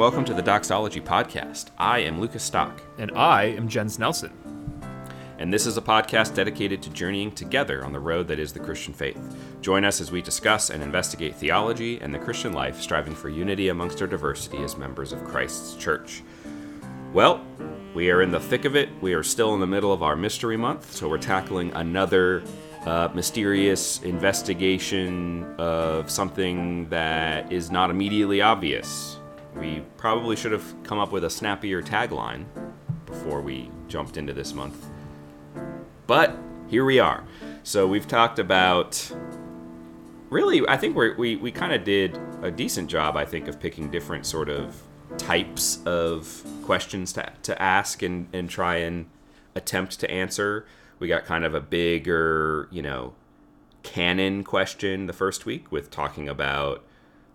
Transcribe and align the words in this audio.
welcome 0.00 0.24
to 0.24 0.32
the 0.32 0.40
Doxology 0.40 0.98
Podcast. 0.98 1.66
I 1.76 1.98
am 1.98 2.22
Lucas 2.22 2.42
Stock. 2.42 2.80
And 2.96 3.10
I 3.10 3.42
am 3.42 3.68
Jens 3.68 3.98
Nelson. 3.98 4.32
And 5.38 5.52
this 5.52 5.66
is 5.66 5.76
a 5.76 5.82
podcast 5.82 6.34
dedicated 6.34 6.80
to 6.84 6.90
journeying 6.90 7.32
together 7.32 7.84
on 7.84 7.92
the 7.92 8.00
road 8.00 8.26
that 8.28 8.38
is 8.38 8.54
the 8.54 8.60
Christian 8.60 8.94
faith. 8.94 9.20
Join 9.60 9.84
us 9.84 10.00
as 10.00 10.10
we 10.10 10.22
discuss 10.22 10.70
and 10.70 10.82
investigate 10.82 11.34
theology 11.34 12.00
and 12.00 12.14
the 12.14 12.18
Christian 12.18 12.54
life, 12.54 12.80
striving 12.80 13.14
for 13.14 13.28
unity 13.28 13.68
amongst 13.68 14.00
our 14.00 14.08
diversity 14.08 14.56
as 14.62 14.78
members 14.78 15.12
of 15.12 15.22
Christ's 15.22 15.76
church. 15.76 16.22
Well, 17.12 17.44
we 17.92 18.10
are 18.10 18.22
in 18.22 18.30
the 18.30 18.40
thick 18.40 18.64
of 18.64 18.76
it. 18.76 18.88
We 19.02 19.12
are 19.12 19.22
still 19.22 19.52
in 19.52 19.60
the 19.60 19.66
middle 19.66 19.92
of 19.92 20.02
our 20.02 20.16
mystery 20.16 20.56
month, 20.56 20.92
so 20.92 21.10
we're 21.10 21.18
tackling 21.18 21.74
another 21.74 22.42
uh, 22.86 23.10
mysterious 23.12 24.02
investigation 24.02 25.44
of 25.58 26.10
something 26.10 26.88
that 26.88 27.52
is 27.52 27.70
not 27.70 27.90
immediately 27.90 28.40
obvious. 28.40 29.19
We 29.56 29.82
probably 29.96 30.36
should 30.36 30.52
have 30.52 30.74
come 30.84 30.98
up 30.98 31.12
with 31.12 31.24
a 31.24 31.30
snappier 31.30 31.82
tagline 31.82 32.44
before 33.06 33.40
we 33.40 33.70
jumped 33.88 34.16
into 34.16 34.32
this 34.32 34.54
month. 34.54 34.86
But 36.06 36.36
here 36.68 36.84
we 36.84 36.98
are. 36.98 37.24
So 37.62 37.86
we've 37.86 38.08
talked 38.08 38.38
about. 38.38 39.10
Really, 40.30 40.66
I 40.68 40.76
think 40.76 40.94
we're, 40.94 41.16
we 41.16 41.36
we 41.36 41.50
kind 41.50 41.72
of 41.72 41.82
did 41.82 42.16
a 42.42 42.50
decent 42.50 42.88
job, 42.88 43.16
I 43.16 43.24
think, 43.24 43.48
of 43.48 43.58
picking 43.58 43.90
different 43.90 44.26
sort 44.26 44.48
of 44.48 44.80
types 45.18 45.80
of 45.84 46.44
questions 46.62 47.12
to, 47.14 47.32
to 47.42 47.60
ask 47.60 48.02
and, 48.02 48.28
and 48.32 48.48
try 48.48 48.76
and 48.76 49.06
attempt 49.54 49.98
to 50.00 50.10
answer. 50.10 50.66
We 51.00 51.08
got 51.08 51.24
kind 51.24 51.44
of 51.44 51.54
a 51.54 51.60
bigger, 51.60 52.68
you 52.70 52.82
know, 52.82 53.14
canon 53.82 54.44
question 54.44 55.06
the 55.06 55.12
first 55.12 55.46
week 55.46 55.72
with 55.72 55.90
talking 55.90 56.28
about 56.28 56.84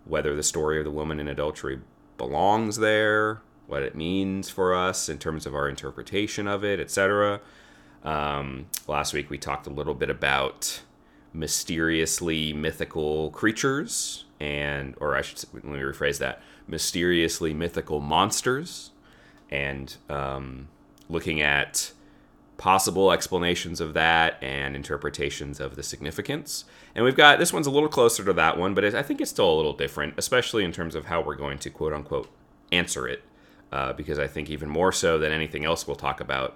whether 0.06 0.36
the 0.36 0.44
story 0.44 0.78
of 0.78 0.86
the 0.86 0.92
woman 0.92 1.20
in 1.20 1.28
adultery 1.28 1.82
belongs 2.18 2.78
there, 2.78 3.42
what 3.68 3.84
it 3.84 3.96
means 3.96 4.50
for 4.50 4.74
us 4.74 5.10
in 5.10 5.18
terms 5.18 5.46
of 5.46 5.56
our 5.56 5.68
interpretation 5.68 6.48
of 6.48 6.64
it, 6.64 6.80
etc. 6.80 7.42
Um, 8.04 8.68
last 8.88 9.14
week 9.14 9.30
we 9.30 9.38
talked 9.38 9.68
a 9.68 9.72
little 9.72 9.96
bit 9.96 10.10
about 10.10 10.82
mysteriously 11.34 12.54
mythical 12.54 13.30
creatures 13.32 14.26
and 14.40 14.96
or 15.00 15.16
I 15.16 15.22
should 15.22 15.44
let 15.54 15.66
me 15.66 15.80
rephrase 15.80 16.20
that 16.20 16.42
mysteriously 16.68 17.54
mythical 17.54 18.00
monsters 18.00 18.92
and 19.50 19.96
um, 20.10 20.68
looking 21.10 21.42
at 21.42 21.92
possible 22.58 23.12
explanations 23.12 23.82
of 23.82 23.94
that 23.94 24.42
and 24.42 24.76
interpretations 24.76 25.60
of 25.60 25.76
the 25.76 25.84
significance. 25.84 26.66
And 26.94 27.04
we've 27.04 27.16
got 27.16 27.40
this 27.40 27.52
one's 27.52 27.68
a 27.68 27.72
little 27.72 27.90
closer 27.90 28.24
to 28.24 28.34
that 28.34 28.58
one, 28.58 28.74
but 28.74 28.86
I 28.96 29.02
think 29.02 29.20
it's 29.22 29.32
still 29.32 29.52
a 29.52 29.56
little 29.56 29.74
different, 29.74 30.14
especially 30.18 30.64
in 30.64 30.72
terms 30.72 30.96
of 30.96 31.06
how 31.06 31.22
we're 31.22 31.36
going 31.36 31.58
to 31.60 31.70
quote 31.70 31.94
unquote 31.94 32.30
answer 32.72 33.08
it. 33.08 33.24
Uh, 33.72 33.92
because 33.92 34.20
I 34.20 34.28
think 34.28 34.50
even 34.50 34.70
more 34.70 34.92
so 34.92 35.18
than 35.18 35.32
anything 35.32 35.66
else 35.66 35.86
we'll 35.86 35.98
talk 35.98 36.22
about, 36.22 36.56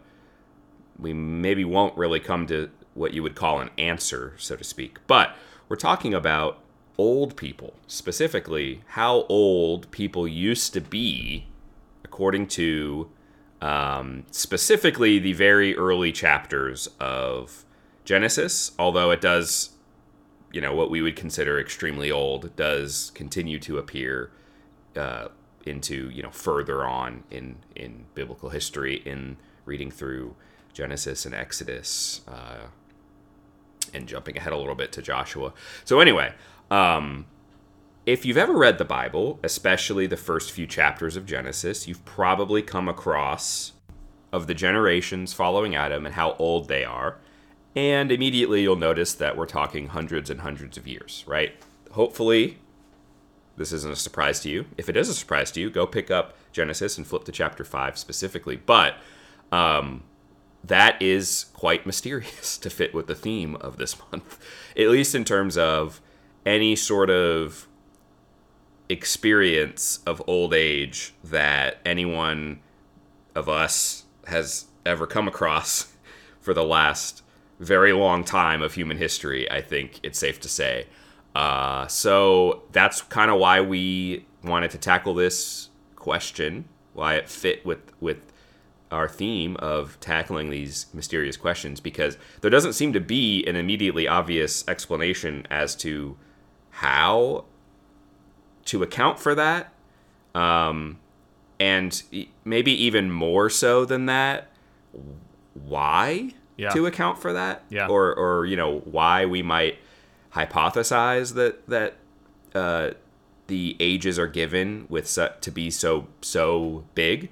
we 0.98 1.12
maybe 1.12 1.66
won't 1.66 1.98
really 1.98 2.20
come 2.20 2.48
to 2.48 2.70
what 2.94 3.14
you 3.14 3.24
would 3.24 3.36
call 3.36 3.60
an 3.60 3.70
answer, 3.78 4.34
so 4.38 4.56
to 4.56 4.64
speak. 4.64 5.00
But 5.08 5.36
we're 5.68 5.76
talking 5.76 6.14
about 6.14 6.60
old 6.98 7.36
people, 7.36 7.74
specifically 7.88 8.82
how 8.88 9.26
old 9.28 9.90
people 9.92 10.28
used 10.28 10.74
to 10.74 10.82
be, 10.82 11.48
according 12.04 12.48
to 12.48 13.10
um, 13.62 14.26
specifically 14.32 15.20
the 15.20 15.34
very 15.34 15.76
early 15.76 16.12
chapters 16.12 16.90
of 17.00 17.66
Genesis, 18.06 18.72
although 18.80 19.12
it 19.12 19.22
does, 19.22 19.72
you 20.52 20.62
know, 20.62 20.74
what 20.74 20.90
we 20.90 21.02
would 21.02 21.16
consider 21.16 21.60
extremely 21.60 22.10
old, 22.10 22.56
does 22.56 23.12
continue 23.14 23.60
to 23.60 23.78
appear 23.78 24.32
uh, 24.96 25.28
into, 25.66 26.10
you 26.10 26.24
know, 26.24 26.32
further 26.32 26.86
on 26.86 27.24
in, 27.30 27.58
in 27.76 28.06
biblical 28.16 28.50
history 28.50 29.02
in 29.06 29.38
reading 29.66 29.92
through 29.92 30.36
Genesis 30.74 31.26
and 31.26 31.36
Exodus, 31.36 32.22
uh, 32.28 32.68
and 33.94 34.08
jumping 34.08 34.38
ahead 34.38 34.54
a 34.54 34.58
little 34.58 34.76
bit 34.76 34.92
to 34.94 35.02
Joshua. 35.02 35.54
So, 35.84 36.00
anyway, 36.00 36.34
um, 36.72 37.26
if 38.10 38.26
you've 38.26 38.38
ever 38.38 38.58
read 38.58 38.80
the 38.80 38.86
Bible, 38.86 39.40
especially 39.44 40.08
the 40.08 40.18
first 40.18 40.52
few 40.52 40.66
chapters 40.66 41.16
of 41.16 41.28
Genesis, 41.28 41.88
you've 41.88 42.04
probably 42.06 42.64
come 42.64 42.90
across 42.90 43.74
of 44.34 44.48
the 44.48 44.56
generations 44.56 45.32
following 45.32 45.76
Adam 45.76 46.08
and 46.08 46.16
how 46.16 46.34
old 46.40 46.68
they 46.68 46.84
are. 46.84 47.18
And 47.76 48.12
immediately 48.12 48.64
you'll 48.64 48.78
notice 48.78 49.14
that 49.14 49.38
we're 49.38 49.46
talking 49.46 49.90
hundreds 49.90 50.32
and 50.32 50.42
hundreds 50.42 50.76
of 50.76 50.88
years, 50.88 51.24
right? 51.28 51.54
Hopefully, 51.92 52.58
this 53.58 53.72
isn't 53.72 53.94
a 53.94 53.96
surprise 53.96 54.40
to 54.40 54.50
you. 54.50 54.66
If 54.76 54.90
it 54.90 54.98
is 54.98 55.08
a 55.08 55.14
surprise 55.14 55.52
to 55.52 55.62
you, 55.62 55.70
go 55.70 55.86
pick 55.86 56.10
up 56.10 56.34
Genesis 56.52 56.98
and 56.98 57.06
flip 57.06 57.26
to 57.26 57.32
chapter 57.32 57.64
5 57.64 57.96
specifically. 57.96 58.56
But 58.56 58.96
um, 59.52 60.02
that 60.64 61.00
is 61.00 61.46
quite 61.54 61.86
mysterious 61.86 62.58
to 62.64 62.72
fit 62.72 62.96
with 62.96 63.06
the 63.06 63.14
theme 63.14 63.56
of 63.58 63.78
this 63.78 63.96
month, 64.12 64.40
at 64.76 64.90
least 64.90 65.14
in 65.14 65.26
terms 65.26 65.60
of 65.60 66.02
any 66.44 66.76
sort 66.76 67.12
of 67.12 67.68
experience 68.90 70.00
of 70.06 70.22
old 70.28 70.54
age 70.54 71.14
that 71.24 71.78
anyone 71.86 72.60
of 73.36 73.48
us 73.48 74.06
has 74.28 74.66
ever 74.86 75.06
come 75.06 75.28
across 75.28 75.94
for 76.40 76.54
the 76.54 76.64
last 76.64 77.24
very 77.60 77.94
long 77.94 78.24
time 78.24 78.62
of 78.62 78.74
human 78.74 78.98
history, 78.98 79.50
I 79.52 79.62
think 79.62 80.00
it's 80.02 80.18
safe 80.18 80.40
to 80.42 80.50
say. 80.50 80.88
Uh, 81.36 81.88
so 81.88 82.64
that's 82.72 83.02
kind 83.04 83.30
of 83.30 83.40
why 83.40 83.62
we 83.62 84.26
wanted 84.44 84.72
to 84.72 84.78
tackle 84.78 85.14
this 85.14 85.70
question, 85.96 86.66
why 86.94 87.16
it 87.16 87.30
fit 87.30 87.66
with 87.66 87.80
with 88.00 88.18
our 88.92 89.08
theme 89.08 89.56
of 89.58 90.00
tackling 90.00 90.50
these 90.50 90.88
mysterious 90.94 91.38
questions, 91.38 91.80
because 91.80 92.18
there 92.42 92.50
doesn't 92.50 92.74
seem 92.74 92.92
to 92.94 93.00
be 93.00 93.46
an 93.46 93.56
immediately 93.56 94.08
obvious 94.08 94.68
explanation 94.68 95.46
as 95.52 95.76
to 95.76 96.18
how 96.72 97.46
to 98.70 98.84
account 98.84 99.20
for 99.20 99.36
that. 99.36 99.72
Um, 100.34 101.00
and 101.60 102.02
maybe 102.46 102.72
even 102.72 103.12
more 103.12 103.50
so 103.50 103.84
than 103.84 104.06
that, 104.06 104.48
why 105.54 106.34
yeah. 106.58 106.70
to 106.70 106.86
account 106.86 107.20
for 107.20 107.34
that? 107.34 107.64
Yeah. 107.70 107.88
Or, 107.88 108.16
or, 108.16 108.46
you 108.46 108.56
know, 108.56 108.80
why 108.80 109.26
we 109.26 109.42
might 109.42 109.78
hypothesize 110.34 111.34
that, 111.34 111.68
that, 111.68 111.96
uh, 112.56 112.92
the 113.50 113.76
ages 113.80 114.18
are 114.18 114.28
given 114.28 114.86
with 114.90 115.08
su- 115.08 115.28
to 115.42 115.52
be 115.52 115.70
so 115.70 116.08
so 116.22 116.86
big 116.94 117.30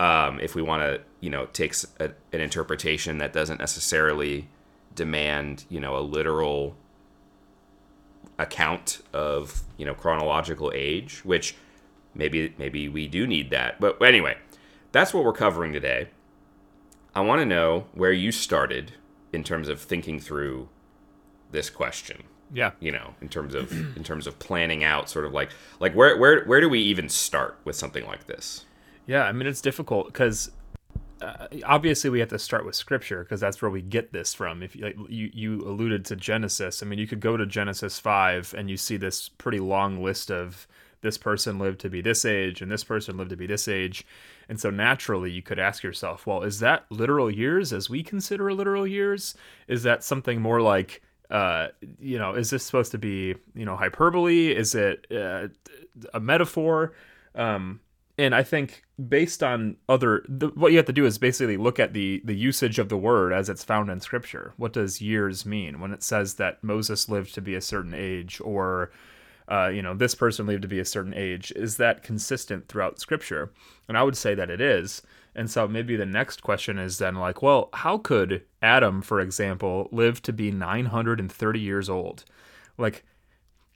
um, 0.00 0.38
if 0.40 0.54
we 0.54 0.60
want 0.60 0.82
to 0.82 1.00
you 1.20 1.30
know 1.30 1.46
take 1.52 1.74
a, 2.00 2.10
an 2.32 2.40
interpretation 2.40 3.18
that 3.18 3.32
doesn't 3.32 3.58
necessarily 3.58 4.48
demand 4.94 5.64
you 5.68 5.80
know 5.80 5.96
a 5.96 6.02
literal 6.02 6.76
account 8.40 9.00
of 9.12 9.62
you 9.76 9.84
know 9.84 9.94
chronological 9.94 10.72
age, 10.74 11.20
which 11.24 11.54
maybe 12.14 12.54
maybe 12.58 12.88
we 12.88 13.06
do 13.06 13.26
need 13.26 13.50
that. 13.50 13.80
But 13.80 14.00
anyway, 14.02 14.36
that's 14.92 15.14
what 15.14 15.24
we're 15.24 15.32
covering 15.32 15.72
today. 15.72 16.08
I 17.14 17.20
want 17.20 17.40
to 17.40 17.46
know 17.46 17.86
where 17.92 18.12
you 18.12 18.32
started 18.32 18.92
in 19.32 19.44
terms 19.44 19.68
of 19.68 19.80
thinking 19.80 20.18
through 20.18 20.68
this 21.50 21.70
question. 21.70 22.24
Yeah. 22.52 22.72
You 22.80 22.92
know, 22.92 23.14
in 23.20 23.28
terms 23.28 23.54
of 23.54 23.72
in 23.96 24.02
terms 24.02 24.26
of 24.26 24.38
planning 24.38 24.82
out 24.82 25.08
sort 25.10 25.24
of 25.24 25.32
like 25.32 25.50
like 25.78 25.94
where 25.94 26.16
where 26.16 26.44
where 26.44 26.60
do 26.60 26.68
we 26.68 26.80
even 26.80 27.08
start 27.08 27.58
with 27.64 27.76
something 27.76 28.06
like 28.06 28.26
this? 28.26 28.64
Yeah, 29.06 29.24
I 29.24 29.32
mean 29.32 29.46
it's 29.46 29.60
difficult 29.60 30.06
because 30.06 30.50
uh, 31.20 31.46
obviously 31.64 32.10
we 32.10 32.20
have 32.20 32.28
to 32.28 32.38
start 32.38 32.64
with 32.64 32.74
scripture 32.74 33.22
because 33.22 33.40
that's 33.40 33.60
where 33.60 33.70
we 33.70 33.82
get 33.82 34.12
this 34.12 34.32
from. 34.34 34.62
If 34.62 34.76
like, 34.76 34.96
you 35.08 35.30
you 35.32 35.60
alluded 35.62 36.04
to 36.06 36.16
genesis 36.16 36.82
i 36.82 36.86
mean 36.86 36.98
you 36.98 37.06
could 37.06 37.20
go 37.20 37.36
to 37.36 37.46
genesis 37.46 37.98
5 37.98 38.54
and 38.56 38.70
you 38.70 38.76
see 38.76 38.96
this 38.96 39.28
pretty 39.28 39.60
long 39.60 40.02
list 40.02 40.30
of 40.30 40.66
this 41.02 41.16
person 41.16 41.58
lived 41.58 41.80
to 41.80 41.90
be 41.90 42.00
this 42.00 42.24
age 42.24 42.60
and 42.60 42.70
this 42.70 42.84
person 42.84 43.16
lived 43.16 43.30
to 43.30 43.36
be 43.36 43.46
this 43.46 43.68
age. 43.68 44.06
And 44.48 44.60
so 44.60 44.70
naturally 44.70 45.30
you 45.30 45.42
could 45.42 45.58
ask 45.58 45.82
yourself 45.82 46.26
well 46.26 46.42
is 46.42 46.60
that 46.60 46.84
literal 46.90 47.30
years 47.30 47.72
as 47.72 47.88
we 47.88 48.02
consider 48.02 48.52
literal 48.52 48.86
years? 48.86 49.34
Is 49.68 49.82
that 49.84 50.04
something 50.04 50.40
more 50.40 50.60
like 50.60 51.02
uh, 51.30 51.68
you 52.00 52.18
know 52.18 52.34
is 52.34 52.50
this 52.50 52.64
supposed 52.64 52.92
to 52.92 52.98
be 52.98 53.34
you 53.54 53.64
know 53.64 53.76
hyperbole? 53.76 54.48
Is 54.48 54.74
it 54.74 55.06
uh, 55.10 55.48
a 56.12 56.20
metaphor? 56.20 56.92
Um, 57.34 57.80
and 58.18 58.34
I 58.34 58.42
think 58.42 58.82
based 59.08 59.42
on 59.42 59.76
other, 59.88 60.24
the, 60.28 60.48
what 60.48 60.72
you 60.72 60.78
have 60.78 60.86
to 60.86 60.92
do 60.92 61.06
is 61.06 61.18
basically 61.18 61.56
look 61.56 61.78
at 61.78 61.92
the 61.92 62.20
the 62.24 62.34
usage 62.34 62.78
of 62.78 62.88
the 62.88 62.96
word 62.96 63.32
as 63.32 63.48
it's 63.48 63.64
found 63.64 63.90
in 63.90 64.00
Scripture. 64.00 64.52
What 64.56 64.72
does 64.72 65.00
years 65.00 65.46
mean 65.46 65.80
when 65.80 65.92
it 65.92 66.02
says 66.02 66.34
that 66.34 66.62
Moses 66.62 67.08
lived 67.08 67.34
to 67.34 67.40
be 67.40 67.54
a 67.54 67.60
certain 67.60 67.94
age, 67.94 68.40
or 68.42 68.90
uh, 69.48 69.68
you 69.68 69.82
know 69.82 69.94
this 69.94 70.14
person 70.14 70.46
lived 70.46 70.62
to 70.62 70.68
be 70.68 70.80
a 70.80 70.84
certain 70.84 71.14
age? 71.14 71.52
Is 71.56 71.76
that 71.76 72.02
consistent 72.02 72.68
throughout 72.68 73.00
Scripture? 73.00 73.52
And 73.88 73.96
I 73.96 74.02
would 74.02 74.16
say 74.16 74.34
that 74.34 74.50
it 74.50 74.60
is. 74.60 75.02
And 75.34 75.48
so 75.48 75.68
maybe 75.68 75.94
the 75.94 76.06
next 76.06 76.42
question 76.42 76.76
is 76.78 76.98
then 76.98 77.14
like, 77.14 77.40
well, 77.40 77.68
how 77.72 77.98
could 77.98 78.42
Adam, 78.60 79.00
for 79.00 79.20
example, 79.20 79.88
live 79.92 80.20
to 80.22 80.32
be 80.32 80.50
930 80.50 81.60
years 81.60 81.88
old? 81.88 82.24
Like, 82.76 83.04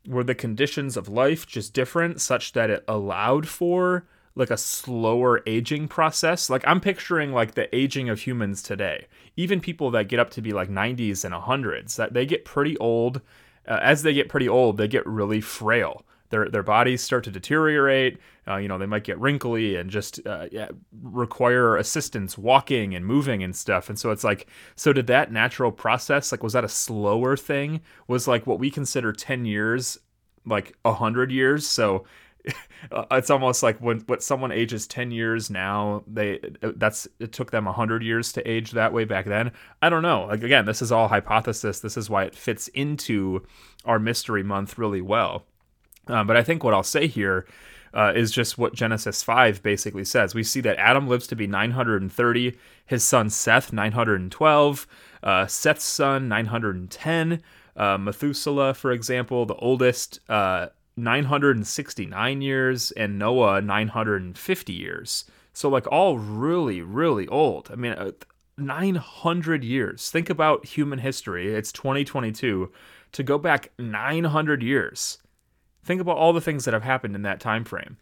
were 0.06 0.24
the 0.24 0.34
conditions 0.34 0.96
of 0.96 1.08
life 1.08 1.46
just 1.46 1.72
different 1.72 2.20
such 2.20 2.52
that 2.52 2.70
it 2.70 2.84
allowed 2.88 3.46
for 3.46 4.06
like 4.36 4.50
a 4.50 4.56
slower 4.56 5.42
aging 5.46 5.88
process. 5.88 6.50
Like 6.50 6.64
I'm 6.66 6.80
picturing 6.80 7.32
like 7.32 7.54
the 7.54 7.74
aging 7.74 8.08
of 8.08 8.20
humans 8.20 8.62
today. 8.62 9.06
Even 9.36 9.60
people 9.60 9.90
that 9.92 10.08
get 10.08 10.20
up 10.20 10.30
to 10.30 10.42
be 10.42 10.52
like 10.52 10.68
90s 10.68 11.24
and 11.24 11.34
100s, 11.34 11.96
that 11.96 12.14
they 12.14 12.26
get 12.26 12.44
pretty 12.44 12.76
old. 12.78 13.20
Uh, 13.66 13.78
as 13.80 14.02
they 14.02 14.12
get 14.12 14.28
pretty 14.28 14.48
old, 14.48 14.76
they 14.76 14.88
get 14.88 15.06
really 15.06 15.40
frail. 15.40 16.04
Their 16.30 16.48
their 16.48 16.62
bodies 16.62 17.00
start 17.00 17.22
to 17.24 17.30
deteriorate. 17.30 18.18
Uh, 18.48 18.56
you 18.56 18.66
know, 18.66 18.76
they 18.76 18.86
might 18.86 19.04
get 19.04 19.18
wrinkly 19.20 19.76
and 19.76 19.88
just 19.88 20.26
uh, 20.26 20.48
yeah, 20.50 20.68
require 21.02 21.76
assistance 21.76 22.36
walking 22.36 22.94
and 22.94 23.06
moving 23.06 23.42
and 23.42 23.54
stuff. 23.54 23.88
And 23.88 23.98
so 23.98 24.10
it's 24.10 24.24
like, 24.24 24.48
so 24.74 24.92
did 24.92 25.06
that 25.06 25.30
natural 25.32 25.70
process 25.70 26.32
like 26.32 26.42
was 26.42 26.54
that 26.54 26.64
a 26.64 26.68
slower 26.68 27.36
thing? 27.36 27.80
Was 28.08 28.26
like 28.26 28.46
what 28.46 28.58
we 28.58 28.70
consider 28.70 29.12
10 29.12 29.44
years 29.44 29.98
like 30.44 30.76
hundred 30.84 31.30
years? 31.30 31.66
So 31.66 32.04
it's 33.10 33.30
almost 33.30 33.62
like 33.62 33.78
when 33.80 34.00
what 34.00 34.22
someone 34.22 34.52
ages 34.52 34.86
10 34.86 35.10
years 35.10 35.50
now 35.50 36.02
they 36.06 36.40
that's 36.60 37.08
it 37.18 37.32
took 37.32 37.50
them 37.50 37.64
100 37.64 38.02
years 38.02 38.32
to 38.32 38.48
age 38.48 38.72
that 38.72 38.92
way 38.92 39.04
back 39.04 39.26
then. 39.26 39.52
I 39.82 39.88
don't 39.88 40.02
know. 40.02 40.26
Like 40.26 40.42
again 40.42 40.66
this 40.66 40.82
is 40.82 40.92
all 40.92 41.08
hypothesis. 41.08 41.80
This 41.80 41.96
is 41.96 42.10
why 42.10 42.24
it 42.24 42.34
fits 42.34 42.68
into 42.68 43.44
our 43.84 43.98
mystery 43.98 44.42
month 44.42 44.78
really 44.78 45.00
well. 45.00 45.44
Uh, 46.06 46.22
but 46.22 46.36
i 46.36 46.42
think 46.42 46.62
what 46.62 46.74
i'll 46.74 46.82
say 46.82 47.06
here 47.06 47.46
uh, 47.94 48.12
is 48.14 48.32
just 48.32 48.58
what 48.58 48.74
genesis 48.74 49.22
5 49.22 49.62
basically 49.62 50.04
says. 50.04 50.34
We 50.34 50.42
see 50.42 50.60
that 50.62 50.76
adam 50.76 51.08
lives 51.08 51.26
to 51.28 51.36
be 51.36 51.46
930 51.46 52.58
his 52.84 53.04
son 53.04 53.30
seth 53.30 53.72
912 53.72 54.86
uh, 55.22 55.46
seth's 55.46 55.84
son 55.84 56.28
910 56.28 57.42
uh, 57.76 57.98
methuselah 57.98 58.74
for 58.74 58.92
example 58.92 59.46
the 59.46 59.54
oldest 59.54 60.20
uh, 60.28 60.66
969 60.96 62.42
years 62.42 62.90
and 62.92 63.18
Noah 63.18 63.60
950 63.60 64.72
years. 64.72 65.24
So 65.52 65.68
like 65.68 65.86
all 65.88 66.18
really 66.18 66.82
really 66.82 67.26
old. 67.28 67.70
I 67.70 67.76
mean 67.76 67.92
uh, 67.92 68.12
900 68.56 69.64
years. 69.64 70.10
Think 70.10 70.30
about 70.30 70.64
human 70.64 71.00
history. 71.00 71.52
It's 71.54 71.72
2022 71.72 72.70
to 73.12 73.22
go 73.22 73.38
back 73.38 73.72
900 73.78 74.62
years. 74.62 75.18
Think 75.84 76.00
about 76.00 76.16
all 76.16 76.32
the 76.32 76.40
things 76.40 76.64
that 76.64 76.74
have 76.74 76.82
happened 76.82 77.14
in 77.14 77.22
that 77.22 77.40
time 77.40 77.64
frame. 77.64 77.96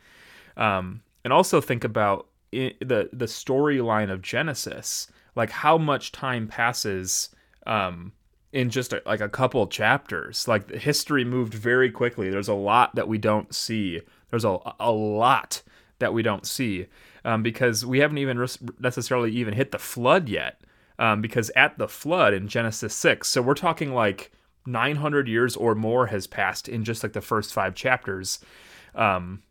Um, 0.57 1.03
and 1.25 1.33
also 1.33 1.61
think 1.61 1.85
about 1.85 2.29
the 2.51 3.09
the 3.13 3.27
storyline 3.27 4.11
of 4.11 4.21
Genesis, 4.21 5.11
like 5.35 5.51
how 5.51 5.79
much 5.79 6.13
time 6.13 6.47
passes 6.47 7.31
um, 7.67 8.13
in 8.53 8.71
just 8.71 8.93
a, 8.93 9.03
like 9.07 9.21
a 9.21 9.29
couple 9.29 9.67
chapters. 9.67 10.47
Like 10.47 10.71
history 10.71 11.25
moved 11.25 11.55
very 11.55 11.91
quickly. 11.91 12.31
There's 12.31 12.49
a 12.49 12.55
lot 12.55 12.95
that 12.95 13.09
we 13.09 13.19
don't 13.19 13.55
see. 13.55 14.03
There's 14.31 14.45
a 14.45 14.59
a 14.79 14.93
lot 14.93 15.63
that 15.99 16.13
we 16.13 16.23
don't 16.23 16.47
see 16.47 16.87
um, 17.25 17.43
because 17.43 17.87
we 17.87 18.01
haven't 18.01 18.19
even 18.19 18.47
necessarily 18.79 19.33
even 19.33 19.55
hit 19.55 19.73
the 19.73 19.79
flood 19.79 20.29
yet. 20.29 20.61
Um, 20.99 21.21
because 21.21 21.51
at 21.57 21.79
the 21.79 21.89
flood 21.89 22.35
in 22.35 22.49
Genesis 22.49 22.95
six, 22.95 23.27
so 23.29 23.43
we're 23.43 23.55
talking 23.55 23.93
like 23.93 24.31
900 24.67 25.27
years 25.27 25.57
or 25.57 25.75
more 25.75 26.07
has 26.07 26.27
passed 26.27 26.69
in 26.69 26.85
just 26.85 27.03
like 27.03 27.13
the 27.13 27.21
first 27.21 27.53
five 27.53 27.75
chapters. 27.75 28.39
Um, 28.95 29.43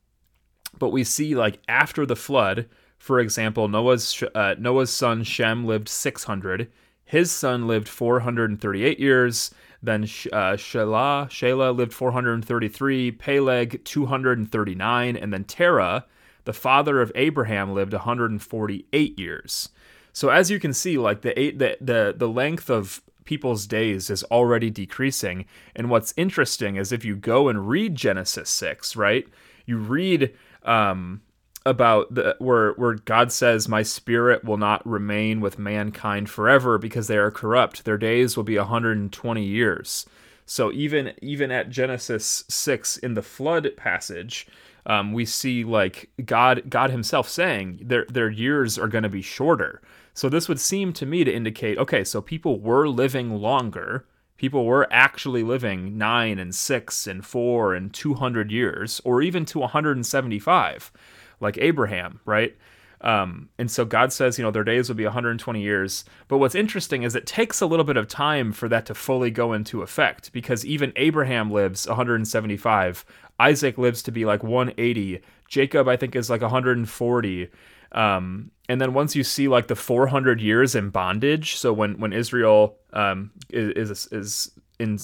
but 0.78 0.90
we 0.90 1.04
see 1.04 1.36
like 1.36 1.60
after 1.68 2.06
the 2.06 2.16
flood, 2.16 2.70
for 2.98 3.20
example, 3.20 3.68
Noah's 3.68 4.24
uh, 4.36 4.56
Noah's 4.60 4.92
son 4.92 5.24
Shem 5.24 5.66
lived 5.66 5.90
600 5.90 6.72
his 7.12 7.30
son 7.30 7.68
lived 7.68 7.90
438 7.90 8.98
years. 8.98 9.52
Then 9.84 10.04
uh, 10.04 10.56
Shelah, 10.56 11.28
Shelah 11.28 11.76
lived 11.76 11.94
433, 11.94 13.12
Peleg 13.12 13.84
239, 13.84 15.18
and 15.18 15.34
then 15.34 15.44
Terah, 15.44 16.06
the 16.46 16.54
father 16.54 17.02
of 17.02 17.12
Abraham, 17.14 17.74
lived 17.74 17.92
148 17.92 19.20
years. 19.20 19.70
So 20.14 20.30
as 20.30 20.50
you 20.50 20.58
can 20.58 20.72
see, 20.72 20.98
like 20.98 21.20
the 21.20 21.38
eight, 21.38 21.60
the 21.60 21.76
the, 21.82 22.14
the 22.16 22.30
length 22.30 22.70
of 22.70 23.02
people's 23.26 23.68
days 23.68 24.10
is 24.10 24.24
already 24.32 24.70
decreasing. 24.70 25.44
And 25.76 25.90
what's 25.90 26.14
interesting 26.16 26.78
is 26.78 26.94
if 26.94 27.04
you 27.04 27.18
go 27.18 27.50
and 27.50 27.68
read 27.68 27.98
Genesis 27.98 28.50
6, 28.50 28.96
right? 28.96 29.28
You 29.66 29.80
read 29.80 30.34
um, 30.64 31.24
about 31.66 32.14
the 32.14 32.36
where 32.40 32.74
where 32.74 32.96
God 32.96 33.32
says, 33.32 33.70
"My 33.70 33.84
spirit 33.84 34.44
will 34.44 34.58
not 34.58 34.86
remain 34.88 35.42
with 35.42 35.60
mankind 35.60 36.30
forever 36.30 36.78
because 36.78 37.08
they 37.08 37.18
are 37.18 37.32
corrupt. 37.32 37.86
Their 37.86 37.98
days 37.98 38.36
will 38.36 38.44
be 38.44 38.58
120 38.58 39.44
years." 39.44 40.06
So 40.46 40.72
even 40.72 41.14
even 41.22 41.52
at 41.52 41.70
Genesis 41.70 42.44
6 42.50 42.98
in 42.98 43.14
the 43.14 43.22
flood 43.22 43.70
passage, 43.78 44.48
um, 44.86 45.14
we 45.14 45.26
see 45.26 45.64
like 45.64 46.10
God 46.26 46.64
God 46.70 46.90
Himself 46.90 47.30
saying 47.30 47.80
their 47.84 48.06
their 48.10 48.30
years 48.30 48.78
are 48.78 48.88
going 48.88 49.04
to 49.04 49.10
be 49.10 49.22
shorter. 49.22 49.82
So 50.14 50.28
this 50.30 50.50
would 50.50 50.60
seem 50.60 50.92
to 50.94 51.06
me 51.06 51.24
to 51.24 51.34
indicate, 51.34 51.78
okay, 51.78 52.04
so 52.04 52.22
people 52.22 52.60
were 52.60 52.90
living 52.90 53.36
longer. 53.38 54.06
People 54.38 54.66
were 54.66 54.88
actually 54.92 55.44
living 55.44 55.98
nine 55.98 56.38
and 56.40 56.54
six 56.54 57.08
and 57.08 57.26
four 57.26 57.74
and 57.74 57.94
200 57.94 58.52
years, 58.52 59.00
or 59.06 59.22
even 59.22 59.46
to 59.46 59.60
175 59.60 60.92
like 61.42 61.58
Abraham, 61.58 62.20
right? 62.26 62.56
Um, 63.02 63.50
and 63.58 63.70
so 63.70 63.84
God 63.84 64.14
says, 64.14 64.38
you 64.38 64.44
know, 64.44 64.52
their 64.52 64.64
days 64.64 64.88
will 64.88 64.96
be 64.96 65.06
120 65.06 65.62
years. 65.62 66.06
But 66.28 66.38
what's 66.38 66.56
interesting 66.56 67.04
is 67.04 67.16
it 67.16 67.26
takes 67.26 67.60
a 67.60 67.66
little 67.66 67.84
bit 67.84 67.98
of 67.98 68.08
time 68.08 68.52
for 68.52 68.70
that 68.70 68.86
to 68.86 68.94
fully 68.94 69.32
go 69.32 69.54
into 69.54 69.82
effect 69.82 70.32
because 70.32 70.66
even 70.66 70.94
Abraham 70.96 71.52
lives 71.52 71.88
175. 71.88 73.04
Isaac 73.40 73.78
lives 73.78 74.04
to 74.04 74.12
be 74.12 74.24
like 74.24 74.44
180. 74.44 75.22
Jacob, 75.48 75.88
I 75.88 75.98
think, 75.98 76.16
is 76.16 76.30
like 76.30 76.42
140. 76.42 77.50
Um, 77.94 78.52
and 78.70 78.80
then 78.80 78.94
once 78.94 79.16
you 79.16 79.24
see 79.24 79.48
like 79.48 79.68
the 79.68 79.76
400 79.76 80.40
years 80.40 80.76
in 80.76 80.92
bondage, 80.92 81.56
so 81.56 81.74
when 81.74 82.00
when 82.00 82.14
Israel 82.14 82.78
um, 82.94 83.32
is, 83.50 83.90
is 83.90 84.08
is 84.12 84.52
in 84.80 84.98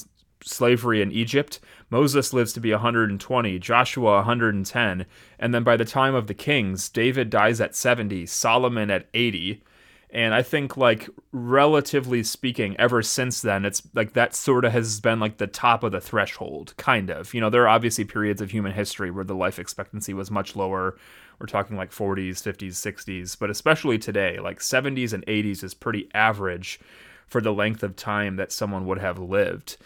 slavery 0.47 1.01
in 1.01 1.11
Egypt, 1.11 1.59
Moses 1.89 2.33
lives 2.33 2.53
to 2.53 2.59
be 2.59 2.71
120, 2.71 3.59
Joshua 3.59 4.15
110, 4.15 5.05
and 5.39 5.53
then 5.53 5.63
by 5.63 5.77
the 5.77 5.85
time 5.85 6.15
of 6.15 6.27
the 6.27 6.33
kings, 6.33 6.89
David 6.89 7.29
dies 7.29 7.61
at 7.61 7.75
70, 7.75 8.25
Solomon 8.25 8.89
at 8.89 9.07
80. 9.13 9.63
And 10.09 10.33
I 10.33 10.42
think, 10.42 10.77
like, 10.77 11.09
relatively 11.33 12.23
speaking, 12.23 12.77
ever 12.80 13.01
since 13.04 13.42
then, 13.42 13.66
it's 13.66 13.83
like 13.94 14.13
that 14.13 14.35
sort 14.35 14.63
of 14.63 14.71
has 14.71 15.01
been 15.01 15.19
like 15.19 15.37
the 15.37 15.47
top 15.47 15.83
of 15.83 15.92
the 15.92 15.99
threshold, 15.99 16.73
kind 16.77 17.09
of. 17.09 17.33
You 17.33 17.42
know, 17.42 17.49
there 17.49 17.63
are 17.63 17.68
obviously 17.68 18.06
periods 18.06 18.42
of 18.42 18.51
human 18.51 18.71
history 18.71 19.11
where 19.11 19.25
the 19.25 19.35
life 19.35 19.59
expectancy 19.59 20.13
was 20.13 20.31
much 20.31 20.56
lower. 20.56 20.97
We're 21.39 21.47
talking 21.47 21.75
like 21.75 21.92
40s, 21.92 22.42
50s, 22.42 22.71
60s, 22.71 23.37
but 23.37 23.49
especially 23.49 23.97
today, 23.97 24.39
like 24.39 24.59
70s 24.59 25.11
and 25.11 25.25
80s 25.25 25.61
is 25.61 25.73
pretty 25.73 26.09
average 26.13 26.80
for 27.27 27.42
the 27.42 27.54
length 27.54 27.83
of 27.83 27.95
time 27.95 28.37
that 28.37 28.54
someone 28.54 28.85
would 28.85 28.99
have 28.99 29.19
lived. 29.19 29.77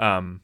Um, 0.00 0.40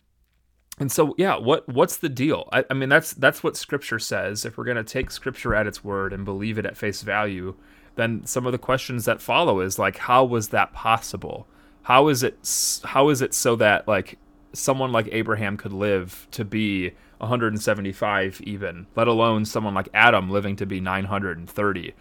and 0.79 0.93
so, 0.93 1.15
yeah, 1.17 1.37
what 1.37 1.67
what's 1.69 1.97
the 1.97 2.11
deal? 2.11 2.49
I, 2.53 2.65
I 2.71 2.75
mean, 2.75 2.91
that's 2.91 3.15
that's 3.15 3.43
what 3.43 3.57
Scripture 3.57 3.99
says. 3.99 4.45
If 4.45 4.59
we're 4.59 4.65
going 4.65 4.77
to 4.77 4.85
take 4.85 5.11
Scripture 5.11 5.55
at 5.55 5.67
its 5.67 5.83
word 5.83 6.13
and 6.13 6.25
believe 6.25 6.59
it 6.59 6.67
at 6.67 6.77
face 6.77 7.03
value, 7.03 7.57
then 7.97 8.27
some 8.27 8.45
of 8.47 8.53
the 8.53 8.59
questions 8.59 9.07
that 9.07 9.23
follow 9.23 9.61
is 9.61 9.79
like, 9.79 9.97
how 9.97 10.25
was 10.25 10.49
that 10.51 10.75
possible? 10.75 11.49
How 11.83 12.09
is 12.09 12.23
it 12.23 12.39
how 12.85 13.09
is 13.09 13.23
it 13.23 13.33
so 13.33 13.57
that 13.57 13.89
like 13.89 14.19
someone 14.53 14.93
like 14.93 15.09
Abraham 15.13 15.57
could 15.57 15.73
live 15.73 16.29
to 16.33 16.45
be 16.45 16.91
175 17.19 18.41
even, 18.43 18.87
let 18.97 19.09
alone 19.09 19.47
someone 19.47 19.73
like 19.73 19.89
Adam 19.95 20.29
living 20.29 20.57
to 20.57 20.67
be 20.67 20.81
930? 20.81 21.95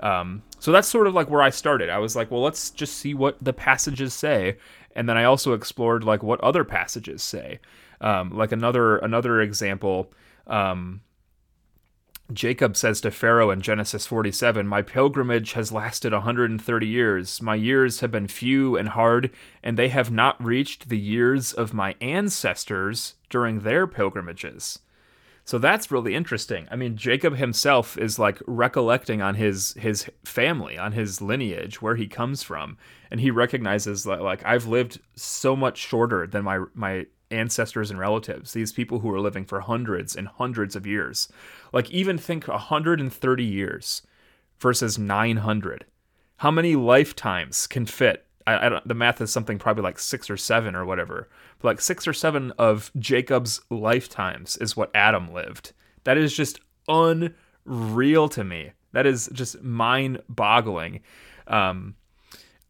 Um, 0.00 0.42
so 0.58 0.72
that's 0.72 0.88
sort 0.88 1.06
of 1.06 1.14
like 1.14 1.28
where 1.28 1.42
I 1.42 1.50
started. 1.50 1.90
I 1.90 1.98
was 1.98 2.16
like, 2.16 2.30
well, 2.30 2.42
let's 2.42 2.70
just 2.70 2.96
see 2.98 3.12
what 3.12 3.42
the 3.42 3.52
passages 3.52 4.14
say, 4.14 4.56
and 4.94 5.08
then 5.08 5.16
I 5.16 5.24
also 5.24 5.52
explored 5.52 6.04
like 6.04 6.22
what 6.22 6.40
other 6.40 6.64
passages 6.64 7.22
say. 7.22 7.60
Um, 8.00 8.30
like 8.30 8.52
another 8.52 8.98
another 8.98 9.40
example, 9.40 10.12
um, 10.46 11.02
Jacob 12.32 12.76
says 12.76 13.00
to 13.00 13.10
Pharaoh 13.10 13.50
in 13.50 13.60
Genesis 13.60 14.06
47, 14.06 14.66
My 14.66 14.82
pilgrimage 14.82 15.52
has 15.52 15.72
lasted 15.72 16.12
130 16.12 16.86
years. 16.86 17.42
My 17.42 17.56
years 17.56 18.00
have 18.00 18.10
been 18.10 18.28
few 18.28 18.76
and 18.76 18.90
hard, 18.90 19.30
and 19.62 19.76
they 19.76 19.88
have 19.88 20.10
not 20.10 20.42
reached 20.42 20.88
the 20.88 20.98
years 20.98 21.52
of 21.52 21.74
my 21.74 21.96
ancestors 22.00 23.14
during 23.28 23.60
their 23.60 23.86
pilgrimages. 23.86 24.78
So 25.44 25.58
that's 25.58 25.90
really 25.90 26.14
interesting. 26.14 26.68
I 26.70 26.76
mean, 26.76 26.96
Jacob 26.96 27.36
himself 27.36 27.98
is 27.98 28.18
like 28.18 28.40
recollecting 28.46 29.20
on 29.20 29.34
his 29.34 29.74
his 29.74 30.08
family, 30.24 30.78
on 30.78 30.92
his 30.92 31.20
lineage, 31.20 31.82
where 31.82 31.96
he 31.96 32.06
comes 32.06 32.42
from, 32.42 32.78
and 33.10 33.20
he 33.20 33.30
recognizes 33.30 34.04
that 34.04 34.22
like 34.22 34.44
I've 34.44 34.66
lived 34.66 35.00
so 35.16 35.56
much 35.56 35.78
shorter 35.78 36.26
than 36.26 36.44
my 36.44 36.60
my 36.74 37.06
ancestors 37.30 37.90
and 37.90 37.98
relatives, 37.98 38.52
these 38.52 38.72
people 38.72 39.00
who 39.00 39.12
are 39.12 39.20
living 39.20 39.44
for 39.44 39.60
hundreds 39.60 40.16
and 40.16 40.28
hundreds 40.28 40.74
of 40.76 40.86
years. 40.86 41.28
Like, 41.72 41.90
even 41.90 42.18
think 42.18 42.48
130 42.48 43.44
years 43.44 44.02
versus 44.58 44.98
900. 44.98 45.84
How 46.38 46.50
many 46.50 46.74
lifetimes 46.74 47.66
can 47.66 47.86
fit? 47.86 48.26
I, 48.46 48.66
I 48.66 48.68
don't, 48.68 48.86
the 48.86 48.94
math 48.94 49.20
is 49.20 49.32
something 49.32 49.58
probably 49.58 49.82
like 49.82 49.98
six 49.98 50.30
or 50.30 50.36
seven 50.36 50.74
or 50.74 50.84
whatever. 50.84 51.28
But 51.60 51.68
like 51.68 51.80
six 51.80 52.06
or 52.06 52.12
seven 52.12 52.52
of 52.58 52.90
Jacob's 52.98 53.60
lifetimes 53.70 54.56
is 54.56 54.76
what 54.76 54.90
Adam 54.94 55.32
lived. 55.32 55.72
That 56.04 56.16
is 56.16 56.34
just 56.34 56.60
unreal 56.88 58.28
to 58.30 58.44
me. 58.44 58.72
That 58.92 59.06
is 59.06 59.28
just 59.32 59.62
mind 59.62 60.22
boggling. 60.28 61.00
Um, 61.46 61.94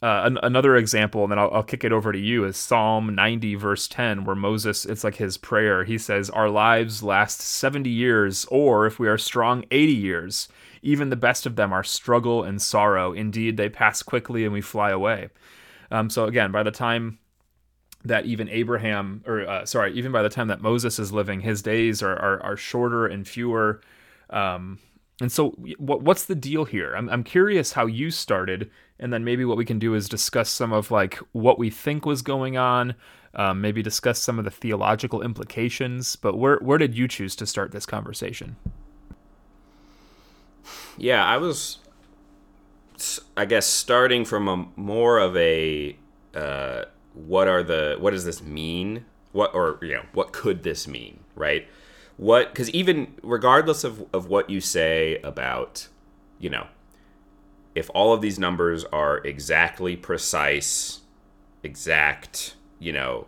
uh, 0.03 0.23
an- 0.25 0.39
another 0.43 0.77
example, 0.77 1.25
and 1.25 1.31
then 1.31 1.39
I'll, 1.39 1.51
I'll 1.53 1.63
kick 1.63 1.85
it 1.85 1.93
over 1.93 2.11
to 2.11 2.19
you, 2.19 2.45
is 2.45 2.57
Psalm 2.57 3.15
90, 3.15 3.55
verse 3.57 3.87
10, 3.87 4.25
where 4.25 4.37
Moses, 4.37 4.87
it's 4.87 5.05
like 5.05 5.17
his 5.17 5.37
prayer. 5.37 5.85
He 5.85 5.99
says, 5.99 6.31
Our 6.31 6.49
lives 6.49 7.03
last 7.03 7.41
70 7.41 7.91
years, 7.91 8.47
or 8.47 8.87
if 8.87 8.99
we 8.99 9.09
are 9.09 9.19
strong, 9.19 9.65
80 9.71 9.93
years. 9.93 10.49
Even 10.83 11.11
the 11.11 11.17
best 11.17 11.45
of 11.45 11.57
them 11.57 11.73
are 11.73 11.85
struggle 11.85 12.43
and 12.43 12.63
sorrow. 12.63 13.13
Indeed, 13.13 13.59
they 13.59 13.69
pass 13.69 14.03
quickly 14.03 14.45
and 14.45 14.53
we 14.55 14.63
fly 14.63 14.91
away. 14.91 15.29
Um, 15.91 16.11
so, 16.11 16.25
again, 16.25 16.53
by 16.53 16.63
the 16.63 16.71
time 16.71 17.19
that 18.05 18.25
even 18.25 18.49
Abraham, 18.49 19.23
or 19.27 19.47
uh, 19.47 19.67
sorry, 19.67 19.93
even 19.95 20.13
by 20.13 20.23
the 20.23 20.29
time 20.29 20.49
that 20.49 20.61
Moses 20.61 20.99
is 20.99 21.13
living, 21.13 21.41
his 21.41 21.63
days 21.63 22.03
are, 22.03 22.17
are, 22.17 22.43
are 22.43 22.57
shorter 22.57 23.07
and 23.07 23.27
fewer. 23.27 23.81
Um, 24.31 24.79
and 25.21 25.31
so, 25.31 25.51
what, 25.79 26.03
what's 26.03 26.25
the 26.25 26.35
deal 26.35 26.65
here? 26.65 26.95
I'm, 26.95 27.09
I'm 27.11 27.25
curious 27.25 27.73
how 27.73 27.87
you 27.87 28.11
started, 28.11 28.71
and 28.99 29.13
then 29.13 29.23
maybe 29.23 29.45
what 29.45 29.59
we 29.59 29.67
can 29.67 29.79
do 29.79 29.95
is 29.95 30.09
discuss 30.09 30.49
some 30.49 30.73
of 30.73 30.91
like 30.91 31.19
what 31.33 31.59
we 31.59 31.69
think 31.69 32.07
was 32.07 32.23
going 32.23 32.57
on, 32.57 32.95
um, 33.35 33.61
maybe 33.61 33.83
discuss 33.83 34.19
some 34.19 34.39
of 34.39 34.45
the 34.45 34.51
theological 34.51 35.21
implications. 35.21 36.17
But 36.17 36.39
where 36.39 36.57
where 36.59 36.79
did 36.79 36.97
you 36.97 37.07
choose 37.07 37.37
to 37.37 37.47
start 37.47 37.73
this 37.73 37.85
conversation? 37.85 38.57
Yeah, 40.97 41.25
I 41.25 41.37
was, 41.37 41.79
I 43.37 43.45
guess, 43.45 43.67
starting 43.67 44.25
from 44.25 44.49
a 44.49 44.67
more 44.77 45.19
of 45.19 45.37
a 45.37 45.97
uh, 46.35 46.85
what 47.15 47.49
are 47.49 47.63
the 47.63 47.97
what 47.99 48.11
does 48.13 48.25
this 48.25 48.43
mean? 48.43 49.05
What 49.33 49.55
or 49.55 49.79
you 49.83 49.95
know 49.95 50.05
what 50.13 50.33
could 50.33 50.63
this 50.63 50.87
mean? 50.89 51.21
Right? 51.35 51.69
What 52.17 52.53
because 52.53 52.71
even 52.71 53.15
regardless 53.23 53.85
of 53.85 54.05
of 54.13 54.27
what 54.27 54.51
you 54.51 54.61
say 54.61 55.19
about 55.23 55.89
you 56.39 56.51
know 56.51 56.67
if 57.75 57.91
all 57.95 58.13
of 58.13 58.21
these 58.21 58.39
numbers 58.39 58.85
are 58.87 59.19
exactly 59.19 59.97
precise, 59.97 61.01
exact 61.63 62.55
you 62.79 62.93
know 62.93 63.27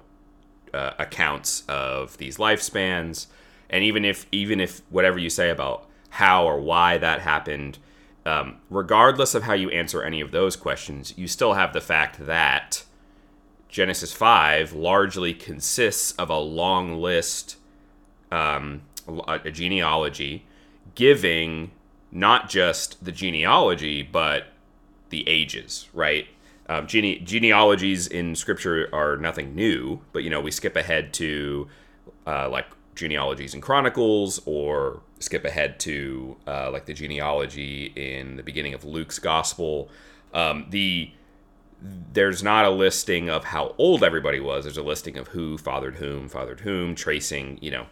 uh, 0.75 0.93
accounts 0.99 1.63
of 1.69 2.19
these 2.19 2.39
lifespans, 2.39 3.27
and 3.71 3.85
even 3.85 4.05
if 4.05 4.27
even 4.33 4.61
if 4.61 4.83
whatever 4.91 5.19
you 5.19 5.31
say 5.31 5.51
about 5.51 5.89
how 6.11 6.45
or 6.45 6.61
why 6.61 6.99
that 6.99 7.21
happened, 7.21 7.79
um, 8.25 8.57
regardless 8.71 9.35
of 9.35 9.45
how 9.45 9.55
you 9.55 9.71
answer 9.71 10.03
any 10.03 10.21
of 10.21 10.31
those 10.31 10.57
questions, 10.57 11.15
you 11.17 11.27
still 11.27 11.55
have 11.55 11.73
the 11.73 11.81
fact 11.81 12.27
that 12.27 12.85
Genesis 13.69 14.13
5 14.13 14.73
largely 14.75 15.35
consists 15.35 16.13
of 16.13 16.31
a 16.31 16.39
long 16.39 17.01
list, 17.01 17.57
um, 18.31 18.83
a 19.27 19.51
genealogy, 19.51 20.45
giving 20.95 21.73
not 22.13 22.49
just 22.49 23.03
the 23.05 23.11
genealogy, 23.13 24.03
but 24.03 24.49
the 25.09 25.27
ages, 25.29 25.89
right? 25.93 26.27
Um, 26.69 26.87
gene- 26.87 27.25
genealogies 27.25 28.07
in 28.07 28.37
scripture 28.37 28.89
are 28.93 29.17
nothing 29.17 29.55
new, 29.55 30.01
but 30.13 30.23
you 30.23 30.31
know, 30.31 30.41
we 30.41 30.51
skip 30.51 30.77
ahead 30.77 31.13
to 31.15 31.69
uh, 32.27 32.49
like 32.49 32.67
genealogies 32.95 33.55
and 33.55 33.63
Chronicles 33.63 34.41
or 34.45 35.01
skip 35.19 35.45
ahead 35.45 35.81
to 35.81 36.37
uh, 36.47 36.71
like 36.71 36.87
the 36.87 36.95
genealogy 36.95 37.93
in 37.97 38.37
the 38.37 38.43
beginning 38.43 38.75
of 38.75 38.85
Luke's 38.85 39.19
gospel. 39.19 39.89
Um, 40.35 40.67
the 40.71 41.13
there's 42.13 42.43
not 42.43 42.65
a 42.65 42.71
listing 42.71 43.29
of 43.29 43.45
how 43.45 43.75
old 43.77 44.05
everybody 44.05 44.39
was. 44.39 44.65
There's 44.65 44.77
a 44.77 44.83
listing 44.83 45.17
of 45.19 45.29
who 45.29 45.59
fathered 45.59 45.97
whom, 45.97 46.29
fathered 46.29 46.61
whom, 46.61 46.95
tracing, 46.95 47.59
you 47.61 47.73
know, 47.73 47.87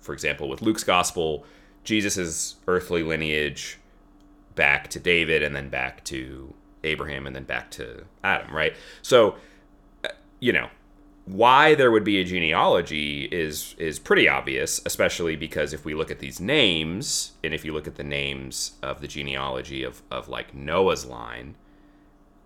for 0.00 0.12
example, 0.12 0.48
with 0.48 0.60
Luke's 0.60 0.84
gospel, 0.84 1.46
Jesus's 1.84 2.56
earthly 2.68 3.02
lineage 3.02 3.78
back 4.54 4.88
to 4.88 5.00
David 5.00 5.42
and 5.42 5.56
then 5.56 5.70
back 5.70 6.04
to 6.04 6.52
Abraham 6.84 7.26
and 7.26 7.34
then 7.34 7.44
back 7.44 7.70
to 7.72 8.04
Adam, 8.22 8.54
right? 8.54 8.74
So, 9.00 9.36
uh, 10.04 10.08
you 10.40 10.52
know, 10.52 10.68
why 11.26 11.74
there 11.74 11.90
would 11.90 12.04
be 12.04 12.20
a 12.20 12.24
genealogy 12.24 13.24
is 13.24 13.74
is 13.78 13.98
pretty 13.98 14.28
obvious, 14.28 14.80
especially 14.84 15.36
because 15.36 15.72
if 15.72 15.84
we 15.84 15.94
look 15.94 16.10
at 16.10 16.18
these 16.18 16.38
names 16.38 17.32
and 17.42 17.54
if 17.54 17.64
you 17.64 17.72
look 17.72 17.86
at 17.86 17.94
the 17.94 18.04
names 18.04 18.72
of 18.82 19.00
the 19.00 19.08
genealogy 19.08 19.82
of 19.82 20.02
of 20.10 20.28
like 20.28 20.54
Noah's 20.54 21.06
line, 21.06 21.56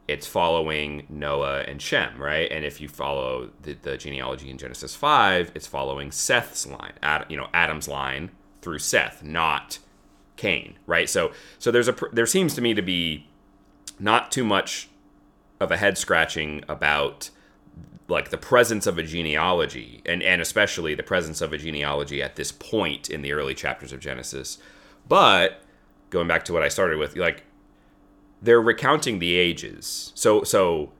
it's 0.06 0.26
following 0.28 1.06
Noah 1.08 1.62
and 1.62 1.82
Shem, 1.82 2.22
right? 2.22 2.50
And 2.52 2.64
if 2.64 2.80
you 2.80 2.88
follow 2.88 3.50
the, 3.62 3.74
the 3.74 3.96
genealogy 3.96 4.48
in 4.48 4.58
Genesis 4.58 4.94
5, 4.94 5.52
it's 5.54 5.66
following 5.66 6.12
Seth's 6.12 6.66
line, 6.66 6.94
Ad, 7.02 7.26
you 7.28 7.36
know, 7.36 7.48
Adam's 7.52 7.88
line 7.88 8.30
through 8.62 8.78
Seth, 8.78 9.24
not 9.24 9.80
Cain, 10.36 10.78
right? 10.86 11.10
So 11.10 11.32
so 11.58 11.72
there's 11.72 11.88
a 11.88 11.96
there 12.12 12.26
seems 12.26 12.54
to 12.54 12.60
me 12.60 12.74
to 12.74 12.82
be 12.82 13.26
not 13.98 14.30
too 14.30 14.44
much 14.44 14.88
of 15.58 15.72
a 15.72 15.76
head 15.76 15.98
scratching 15.98 16.62
about 16.68 17.30
like 18.08 18.30
the 18.30 18.38
presence 18.38 18.86
of 18.86 18.98
a 18.98 19.02
genealogy 19.02 20.02
and 20.06 20.22
and 20.22 20.40
especially 20.40 20.94
the 20.94 21.02
presence 21.02 21.40
of 21.40 21.52
a 21.52 21.58
genealogy 21.58 22.22
at 22.22 22.36
this 22.36 22.50
point 22.50 23.10
in 23.10 23.22
the 23.22 23.32
early 23.32 23.54
chapters 23.54 23.92
of 23.92 24.00
Genesis. 24.00 24.58
But 25.06 25.62
going 26.10 26.26
back 26.26 26.44
to 26.46 26.52
what 26.52 26.62
I 26.62 26.68
started 26.68 26.98
with, 26.98 27.16
like 27.16 27.44
they're 28.40 28.60
recounting 28.60 29.18
the 29.18 29.34
ages. 29.34 30.12
So 30.14 30.42
so 30.42 30.92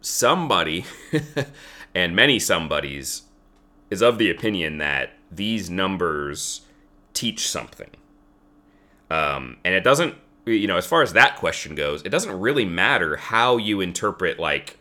somebody 0.00 0.84
and 1.94 2.14
many 2.14 2.38
somebodies 2.38 3.22
is 3.90 4.02
of 4.02 4.18
the 4.18 4.30
opinion 4.30 4.78
that 4.78 5.10
these 5.30 5.70
numbers 5.70 6.62
teach 7.14 7.48
something. 7.48 7.90
Um, 9.10 9.56
and 9.64 9.74
it 9.74 9.82
doesn't, 9.82 10.14
you 10.44 10.66
know, 10.66 10.76
as 10.76 10.86
far 10.86 11.02
as 11.02 11.14
that 11.14 11.36
question 11.36 11.74
goes, 11.74 12.02
it 12.02 12.10
doesn't 12.10 12.38
really 12.38 12.66
matter 12.66 13.16
how 13.16 13.56
you 13.56 13.80
interpret 13.80 14.38
like 14.38 14.77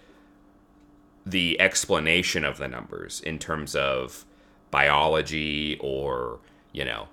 the 1.30 1.60
explanation 1.60 2.46
of 2.46 2.58
the 2.58 2.68
numbers 2.68 3.20
in 3.22 3.40
terms 3.40 3.76
of 3.76 4.26
biology 4.72 5.78
or, 5.80 6.40
you 6.72 6.86
know, 6.86 7.08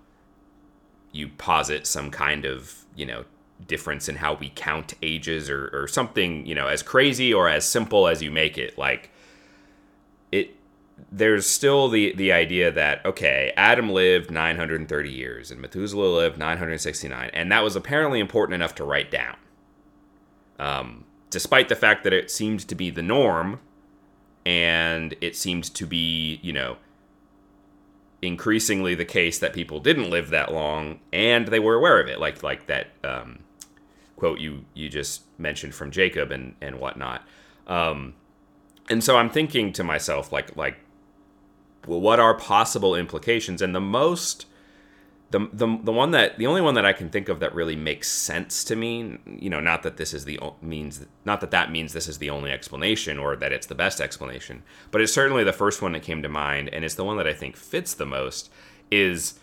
you 1.12 1.28
posit 1.28 1.86
some 1.86 2.10
kind 2.10 2.44
of, 2.44 2.84
you 2.96 3.06
know, 3.06 3.24
difference 3.66 4.08
in 4.08 4.16
how 4.16 4.34
we 4.34 4.52
count 4.54 4.94
ages 5.02 5.48
or, 5.48 5.70
or 5.72 5.88
something, 5.88 6.44
you 6.46 6.54
know, 6.54 6.66
as 6.66 6.82
crazy 6.82 7.32
or 7.32 7.48
as 7.48 7.66
simple 7.66 8.06
as 8.06 8.22
you 8.22 8.30
make 8.30 8.58
it. 8.58 8.76
Like 8.76 9.10
it 10.32 10.56
there's 11.10 11.46
still 11.46 11.88
the 11.88 12.14
the 12.14 12.32
idea 12.32 12.70
that 12.70 13.04
okay, 13.04 13.52
Adam 13.56 13.90
lived 13.90 14.30
930 14.30 15.10
years 15.10 15.50
and 15.50 15.60
Methuselah 15.60 16.06
lived 16.06 16.38
969, 16.38 17.30
and 17.32 17.50
that 17.50 17.64
was 17.64 17.76
apparently 17.76 18.20
important 18.20 18.54
enough 18.54 18.74
to 18.76 18.84
write 18.84 19.10
down. 19.10 19.36
Um, 20.58 21.04
despite 21.30 21.68
the 21.68 21.76
fact 21.76 22.04
that 22.04 22.12
it 22.12 22.30
seemed 22.30 22.60
to 22.68 22.74
be 22.74 22.90
the 22.90 23.02
norm, 23.02 23.60
and 24.46 25.14
it 25.20 25.36
seemed 25.36 25.64
to 25.74 25.86
be, 25.86 26.40
you 26.42 26.52
know, 26.52 26.76
increasingly 28.22 28.94
the 28.94 29.04
case 29.04 29.38
that 29.38 29.52
people 29.52 29.80
didn't 29.80 30.10
live 30.10 30.30
that 30.30 30.52
long, 30.52 31.00
and 31.12 31.48
they 31.48 31.58
were 31.58 31.74
aware 31.74 32.00
of 32.00 32.08
it, 32.08 32.20
like 32.20 32.42
like 32.42 32.66
that 32.66 32.88
um, 33.02 33.40
quote 34.16 34.40
you 34.40 34.64
you 34.74 34.88
just 34.88 35.22
mentioned 35.38 35.74
from 35.74 35.90
Jacob 35.90 36.30
and 36.30 36.54
and 36.60 36.78
whatnot. 36.78 37.22
Um, 37.66 38.14
and 38.88 39.02
so 39.02 39.16
I'm 39.16 39.30
thinking 39.30 39.72
to 39.74 39.84
myself, 39.84 40.32
like 40.32 40.56
like, 40.56 40.78
well, 41.86 42.00
what 42.00 42.20
are 42.20 42.34
possible 42.34 42.94
implications? 42.94 43.62
And 43.62 43.74
the 43.74 43.80
most 43.80 44.46
the, 45.34 45.48
the, 45.52 45.80
the 45.82 45.90
one 45.90 46.12
that 46.12 46.38
the 46.38 46.46
only 46.46 46.60
one 46.60 46.74
that 46.74 46.86
I 46.86 46.92
can 46.92 47.10
think 47.10 47.28
of 47.28 47.40
that 47.40 47.52
really 47.56 47.74
makes 47.74 48.08
sense 48.08 48.62
to 48.64 48.76
me, 48.76 49.18
you 49.26 49.50
know, 49.50 49.58
not 49.58 49.82
that 49.82 49.96
this 49.96 50.14
is 50.14 50.24
the 50.24 50.38
means 50.62 51.04
not 51.24 51.40
that 51.40 51.50
that 51.50 51.72
means 51.72 51.92
this 51.92 52.06
is 52.06 52.18
the 52.18 52.30
only 52.30 52.52
explanation 52.52 53.18
or 53.18 53.34
that 53.34 53.52
it's 53.52 53.66
the 53.66 53.74
best 53.74 54.00
explanation, 54.00 54.62
but 54.92 55.00
it's 55.00 55.12
certainly 55.12 55.42
the 55.42 55.52
first 55.52 55.82
one 55.82 55.90
that 55.90 56.04
came 56.04 56.22
to 56.22 56.28
mind, 56.28 56.68
and 56.68 56.84
it's 56.84 56.94
the 56.94 57.04
one 57.04 57.16
that 57.16 57.26
I 57.26 57.32
think 57.32 57.56
fits 57.56 57.94
the 57.94 58.06
most. 58.06 58.48
Is 58.92 59.40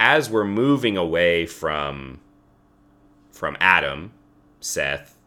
as 0.00 0.30
we're 0.30 0.46
moving 0.46 0.96
away 0.96 1.44
from 1.44 2.20
from 3.30 3.58
Adam, 3.60 4.12
Seth, 4.60 5.18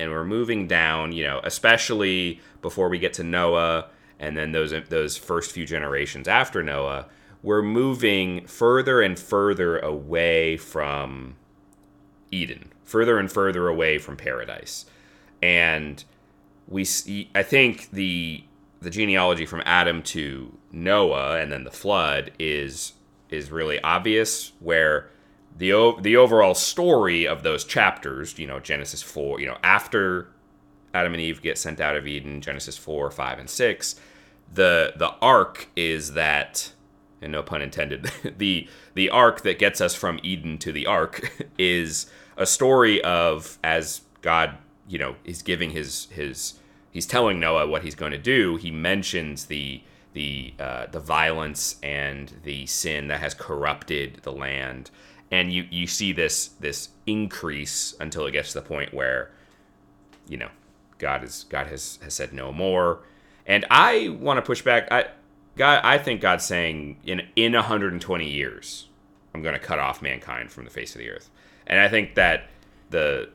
and 0.00 0.10
we're 0.10 0.24
moving 0.24 0.66
down, 0.66 1.12
you 1.12 1.22
know, 1.22 1.40
especially 1.44 2.40
before 2.60 2.88
we 2.88 2.98
get 2.98 3.12
to 3.14 3.22
Noah 3.22 3.86
and 4.18 4.36
then 4.36 4.50
those 4.50 4.72
uh, 4.72 4.80
those 4.88 5.16
first 5.16 5.52
few 5.52 5.64
generations 5.64 6.26
after 6.26 6.60
Noah, 6.60 7.06
we're 7.44 7.62
moving 7.62 8.46
further 8.46 9.02
and 9.02 9.18
further 9.18 9.78
away 9.78 10.56
from 10.56 11.36
Eden, 12.30 12.72
further 12.84 13.18
and 13.18 13.30
further 13.30 13.68
away 13.68 13.98
from 13.98 14.16
paradise. 14.16 14.86
And 15.42 16.02
we 16.66 16.86
see, 16.86 17.30
I 17.34 17.42
think 17.42 17.90
the 17.90 18.44
the 18.80 18.88
genealogy 18.88 19.46
from 19.46 19.62
Adam 19.64 20.02
to 20.02 20.56
Noah 20.72 21.38
and 21.38 21.52
then 21.52 21.64
the 21.64 21.70
flood 21.70 22.32
is 22.38 22.94
is 23.28 23.50
really 23.50 23.78
obvious 23.82 24.52
where 24.60 25.10
the 25.56 25.94
the 26.00 26.16
overall 26.16 26.54
story 26.54 27.26
of 27.26 27.42
those 27.42 27.66
chapters, 27.66 28.38
you 28.38 28.46
know, 28.46 28.58
Genesis 28.58 29.02
4, 29.02 29.38
you 29.40 29.46
know, 29.46 29.58
after 29.62 30.28
Adam 30.94 31.12
and 31.12 31.20
Eve 31.20 31.42
get 31.42 31.58
sent 31.58 31.78
out 31.78 31.94
of 31.94 32.06
Eden, 32.06 32.40
Genesis 32.40 32.78
4, 32.78 33.10
5 33.10 33.38
and 33.38 33.50
6, 33.50 34.00
the 34.54 34.94
the 34.96 35.10
arc 35.20 35.68
is 35.76 36.14
that 36.14 36.72
and 37.24 37.32
no 37.32 37.42
pun 37.42 37.62
intended, 37.62 38.10
the 38.38 38.68
the 38.94 39.10
ark 39.10 39.40
that 39.40 39.58
gets 39.58 39.80
us 39.80 39.94
from 39.94 40.20
Eden 40.22 40.58
to 40.58 40.70
the 40.70 40.86
ark 40.86 41.32
is 41.58 42.06
a 42.36 42.46
story 42.46 43.02
of 43.02 43.58
as 43.64 44.02
God, 44.22 44.58
you 44.88 44.98
know, 44.98 45.16
is 45.24 45.42
giving 45.42 45.70
his 45.70 46.06
his 46.10 46.54
he's 46.92 47.06
telling 47.06 47.40
Noah 47.40 47.66
what 47.66 47.82
he's 47.82 47.94
going 47.94 48.12
to 48.12 48.18
do. 48.18 48.56
He 48.56 48.70
mentions 48.70 49.46
the 49.46 49.82
the 50.12 50.54
uh, 50.60 50.86
the 50.86 51.00
violence 51.00 51.76
and 51.82 52.32
the 52.44 52.66
sin 52.66 53.08
that 53.08 53.20
has 53.20 53.34
corrupted 53.34 54.20
the 54.22 54.32
land, 54.32 54.90
and 55.30 55.52
you 55.52 55.66
you 55.70 55.86
see 55.86 56.12
this 56.12 56.48
this 56.60 56.90
increase 57.06 57.94
until 57.98 58.26
it 58.26 58.32
gets 58.32 58.52
to 58.52 58.60
the 58.60 58.66
point 58.66 58.94
where, 58.94 59.30
you 60.28 60.36
know, 60.36 60.48
God 60.98 61.24
is 61.24 61.44
God 61.48 61.66
has 61.66 61.98
has 62.02 62.14
said 62.14 62.32
no 62.32 62.52
more, 62.52 63.00
and 63.46 63.66
I 63.70 64.16
want 64.20 64.38
to 64.38 64.42
push 64.42 64.62
back. 64.62 64.90
I 64.90 65.06
God, 65.56 65.80
I 65.84 65.98
think 65.98 66.20
God's 66.20 66.44
saying 66.44 66.98
in 67.04 67.22
in 67.36 67.52
120 67.52 68.28
years, 68.30 68.88
I'm 69.34 69.42
going 69.42 69.54
to 69.54 69.60
cut 69.60 69.78
off 69.78 70.02
mankind 70.02 70.50
from 70.50 70.64
the 70.64 70.70
face 70.70 70.94
of 70.94 70.98
the 71.00 71.10
earth, 71.10 71.30
and 71.66 71.78
I 71.78 71.88
think 71.88 72.14
that 72.16 72.48
the 72.90 73.30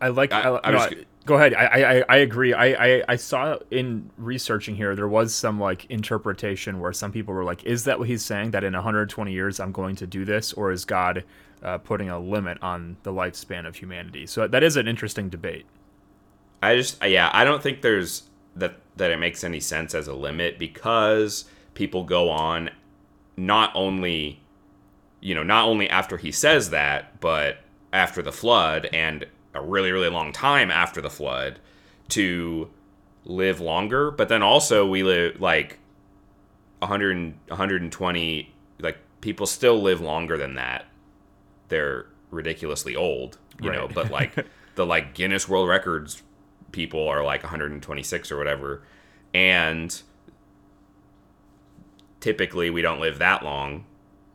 I 0.00 0.08
like. 0.08 0.32
I, 0.32 0.40
I- 0.62 0.70
no, 0.70 0.78
just- 0.78 0.92
I- 0.92 1.04
go 1.26 1.34
ahead. 1.36 1.54
I, 1.54 1.64
I 2.00 2.04
I 2.08 2.16
agree. 2.16 2.52
I, 2.54 2.66
I 2.96 3.04
I 3.10 3.16
saw 3.16 3.58
in 3.70 4.10
researching 4.16 4.74
here 4.74 4.96
there 4.96 5.06
was 5.08 5.34
some 5.34 5.60
like 5.60 5.84
interpretation 5.86 6.80
where 6.80 6.92
some 6.92 7.12
people 7.12 7.34
were 7.34 7.44
like, 7.44 7.62
"Is 7.64 7.84
that 7.84 7.98
what 7.98 8.08
he's 8.08 8.24
saying? 8.24 8.50
That 8.52 8.64
in 8.64 8.72
120 8.72 9.32
years 9.32 9.60
I'm 9.60 9.70
going 9.72 9.96
to 9.96 10.06
do 10.06 10.24
this, 10.24 10.52
or 10.54 10.72
is 10.72 10.84
God 10.84 11.24
uh, 11.62 11.78
putting 11.78 12.08
a 12.10 12.18
limit 12.18 12.58
on 12.62 12.96
the 13.02 13.12
lifespan 13.12 13.66
of 13.66 13.76
humanity?" 13.76 14.26
So 14.26 14.48
that 14.48 14.62
is 14.62 14.76
an 14.76 14.88
interesting 14.88 15.28
debate. 15.28 15.66
I 16.62 16.76
just 16.76 17.04
yeah, 17.04 17.30
I 17.32 17.44
don't 17.44 17.62
think 17.62 17.82
there's 17.82 18.24
that 18.56 18.76
that 18.96 19.10
it 19.10 19.18
makes 19.18 19.42
any 19.42 19.60
sense 19.60 19.94
as 19.94 20.06
a 20.06 20.14
limit 20.14 20.58
because 20.58 21.46
people 21.74 22.04
go 22.04 22.30
on 22.30 22.70
not 23.36 23.72
only 23.74 24.40
you 25.20 25.36
know, 25.36 25.44
not 25.44 25.66
only 25.66 25.88
after 25.88 26.16
he 26.16 26.32
says 26.32 26.70
that, 26.70 27.20
but 27.20 27.58
after 27.92 28.22
the 28.22 28.32
flood 28.32 28.88
and 28.92 29.24
a 29.54 29.62
really 29.62 29.92
really 29.92 30.08
long 30.08 30.32
time 30.32 30.70
after 30.70 31.00
the 31.00 31.10
flood 31.10 31.58
to 32.08 32.68
live 33.24 33.60
longer, 33.60 34.10
but 34.10 34.28
then 34.28 34.42
also 34.42 34.86
we 34.86 35.02
live 35.02 35.40
like 35.40 35.78
100 36.80 37.34
120 37.48 38.52
like 38.80 38.98
people 39.20 39.46
still 39.46 39.80
live 39.80 40.00
longer 40.00 40.36
than 40.36 40.54
that. 40.54 40.86
They're 41.68 42.06
ridiculously 42.30 42.96
old, 42.96 43.38
you 43.60 43.70
know, 43.70 43.88
but 43.88 44.10
like 44.10 44.34
the 44.74 44.84
like 44.84 45.14
Guinness 45.14 45.48
World 45.48 45.68
Records 45.68 46.22
people 46.72 47.08
are 47.08 47.22
like 47.22 47.42
126 47.42 48.32
or 48.32 48.36
whatever 48.36 48.82
and 49.34 50.02
typically 52.20 52.70
we 52.70 52.82
don't 52.82 53.00
live 53.00 53.18
that 53.18 53.44
long 53.44 53.84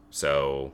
so 0.10 0.74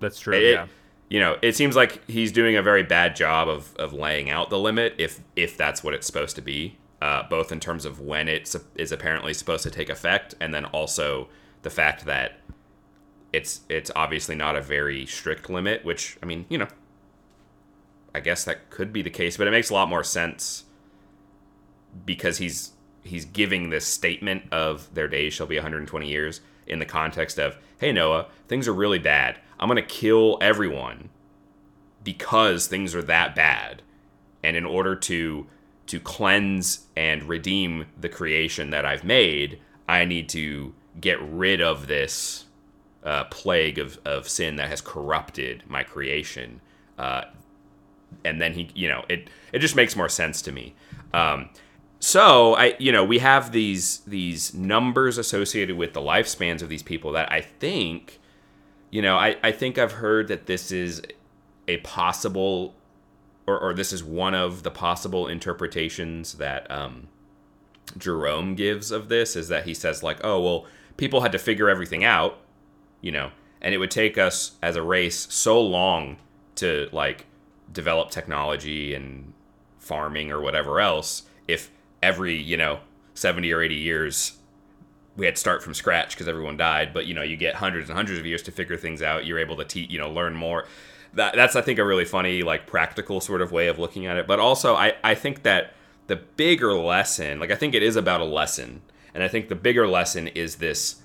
That's 0.00 0.20
true. 0.20 0.34
it, 0.34 0.52
yeah. 0.52 0.66
you 1.08 1.20
know 1.20 1.36
it 1.42 1.56
seems 1.56 1.76
like 1.76 2.06
he's 2.08 2.32
doing 2.32 2.56
a 2.56 2.62
very 2.62 2.82
bad 2.82 3.16
job 3.16 3.48
of, 3.48 3.74
of 3.76 3.92
laying 3.92 4.30
out 4.30 4.50
the 4.50 4.58
limit 4.58 4.94
if 4.98 5.20
if 5.34 5.56
that's 5.56 5.82
what 5.82 5.94
it's 5.94 6.06
supposed 6.06 6.36
to 6.36 6.42
be 6.42 6.76
uh, 7.02 7.22
both 7.28 7.52
in 7.52 7.60
terms 7.60 7.84
of 7.84 8.00
when 8.00 8.26
it 8.26 8.54
is 8.76 8.90
apparently 8.90 9.34
supposed 9.34 9.62
to 9.62 9.70
take 9.70 9.90
effect 9.90 10.34
and 10.40 10.54
then 10.54 10.64
also 10.66 11.28
the 11.62 11.70
fact 11.70 12.06
that 12.06 12.40
it's 13.32 13.60
it's 13.68 13.90
obviously 13.94 14.34
not 14.34 14.56
a 14.56 14.62
very 14.62 15.04
strict 15.04 15.50
limit 15.50 15.84
which 15.84 16.16
i 16.22 16.26
mean 16.26 16.46
you 16.48 16.56
know 16.56 16.68
i 18.14 18.20
guess 18.20 18.44
that 18.44 18.70
could 18.70 18.92
be 18.92 19.02
the 19.02 19.10
case 19.10 19.36
but 19.36 19.46
it 19.46 19.50
makes 19.50 19.68
a 19.68 19.74
lot 19.74 19.88
more 19.88 20.04
sense 20.04 20.64
because 22.04 22.38
he's 22.38 22.72
he's 23.02 23.24
giving 23.24 23.70
this 23.70 23.86
statement 23.86 24.42
of 24.50 24.92
their 24.94 25.06
days 25.06 25.32
shall 25.32 25.46
be 25.46 25.56
120 25.56 26.08
years 26.08 26.40
in 26.66 26.80
the 26.80 26.84
context 26.84 27.38
of 27.38 27.56
hey 27.78 27.92
noah 27.92 28.26
things 28.48 28.68
are 28.68 28.72
really 28.72 28.98
bad. 28.98 29.38
I'm 29.58 29.68
going 29.68 29.76
to 29.76 29.82
kill 29.82 30.38
everyone 30.40 31.08
because 32.04 32.66
things 32.66 32.94
are 32.94 33.02
that 33.02 33.34
bad. 33.34 33.82
And 34.42 34.56
in 34.56 34.64
order 34.64 34.94
to 34.94 35.46
to 35.86 36.00
cleanse 36.00 36.86
and 36.96 37.22
redeem 37.24 37.86
the 38.00 38.08
creation 38.08 38.70
that 38.70 38.84
i've 38.84 39.04
made 39.04 39.60
i 39.86 40.04
need 40.04 40.28
to 40.28 40.74
get 41.00 41.16
rid 41.22 41.60
of 41.60 41.86
this 41.86 42.46
uh, 43.06 43.24
plague 43.24 43.78
of, 43.78 43.98
of 44.04 44.28
sin 44.28 44.56
that 44.56 44.68
has 44.68 44.80
corrupted 44.80 45.62
my 45.68 45.84
creation. 45.84 46.60
Uh, 46.98 47.22
and 48.24 48.40
then 48.40 48.52
he 48.54 48.68
you 48.74 48.88
know 48.88 49.04
it 49.08 49.28
it 49.52 49.60
just 49.60 49.76
makes 49.76 49.94
more 49.96 50.08
sense 50.08 50.42
to 50.42 50.52
me. 50.52 50.74
Um, 51.14 51.48
so 52.06 52.54
i 52.54 52.76
you 52.78 52.92
know 52.92 53.02
we 53.02 53.18
have 53.18 53.50
these 53.50 53.98
these 54.06 54.54
numbers 54.54 55.18
associated 55.18 55.76
with 55.76 55.92
the 55.92 56.00
lifespans 56.00 56.62
of 56.62 56.68
these 56.68 56.84
people 56.84 57.10
that 57.10 57.30
i 57.32 57.40
think 57.40 58.20
you 58.90 59.02
know 59.02 59.16
i, 59.16 59.34
I 59.42 59.50
think 59.50 59.76
i've 59.76 59.90
heard 59.90 60.28
that 60.28 60.46
this 60.46 60.70
is 60.70 61.02
a 61.66 61.78
possible 61.78 62.76
or, 63.48 63.58
or 63.58 63.74
this 63.74 63.92
is 63.92 64.04
one 64.04 64.36
of 64.36 64.62
the 64.62 64.70
possible 64.70 65.26
interpretations 65.26 66.34
that 66.34 66.70
um, 66.70 67.08
jerome 67.98 68.54
gives 68.54 68.92
of 68.92 69.08
this 69.08 69.34
is 69.34 69.48
that 69.48 69.64
he 69.64 69.74
says 69.74 70.04
like 70.04 70.20
oh 70.22 70.40
well 70.40 70.66
people 70.96 71.22
had 71.22 71.32
to 71.32 71.40
figure 71.40 71.68
everything 71.68 72.04
out 72.04 72.38
you 73.00 73.10
know 73.10 73.32
and 73.60 73.74
it 73.74 73.78
would 73.78 73.90
take 73.90 74.16
us 74.16 74.52
as 74.62 74.76
a 74.76 74.82
race 74.82 75.26
so 75.28 75.60
long 75.60 76.18
to 76.54 76.88
like 76.92 77.26
develop 77.72 78.10
technology 78.10 78.94
and 78.94 79.32
farming 79.80 80.30
or 80.30 80.40
whatever 80.40 80.78
else 80.78 81.24
if 81.48 81.72
every 82.02 82.36
you 82.36 82.56
know 82.56 82.80
70 83.14 83.52
or 83.52 83.62
80 83.62 83.74
years 83.74 84.36
we 85.16 85.24
had 85.24 85.36
to 85.36 85.40
start 85.40 85.62
from 85.62 85.74
scratch 85.74 86.10
because 86.10 86.28
everyone 86.28 86.56
died. 86.56 86.92
But 86.92 87.06
you 87.06 87.14
know 87.14 87.22
you 87.22 87.36
get 87.36 87.56
hundreds 87.56 87.88
and 87.88 87.96
hundreds 87.96 88.18
of 88.18 88.26
years 88.26 88.42
to 88.42 88.52
figure 88.52 88.76
things 88.76 89.02
out. 89.02 89.26
You're 89.26 89.38
able 89.38 89.56
to 89.56 89.64
teach 89.64 89.90
you 89.90 89.98
know 89.98 90.10
learn 90.10 90.34
more. 90.34 90.66
That, 91.14 91.34
that's 91.34 91.56
i 91.56 91.62
think 91.62 91.78
a 91.78 91.84
really 91.84 92.04
funny 92.04 92.42
like 92.42 92.66
practical 92.66 93.22
sort 93.22 93.40
of 93.40 93.50
way 93.50 93.68
of 93.68 93.78
looking 93.78 94.06
at 94.06 94.16
it. 94.16 94.26
But 94.26 94.38
also 94.38 94.74
i 94.74 94.94
i 95.02 95.14
think 95.14 95.42
that 95.42 95.72
the 96.06 96.16
bigger 96.16 96.74
lesson 96.74 97.40
like 97.40 97.50
i 97.50 97.54
think 97.54 97.74
it 97.74 97.82
is 97.82 97.96
about 97.96 98.20
a 98.20 98.24
lesson. 98.24 98.82
And 99.14 99.22
i 99.22 99.28
think 99.28 99.48
the 99.48 99.54
bigger 99.54 99.88
lesson 99.88 100.28
is 100.28 100.56
this 100.56 101.02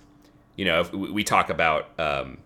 you 0.58 0.65
know 0.65 0.84
we 0.91 1.23
talk 1.23 1.49
about 1.49 1.97
um, 1.97 2.39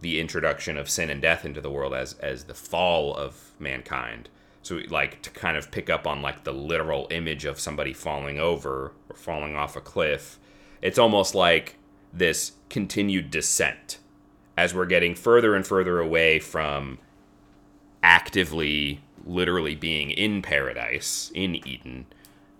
the 0.00 0.18
introduction 0.20 0.78
of 0.78 0.88
sin 0.88 1.10
and 1.10 1.20
death 1.20 1.44
into 1.44 1.60
the 1.60 1.70
world 1.70 1.92
as 1.92 2.14
as 2.14 2.44
the 2.44 2.54
fall 2.54 3.14
of 3.14 3.52
mankind 3.58 4.30
so 4.66 4.80
like 4.88 5.22
to 5.22 5.30
kind 5.30 5.56
of 5.56 5.70
pick 5.70 5.88
up 5.88 6.06
on 6.06 6.22
like 6.22 6.42
the 6.42 6.52
literal 6.52 7.06
image 7.10 7.44
of 7.44 7.60
somebody 7.60 7.92
falling 7.92 8.40
over 8.40 8.92
or 9.08 9.16
falling 9.16 9.54
off 9.54 9.76
a 9.76 9.80
cliff. 9.80 10.40
It's 10.82 10.98
almost 10.98 11.36
like 11.36 11.76
this 12.12 12.52
continued 12.68 13.30
descent 13.30 13.98
as 14.56 14.74
we're 14.74 14.86
getting 14.86 15.14
further 15.14 15.54
and 15.54 15.64
further 15.64 16.00
away 16.00 16.40
from 16.40 16.98
actively 18.02 19.00
literally 19.24 19.76
being 19.76 20.10
in 20.10 20.42
paradise 20.42 21.30
in 21.34 21.56
eden 21.66 22.06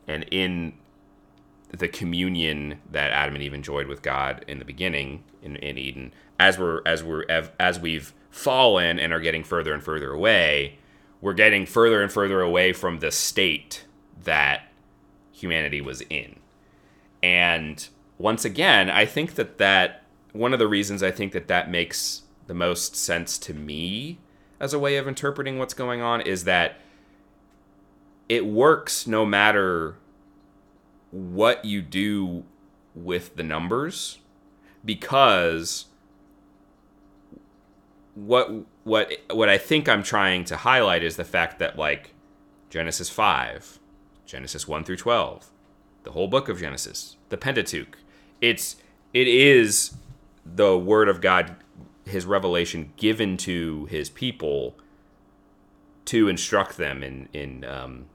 and 0.06 0.24
in 0.30 0.74
the 1.70 1.88
communion 1.88 2.80
that 2.90 3.10
Adam 3.10 3.34
and 3.34 3.42
Eve 3.42 3.54
enjoyed 3.54 3.88
with 3.88 4.02
God 4.02 4.44
in 4.46 4.58
the 4.58 4.64
beginning 4.64 5.24
in, 5.42 5.56
in 5.56 5.76
Eden, 5.76 6.12
as 6.38 6.58
we're 6.58 6.80
as 6.86 7.02
we're 7.02 7.24
as 7.28 7.80
we've 7.80 8.14
fallen 8.30 8.98
and 8.98 9.12
are 9.12 9.20
getting 9.20 9.42
further 9.42 9.74
and 9.74 9.82
further 9.82 10.12
away, 10.12 10.78
we're 11.20 11.34
getting 11.34 11.66
further 11.66 12.02
and 12.02 12.12
further 12.12 12.40
away 12.40 12.72
from 12.72 12.98
the 12.98 13.10
state 13.10 13.84
that 14.24 14.72
humanity 15.32 15.80
was 15.80 16.02
in. 16.02 16.36
And 17.22 17.86
once 18.18 18.44
again, 18.44 18.90
I 18.90 19.06
think 19.06 19.34
that 19.34 19.58
that 19.58 20.02
one 20.32 20.52
of 20.52 20.58
the 20.58 20.68
reasons 20.68 21.02
I 21.02 21.10
think 21.10 21.32
that 21.32 21.48
that 21.48 21.70
makes 21.70 22.22
the 22.46 22.54
most 22.54 22.94
sense 22.96 23.38
to 23.38 23.54
me 23.54 24.18
as 24.60 24.72
a 24.72 24.78
way 24.78 24.96
of 24.96 25.08
interpreting 25.08 25.58
what's 25.58 25.74
going 25.74 26.00
on 26.00 26.20
is 26.20 26.44
that 26.44 26.76
it 28.28 28.46
works 28.46 29.06
no 29.06 29.24
matter 29.24 29.96
what 31.10 31.64
you 31.64 31.82
do 31.82 32.44
with 32.94 33.36
the 33.36 33.42
numbers 33.42 34.18
because 34.84 35.86
what 38.14 38.50
what 38.86 39.12
what 39.32 39.48
I 39.48 39.58
think 39.58 39.88
I'm 39.88 40.04
trying 40.04 40.44
to 40.44 40.58
highlight 40.58 41.02
is 41.02 41.16
the 41.16 41.24
fact 41.24 41.58
that 41.58 41.76
like 41.76 42.14
Genesis 42.70 43.10
5, 43.10 43.80
Genesis 44.26 44.68
1 44.68 44.84
through 44.84 44.98
12, 44.98 45.50
the 46.04 46.12
whole 46.12 46.28
book 46.28 46.48
of 46.48 46.60
Genesis, 46.60 47.16
the 47.28 47.36
Pentateuch, 47.36 47.98
it's 48.40 48.76
it 49.12 49.26
is 49.26 49.96
the 50.44 50.78
word 50.78 51.08
of 51.08 51.20
God 51.20 51.56
his 52.04 52.24
revelation 52.26 52.92
given 52.96 53.36
to 53.38 53.86
his 53.86 54.08
people 54.08 54.76
to 56.04 56.28
instruct 56.28 56.76
them 56.76 57.02
in 57.02 57.28
in 57.32 57.64
um, 57.64 58.06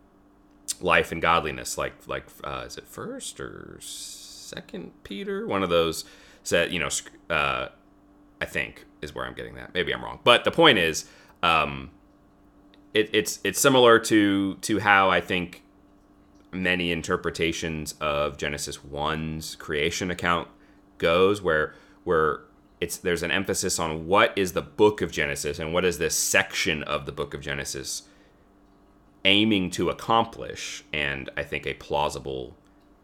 life 0.80 1.12
and 1.12 1.22
godliness. 1.22 1.78
Like 1.78 2.08
like 2.08 2.28
uh, 2.46 2.64
is 2.66 2.78
it 2.78 2.88
first 2.88 3.42
or 3.42 3.78
second 3.82 4.94
peter? 5.04 5.46
One 5.46 5.64
of 5.64 5.70
those 5.70 6.06
said 6.44 6.72
you 6.72 6.80
know 6.80 6.90
uh, 7.30 7.68
i 8.42 8.46
think 8.46 8.86
is 9.02 9.16
where 9.16 9.26
i'm 9.26 9.34
getting 9.34 9.56
that 9.56 9.74
maybe 9.74 9.94
i'm 9.94 10.04
wrong 10.04 10.20
but 10.24 10.44
the 10.44 10.52
point 10.52 10.78
is 10.78 11.06
um, 11.44 11.90
it, 12.94 13.10
it's 13.14 13.40
it's 13.44 13.60
similar 13.60 13.98
to 13.98 14.56
to 14.56 14.80
how 14.80 15.10
i 15.10 15.22
think 15.22 15.64
many 16.52 16.92
interpretations 16.92 17.96
of 18.02 18.38
genesis 18.38 18.78
1's 18.78 19.56
creation 19.56 20.12
account 20.12 20.48
goes 20.98 21.42
where 21.42 21.74
where 22.04 22.42
it's 22.82 22.98
there's 22.98 23.24
an 23.24 23.32
emphasis 23.32 23.80
on 23.80 24.08
what 24.08 24.34
is 24.36 24.54
the 24.54 24.62
book 24.62 25.02
of 25.02 25.12
Genesis 25.12 25.60
and 25.60 25.72
what 25.72 25.86
is 25.86 26.00
this 26.00 26.16
section 26.16 26.84
of 26.84 27.06
the 27.06 27.12
book 27.12 27.34
of 27.34 27.40
Genesis 27.40 28.04
aiming 29.24 29.70
to 29.70 29.90
accomplish. 29.90 30.84
And 30.92 31.30
I 31.38 31.44
think 31.44 31.68
a 31.68 31.76
plausible 31.76 32.58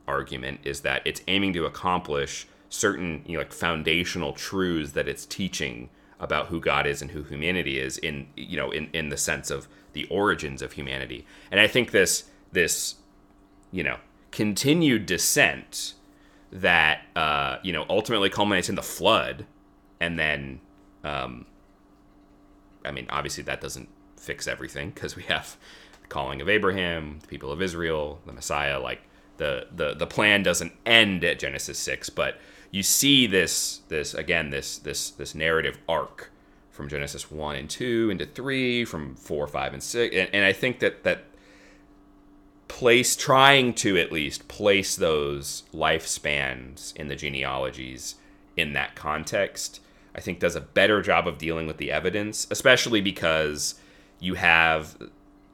argument 0.07 0.61
is 0.63 0.81
that 0.81 1.03
it's 1.05 1.21
aiming 1.27 1.53
to 1.53 1.65
accomplish 1.65 2.47
certain 2.69 3.23
you 3.25 3.33
know 3.33 3.39
like 3.39 3.53
foundational 3.53 4.33
truths 4.33 4.91
that 4.91 5.07
it's 5.07 5.25
teaching 5.25 5.89
about 6.19 6.47
who 6.47 6.59
God 6.59 6.87
is 6.87 7.01
and 7.01 7.11
who 7.11 7.23
humanity 7.23 7.79
is 7.79 7.97
in 7.97 8.27
you 8.35 8.57
know 8.57 8.71
in 8.71 8.89
in 8.93 9.09
the 9.09 9.17
sense 9.17 9.49
of 9.49 9.67
the 9.93 10.05
origins 10.05 10.61
of 10.61 10.73
humanity. 10.73 11.25
And 11.51 11.59
I 11.59 11.67
think 11.67 11.91
this 11.91 12.25
this 12.51 12.95
you 13.71 13.83
know 13.83 13.97
continued 14.31 15.05
descent 15.05 15.93
that 16.51 17.01
uh, 17.15 17.57
you 17.63 17.73
know 17.73 17.85
ultimately 17.89 18.29
culminates 18.29 18.69
in 18.69 18.75
the 18.75 18.83
flood, 18.83 19.45
and 19.99 20.17
then 20.17 20.59
um, 21.03 21.45
I 22.85 22.91
mean 22.91 23.07
obviously 23.09 23.43
that 23.43 23.61
doesn't 23.61 23.89
fix 24.17 24.47
everything 24.47 24.91
because 24.91 25.15
we 25.15 25.23
have 25.23 25.57
the 26.01 26.07
calling 26.07 26.41
of 26.41 26.49
Abraham, 26.49 27.19
the 27.21 27.27
people 27.27 27.51
of 27.51 27.61
Israel, 27.61 28.19
the 28.25 28.33
Messiah. 28.33 28.79
Like 28.79 29.01
the 29.37 29.67
the 29.75 29.93
the 29.93 30.07
plan 30.07 30.43
doesn't 30.43 30.73
end 30.85 31.23
at 31.23 31.39
Genesis 31.39 31.79
six, 31.79 32.09
but 32.09 32.39
you 32.71 32.83
see 32.83 33.27
this 33.27 33.81
this 33.87 34.13
again 34.13 34.49
this 34.49 34.77
this 34.77 35.09
this 35.11 35.33
narrative 35.33 35.77
arc 35.87 36.31
from 36.71 36.89
Genesis 36.89 37.31
one 37.31 37.55
and 37.55 37.69
two 37.69 38.09
into 38.11 38.25
three, 38.25 38.85
from 38.85 39.15
four, 39.15 39.47
five, 39.47 39.73
and 39.73 39.81
six, 39.81 40.15
and, 40.15 40.29
and 40.31 40.45
I 40.45 40.53
think 40.53 40.79
that 40.79 41.03
that 41.03 41.23
place 42.67 43.15
trying 43.15 43.73
to 43.73 43.97
at 43.97 44.11
least 44.11 44.47
place 44.47 44.95
those 44.95 45.63
lifespans 45.73 46.95
in 46.95 47.07
the 47.07 47.15
genealogies 47.15 48.15
in 48.55 48.73
that 48.73 48.95
context 48.95 49.79
i 50.15 50.19
think 50.19 50.39
does 50.39 50.55
a 50.55 50.61
better 50.61 51.01
job 51.01 51.27
of 51.27 51.37
dealing 51.37 51.65
with 51.65 51.77
the 51.77 51.91
evidence 51.91 52.45
especially 52.51 53.01
because 53.01 53.75
you 54.19 54.33
have 54.33 54.97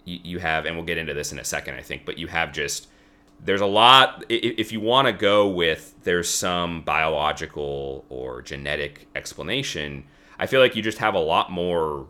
you 0.05 0.39
have 0.39 0.65
and 0.65 0.75
we'll 0.75 0.85
get 0.85 0.97
into 0.97 1.13
this 1.13 1.31
in 1.31 1.39
a 1.39 1.43
second 1.43 1.75
i 1.75 1.81
think 1.81 2.05
but 2.05 2.17
you 2.17 2.27
have 2.27 2.51
just 2.51 2.87
there's 3.43 3.61
a 3.61 3.65
lot 3.65 4.23
if 4.29 4.71
you 4.71 4.79
want 4.79 5.07
to 5.07 5.13
go 5.13 5.47
with 5.47 5.93
there's 6.03 6.29
some 6.29 6.81
biological 6.81 8.05
or 8.09 8.41
genetic 8.41 9.07
explanation 9.15 10.03
i 10.39 10.45
feel 10.45 10.61
like 10.61 10.75
you 10.75 10.81
just 10.81 10.99
have 10.99 11.13
a 11.13 11.19
lot 11.19 11.51
more 11.51 12.07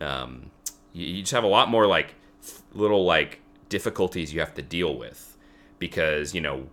um 0.00 0.50
you 0.92 1.20
just 1.20 1.32
have 1.32 1.44
a 1.44 1.48
lot 1.48 1.68
more 1.68 1.86
like 1.86 2.14
little 2.72 3.04
like 3.04 3.40
difficulties 3.68 4.32
you 4.32 4.40
have 4.40 4.54
to 4.54 4.62
deal 4.62 4.96
with. 4.96 5.36
Because 5.78 6.34
you 6.34 6.40
know 6.40 6.68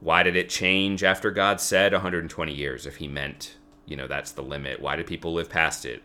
why 0.00 0.22
did 0.22 0.36
it 0.36 0.48
change 0.48 1.04
after 1.04 1.30
god 1.30 1.60
said 1.60 1.92
120 1.92 2.54
years 2.54 2.86
if 2.86 2.96
he 2.96 3.06
meant 3.06 3.56
you 3.86 3.96
know 3.96 4.06
that's 4.06 4.32
the 4.32 4.42
limit? 4.42 4.80
Why 4.80 4.96
did 4.96 5.06
people 5.06 5.32
live 5.32 5.48
past 5.48 5.84
it? 5.84 6.02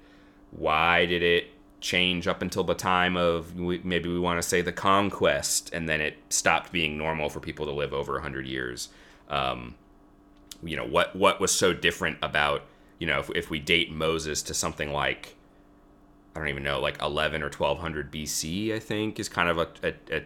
Why 0.52 1.06
did 1.06 1.22
it 1.22 1.52
change 1.86 2.28
up 2.28 2.42
until 2.42 2.64
the 2.64 2.74
time 2.74 3.16
of 3.16 3.56
maybe 3.56 4.10
we 4.10 4.20
want 4.20 4.42
to 4.42 4.48
say 4.48 4.60
the 4.60 4.72
conquest, 4.72 5.70
and 5.72 5.88
then 5.88 6.02
it 6.02 6.18
stopped 6.30 6.72
being 6.72 6.98
normal 6.98 7.30
for 7.30 7.40
people 7.40 7.68
to 7.68 7.72
live 7.72 7.94
over 7.94 8.14
100 8.14 8.48
years. 8.48 8.90
Um, 9.30 9.76
you 10.64 10.76
know 10.76 10.86
what 10.86 11.16
what 11.16 11.40
was 11.40 11.52
so 11.52 11.74
different 11.74 12.18
about 12.24 12.64
you 12.98 13.06
know 13.06 13.20
if, 13.20 13.30
if 13.36 13.50
we 13.52 13.60
date 13.60 13.92
Moses 13.92 14.42
to 14.44 14.54
something 14.54 14.92
like 14.92 15.36
I 16.36 16.40
don't 16.40 16.48
even 16.48 16.64
know 16.64 16.80
like 16.80 17.00
11 17.02 17.44
or 17.44 17.50
1200 17.50 18.12
BC 18.12 18.74
I 18.74 18.80
think 18.80 19.20
is 19.20 19.30
kind 19.30 19.50
of 19.50 19.58
a, 19.58 19.68
a, 19.84 20.18
a 20.18 20.22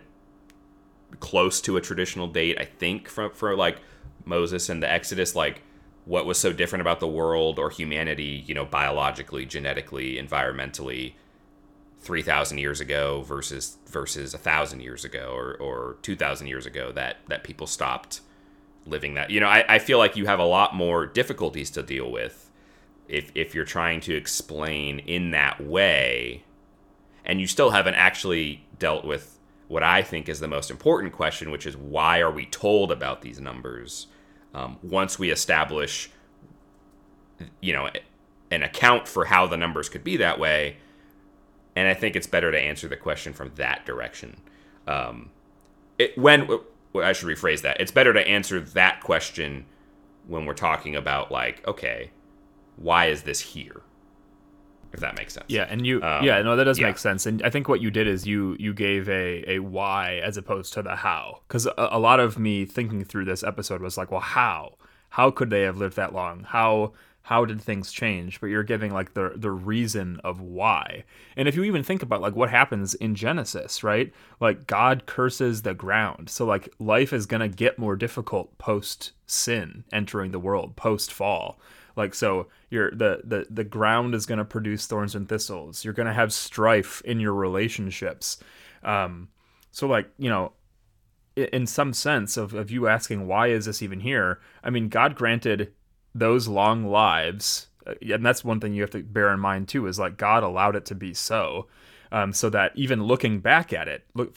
close 1.20 1.60
to 1.62 1.78
a 1.78 1.82
traditional 1.82 2.28
date 2.28 2.58
I 2.60 2.66
think 2.66 3.10
for 3.10 3.32
for 3.32 3.56
like 3.56 3.82
Moses 4.24 4.70
and 4.70 4.82
the 4.82 4.92
Exodus 4.92 5.36
like 5.36 5.62
what 6.06 6.26
was 6.26 6.38
so 6.38 6.54
different 6.54 6.82
about 6.82 7.00
the 7.00 7.08
world 7.08 7.60
or 7.60 7.70
humanity 7.70 8.44
you 8.46 8.54
know 8.54 8.66
biologically 8.66 9.46
genetically 9.46 10.16
environmentally 10.16 11.14
3000 12.02 12.58
years 12.58 12.80
ago 12.80 13.22
versus 13.22 13.78
versus 13.88 14.34
a 14.34 14.38
1000 14.38 14.80
years 14.80 15.04
ago 15.04 15.32
or, 15.34 15.56
or 15.56 15.98
2000 16.02 16.48
years 16.48 16.66
ago 16.66 16.92
that 16.92 17.18
that 17.28 17.44
people 17.44 17.68
stopped 17.68 18.22
living 18.86 19.16
that. 19.16 19.30
You 19.30 19.40
know 19.40 19.48
I, 19.48 19.66
I 19.68 19.80
feel 19.80 19.98
like 19.98 20.16
you 20.16 20.26
have 20.26 20.40
a 20.40 20.46
lot 20.46 20.76
more 20.76 21.06
difficulties 21.06 21.70
to 21.72 21.84
deal 21.84 22.10
with 22.10 22.50
if 23.08 23.32
if 23.36 23.54
you're 23.54 23.66
trying 23.66 24.00
to 24.02 24.16
explain 24.16 25.00
in 25.00 25.32
that 25.32 25.62
way 25.62 26.44
and 27.26 27.42
you 27.42 27.48
still 27.48 27.72
haven't 27.72 27.96
actually 27.96 28.64
dealt 28.78 29.04
with 29.04 29.38
what 29.68 29.84
i 29.84 30.02
think 30.02 30.30
is 30.30 30.40
the 30.40 30.48
most 30.48 30.72
important 30.72 31.12
question 31.12 31.52
which 31.52 31.66
is 31.66 31.76
why 31.76 32.20
are 32.20 32.32
we 32.32 32.46
told 32.46 32.92
about 32.92 33.22
these 33.22 33.40
numbers? 33.42 34.08
Um, 34.54 34.78
once 34.82 35.20
we 35.20 35.30
establish 35.30 36.10
you 37.62 37.74
know 37.74 37.90
an 38.52 38.64
account 38.64 39.08
for 39.08 39.26
how 39.26 39.46
the 39.48 39.58
numbers 39.58 39.90
could 39.90 40.04
be 40.04 40.18
that 40.18 40.40
way 40.40 40.78
and 41.76 41.88
I 41.88 41.94
think 41.94 42.16
it's 42.16 42.28
better 42.28 42.52
to 42.52 42.60
answer 42.60 42.88
the 42.88 42.98
question 42.98 43.34
from 43.34 43.52
that 43.56 43.86
direction. 43.86 44.42
Um, 44.88 45.32
it, 45.98 46.18
when 46.18 46.48
well, 46.48 47.06
I 47.06 47.14
should 47.14 47.28
rephrase 47.28 47.62
that, 47.62 47.80
it's 47.80 47.92
better 47.92 48.14
to 48.14 48.28
answer 48.28 48.60
that 48.60 49.02
question 49.02 49.66
when 50.28 50.46
we're 50.46 50.54
talking 50.54 50.96
about 50.96 51.32
like, 51.32 51.68
okay, 51.68 52.12
why 52.76 53.08
is 53.08 53.24
this 53.24 53.40
here? 53.40 53.82
If 54.92 55.02
that 55.02 55.16
makes 55.16 55.34
sense. 55.34 55.46
Yeah, 55.50 55.68
and 55.70 55.86
you, 55.86 56.02
um, 56.02 56.24
yeah, 56.24 56.42
no, 56.42 56.56
that 56.56 56.64
does 56.64 56.80
yeah. 56.80 56.88
make 56.88 56.98
sense. 56.98 57.28
And 57.28 57.44
I 57.44 57.52
think 57.52 57.70
what 57.70 57.80
you 57.80 57.92
did 57.92 58.08
is 58.08 58.26
you 58.26 58.56
you 58.60 58.74
gave 58.74 59.08
a 59.08 59.44
a 59.48 59.60
why 59.60 60.20
as 60.24 60.36
opposed 60.36 60.74
to 60.74 60.82
the 60.82 60.96
how, 60.96 61.42
because 61.48 61.68
a, 61.68 61.74
a 61.78 62.00
lot 62.00 62.20
of 62.20 62.40
me 62.40 62.66
thinking 62.66 63.04
through 63.04 63.26
this 63.26 63.44
episode 63.44 63.82
was 63.82 63.98
like, 63.98 64.10
well, 64.10 64.20
how? 64.20 64.76
How 65.10 65.30
could 65.30 65.52
they 65.52 65.62
have 65.62 65.78
lived 65.78 65.96
that 65.98 66.14
long? 66.14 66.44
How 66.44 66.94
how 67.30 67.46
did 67.46 67.62
things 67.62 67.92
change 67.92 68.42
but 68.42 68.48
you're 68.48 68.64
giving 68.64 68.92
like 68.92 69.14
the 69.14 69.34
the 69.36 69.52
reason 69.52 70.20
of 70.24 70.42
why. 70.42 71.04
And 71.38 71.48
if 71.48 71.56
you 71.56 71.64
even 71.64 71.84
think 71.84 72.02
about 72.02 72.22
like 72.22 72.36
what 72.36 72.50
happens 72.50 72.96
in 72.96 73.14
genesis 73.14 73.84
right? 73.84 74.12
Like 74.40 74.66
god 74.66 75.06
curses 75.06 75.62
the 75.62 75.76
ground. 75.76 76.32
So 76.32 76.44
like 76.44 76.74
life 76.80 77.14
is 77.14 77.28
going 77.28 77.42
to 77.42 77.48
get 77.48 77.78
more 77.78 77.96
difficult 77.96 78.58
post 78.58 79.12
sin 79.28 79.84
entering 79.94 80.32
the 80.32 80.40
world 80.40 80.76
post 80.76 81.14
fall 81.14 81.60
like 81.96 82.16
so 82.16 82.48
you're 82.72 82.90
the 82.90 83.22
the, 83.24 83.46
the 83.48 83.64
ground 83.64 84.16
is 84.16 84.26
going 84.26 84.40
to 84.40 84.46
produce 84.46 84.88
thorns 84.88 85.14
and 85.14 85.30
thistles. 85.30 85.86
You're 85.86 85.94
going 85.94 86.08
to 86.08 86.14
have 86.14 86.34
strife 86.34 87.00
in 87.06 87.20
your 87.20 87.36
relationships. 87.36 88.40
Um 88.82 89.30
so 89.70 89.86
like 89.86 90.10
you 90.18 90.32
know 90.32 90.54
in 91.36 91.68
some 91.68 91.94
sense 91.94 92.38
of, 92.38 92.56
of 92.56 92.72
you 92.72 92.88
asking 92.88 93.28
why 93.28 93.50
is 93.50 93.66
this 93.66 93.84
even 93.84 94.00
here? 94.00 94.40
I 94.64 94.72
mean 94.72 94.90
god 94.90 95.14
granted 95.14 95.74
those 96.20 96.48
long 96.48 96.86
lives 96.88 97.68
uh, 97.88 97.94
and 98.02 98.26
that's 98.26 98.44
one 98.44 98.60
thing 98.60 98.74
you 98.74 98.82
have 98.82 98.92
to 98.92 99.04
bear 99.04 99.34
in 99.34 99.40
mind 99.40 99.68
too 99.68 99.88
is 99.88 100.00
like 100.00 100.18
god 100.18 100.44
allowed 100.44 100.76
it 100.76 100.86
to 100.86 100.96
be 100.96 101.14
so 101.14 101.68
um, 102.12 102.34
so 102.34 102.50
that 102.50 102.72
even 102.76 103.04
looking 103.04 103.40
back 103.40 103.72
at 103.72 103.88
it 103.88 104.06
look 104.16 104.36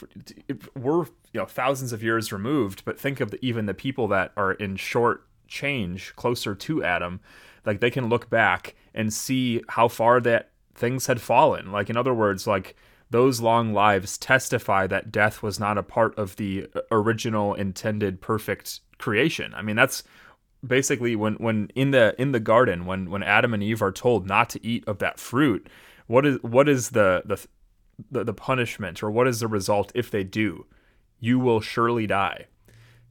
we're 0.75 1.05
you 1.31 1.39
know 1.39 1.45
thousands 1.45 1.91
of 1.91 2.03
years 2.03 2.31
removed 2.31 2.83
but 2.85 2.99
think 2.99 3.19
of 3.19 3.31
the, 3.31 3.45
even 3.45 3.65
the 3.65 3.73
people 3.73 4.07
that 4.07 4.31
are 4.37 4.53
in 4.53 4.75
short 4.75 5.27
change 5.47 6.15
closer 6.15 6.55
to 6.55 6.83
adam 6.83 7.19
like 7.65 7.79
they 7.79 7.91
can 7.91 8.09
look 8.09 8.29
back 8.29 8.75
and 8.93 9.13
see 9.13 9.61
how 9.69 9.87
far 9.87 10.19
that 10.21 10.49
things 10.75 11.07
had 11.07 11.21
fallen. 11.21 11.71
Like 11.71 11.89
in 11.89 11.97
other 11.97 12.13
words 12.13 12.47
like 12.47 12.75
those 13.09 13.41
long 13.41 13.73
lives 13.73 14.17
testify 14.17 14.87
that 14.87 15.11
death 15.11 15.43
was 15.43 15.59
not 15.59 15.77
a 15.77 15.83
part 15.83 16.17
of 16.17 16.35
the 16.37 16.67
uh, 16.75 16.81
original 16.91 17.53
intended 17.53 18.21
perfect 18.21 18.79
creation. 18.97 19.53
I 19.55 19.61
mean 19.61 19.75
that's 19.75 20.03
basically 20.65 21.15
when 21.15 21.35
when 21.35 21.69
in 21.75 21.91
the 21.91 22.15
in 22.19 22.31
the 22.31 22.39
garden 22.39 22.85
when 22.85 23.09
when 23.09 23.23
Adam 23.23 23.53
and 23.53 23.61
Eve 23.61 23.81
are 23.81 23.91
told 23.91 24.27
not 24.27 24.49
to 24.51 24.65
eat 24.65 24.83
of 24.87 24.99
that 24.99 25.19
fruit, 25.19 25.67
what 26.07 26.25
is 26.25 26.37
what 26.41 26.69
is 26.69 26.91
the 26.91 27.23
the 27.25 27.45
the, 28.11 28.23
the 28.23 28.33
punishment 28.33 29.03
or 29.03 29.11
what 29.11 29.27
is 29.27 29.39
the 29.39 29.47
result 29.47 29.91
if 29.93 30.09
they 30.09 30.23
do? 30.23 30.65
You 31.19 31.39
will 31.39 31.61
surely 31.61 32.07
die. 32.07 32.47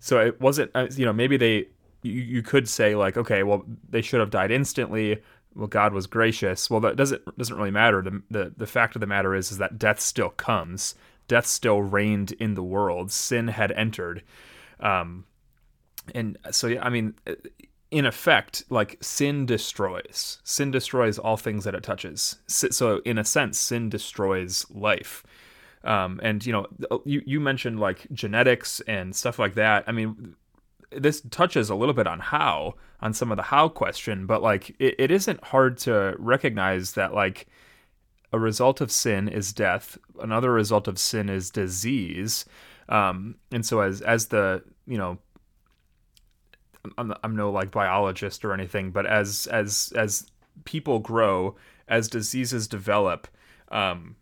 So 0.00 0.18
it 0.20 0.40
wasn't 0.40 0.70
uh, 0.74 0.88
you 0.96 1.04
know 1.04 1.12
maybe 1.12 1.36
they 1.36 1.68
you, 2.02 2.12
you 2.12 2.42
could 2.42 2.68
say 2.68 2.94
like 2.94 3.16
okay 3.16 3.42
well 3.42 3.64
they 3.88 4.02
should 4.02 4.20
have 4.20 4.30
died 4.30 4.50
instantly. 4.50 5.22
Well 5.54 5.68
god 5.68 5.92
was 5.92 6.06
gracious. 6.06 6.70
Well 6.70 6.80
that 6.80 6.96
doesn't 6.96 7.36
doesn't 7.36 7.56
really 7.56 7.70
matter. 7.70 8.02
The, 8.02 8.22
the 8.30 8.54
the 8.56 8.66
fact 8.66 8.96
of 8.96 9.00
the 9.00 9.06
matter 9.06 9.34
is 9.34 9.52
is 9.52 9.58
that 9.58 9.78
death 9.78 10.00
still 10.00 10.30
comes. 10.30 10.94
Death 11.28 11.46
still 11.46 11.82
reigned 11.82 12.32
in 12.32 12.54
the 12.54 12.62
world. 12.62 13.12
Sin 13.12 13.48
had 13.48 13.72
entered. 13.72 14.22
Um 14.80 15.24
and 16.14 16.38
so 16.50 16.66
yeah, 16.66 16.84
I 16.84 16.90
mean, 16.90 17.14
in 17.90 18.06
effect, 18.06 18.64
like 18.70 18.96
sin 19.02 19.46
destroys. 19.46 20.38
Sin 20.44 20.70
destroys 20.70 21.18
all 21.18 21.36
things 21.36 21.64
that 21.64 21.74
it 21.74 21.82
touches. 21.82 22.36
So 22.46 23.00
in 23.04 23.18
a 23.18 23.24
sense, 23.24 23.58
sin 23.58 23.90
destroys 23.90 24.66
life. 24.70 25.22
Um, 25.84 26.20
and 26.22 26.44
you 26.44 26.52
know, 26.52 26.66
you 27.04 27.22
you 27.26 27.38
mentioned 27.38 27.80
like 27.80 28.06
genetics 28.12 28.80
and 28.80 29.14
stuff 29.14 29.38
like 29.38 29.54
that. 29.54 29.84
I 29.86 29.92
mean, 29.92 30.36
this 30.90 31.20
touches 31.30 31.70
a 31.70 31.74
little 31.74 31.94
bit 31.94 32.06
on 32.06 32.20
how 32.20 32.74
on 33.00 33.12
some 33.12 33.30
of 33.30 33.36
the 33.36 33.42
how 33.42 33.68
question, 33.68 34.26
but 34.26 34.42
like 34.42 34.70
it, 34.78 34.94
it 34.98 35.10
isn't 35.10 35.42
hard 35.44 35.76
to 35.78 36.14
recognize 36.18 36.92
that 36.92 37.12
like 37.12 37.46
a 38.32 38.38
result 38.38 38.80
of 38.80 38.90
sin 38.90 39.28
is 39.28 39.52
death. 39.52 39.98
Another 40.20 40.52
result 40.52 40.88
of 40.88 40.98
sin 40.98 41.28
is 41.28 41.50
disease. 41.50 42.46
Um, 42.88 43.36
and 43.50 43.66
so 43.66 43.80
as 43.80 44.00
as 44.00 44.28
the 44.28 44.62
you 44.86 44.96
know 44.96 45.18
I'm, 46.98 47.14
I'm 47.22 47.36
no 47.36 47.50
like 47.50 47.70
biologist 47.70 48.44
or 48.44 48.52
anything, 48.52 48.90
but 48.90 49.06
as 49.06 49.46
as 49.46 49.92
as 49.96 50.30
people 50.64 50.98
grow, 50.98 51.56
as 51.88 52.08
diseases 52.08 52.66
develop, 52.66 53.28
um, 53.70 54.16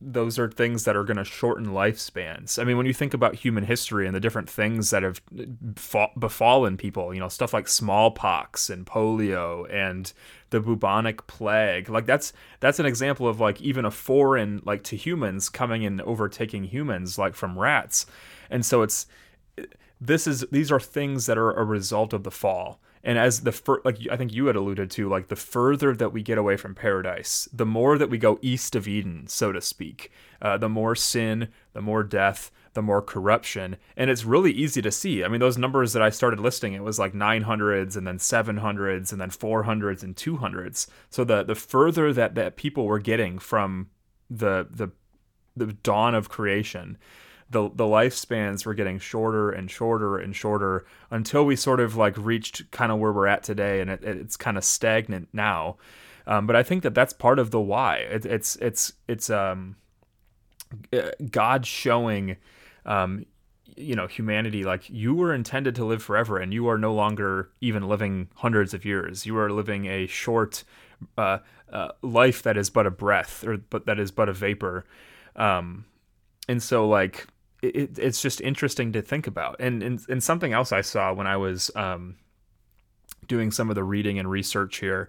those 0.00 0.38
are 0.38 0.50
things 0.50 0.84
that 0.84 0.94
are 0.94 1.04
going 1.04 1.16
to 1.16 1.24
shorten 1.24 1.68
lifespans. 1.68 2.60
I 2.60 2.64
mean, 2.64 2.76
when 2.76 2.84
you 2.84 2.92
think 2.92 3.14
about 3.14 3.34
human 3.34 3.64
history 3.64 4.06
and 4.06 4.14
the 4.14 4.20
different 4.20 4.48
things 4.48 4.90
that 4.90 5.02
have 5.02 5.22
befallen 6.18 6.76
people, 6.76 7.14
you 7.14 7.20
know, 7.20 7.28
stuff 7.28 7.54
like 7.54 7.66
smallpox 7.66 8.68
and 8.68 8.84
polio 8.84 9.66
and 9.72 10.12
the 10.50 10.60
bubonic 10.60 11.26
plague, 11.26 11.88
like 11.88 12.04
that's 12.04 12.34
that's 12.60 12.78
an 12.78 12.86
example 12.86 13.26
of 13.26 13.40
like 13.40 13.60
even 13.62 13.86
a 13.86 13.90
foreign 13.90 14.60
like 14.66 14.82
to 14.84 14.96
humans 14.96 15.48
coming 15.48 15.86
and 15.86 16.02
overtaking 16.02 16.64
humans 16.64 17.18
like 17.18 17.34
from 17.34 17.58
rats. 17.58 18.04
And 18.50 18.66
so 18.66 18.82
it's 18.82 19.06
this 20.00 20.26
is 20.26 20.44
these 20.50 20.70
are 20.70 20.80
things 20.80 21.26
that 21.26 21.38
are 21.38 21.52
a 21.52 21.64
result 21.64 22.12
of 22.12 22.22
the 22.22 22.30
fall 22.30 22.80
and 23.06 23.20
as 23.20 23.42
the 23.42 23.52
fir- 23.52 23.80
like 23.84 23.98
I 24.10 24.16
think 24.16 24.34
you 24.34 24.46
had 24.46 24.56
alluded 24.56 24.90
to, 24.90 25.08
like 25.08 25.28
the 25.28 25.36
further 25.36 25.94
that 25.94 26.12
we 26.12 26.24
get 26.24 26.38
away 26.38 26.56
from 26.56 26.74
paradise, 26.74 27.48
the 27.52 27.64
more 27.64 27.98
that 27.98 28.10
we 28.10 28.18
go 28.18 28.40
east 28.42 28.74
of 28.74 28.88
Eden, 28.88 29.28
so 29.28 29.52
to 29.52 29.60
speak, 29.60 30.10
uh, 30.42 30.58
the 30.58 30.68
more 30.68 30.96
sin, 30.96 31.48
the 31.72 31.80
more 31.80 32.02
death, 32.02 32.50
the 32.74 32.82
more 32.82 33.00
corruption, 33.00 33.76
and 33.96 34.10
it's 34.10 34.24
really 34.24 34.50
easy 34.50 34.82
to 34.82 34.90
see. 34.90 35.22
I 35.22 35.28
mean, 35.28 35.38
those 35.38 35.56
numbers 35.56 35.92
that 35.92 36.02
I 36.02 36.10
started 36.10 36.40
listing, 36.40 36.72
it 36.72 36.82
was 36.82 36.98
like 36.98 37.12
900s 37.12 37.96
and 37.96 38.04
then 38.04 38.18
700s 38.18 39.12
and 39.12 39.20
then 39.20 39.30
400s 39.30 40.02
and 40.02 40.16
200s. 40.16 40.88
So 41.08 41.22
the 41.22 41.44
the 41.44 41.54
further 41.54 42.12
that 42.12 42.34
that 42.34 42.56
people 42.56 42.86
were 42.86 42.98
getting 42.98 43.38
from 43.38 43.90
the 44.28 44.66
the 44.68 44.90
the 45.54 45.74
dawn 45.74 46.16
of 46.16 46.28
creation 46.28 46.98
the 47.50 47.70
the 47.74 47.84
lifespans 47.84 48.66
were 48.66 48.74
getting 48.74 48.98
shorter 48.98 49.50
and 49.50 49.70
shorter 49.70 50.18
and 50.18 50.34
shorter 50.34 50.84
until 51.10 51.46
we 51.46 51.54
sort 51.54 51.80
of 51.80 51.96
like 51.96 52.16
reached 52.16 52.70
kind 52.70 52.90
of 52.90 52.98
where 52.98 53.12
we're 53.12 53.26
at 53.26 53.42
today, 53.42 53.80
and 53.80 53.90
it, 53.90 54.02
it's 54.02 54.36
kind 54.36 54.56
of 54.56 54.64
stagnant 54.64 55.28
now. 55.32 55.76
Um, 56.26 56.46
but 56.46 56.56
I 56.56 56.62
think 56.62 56.82
that 56.82 56.94
that's 56.94 57.12
part 57.12 57.38
of 57.38 57.52
the 57.52 57.60
why. 57.60 57.98
It, 57.98 58.26
it's 58.26 58.56
it's 58.56 58.92
it's 59.06 59.30
um, 59.30 59.76
God 61.30 61.66
showing, 61.66 62.36
um, 62.84 63.24
you 63.76 63.94
know, 63.94 64.08
humanity 64.08 64.64
like 64.64 64.90
you 64.90 65.14
were 65.14 65.32
intended 65.32 65.76
to 65.76 65.84
live 65.84 66.02
forever, 66.02 66.38
and 66.38 66.52
you 66.52 66.68
are 66.68 66.78
no 66.78 66.92
longer 66.92 67.50
even 67.60 67.86
living 67.86 68.28
hundreds 68.34 68.74
of 68.74 68.84
years. 68.84 69.24
You 69.24 69.38
are 69.38 69.50
living 69.50 69.86
a 69.86 70.08
short 70.08 70.64
uh, 71.16 71.38
uh, 71.72 71.92
life 72.02 72.42
that 72.42 72.56
is 72.56 72.70
but 72.70 72.86
a 72.86 72.90
breath, 72.90 73.44
or 73.46 73.58
but 73.58 73.86
that 73.86 74.00
is 74.00 74.10
but 74.10 74.28
a 74.28 74.32
vapor. 74.32 74.84
Um, 75.36 75.84
and 76.48 76.60
so 76.62 76.88
like 76.88 77.26
it, 77.62 77.98
it's 77.98 78.20
just 78.20 78.40
interesting 78.40 78.92
to 78.92 79.02
think 79.02 79.26
about. 79.26 79.56
And, 79.60 79.82
and, 79.82 80.00
and 80.08 80.22
something 80.22 80.52
else 80.52 80.72
I 80.72 80.80
saw 80.80 81.12
when 81.12 81.26
I 81.26 81.36
was 81.36 81.70
um, 81.74 82.16
doing 83.26 83.50
some 83.50 83.68
of 83.68 83.74
the 83.74 83.84
reading 83.84 84.18
and 84.18 84.30
research 84.30 84.78
here. 84.78 85.08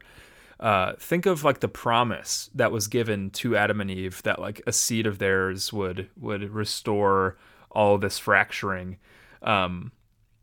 Uh, 0.59 0.93
think 0.97 1.25
of 1.25 1.43
like 1.43 1.59
the 1.59 1.67
promise 1.67 2.49
that 2.55 2.71
was 2.71 2.87
given 2.87 3.29
to 3.29 3.55
Adam 3.55 3.79
and 3.79 3.91
Eve 3.91 4.23
that 4.23 4.39
like 4.39 4.61
a 4.65 4.71
seed 4.71 5.05
of 5.05 5.19
theirs 5.19 5.71
would 5.71 6.09
would 6.19 6.49
restore 6.49 7.37
all 7.69 7.99
this 7.99 8.17
fracturing. 8.17 8.97
Um, 9.43 9.91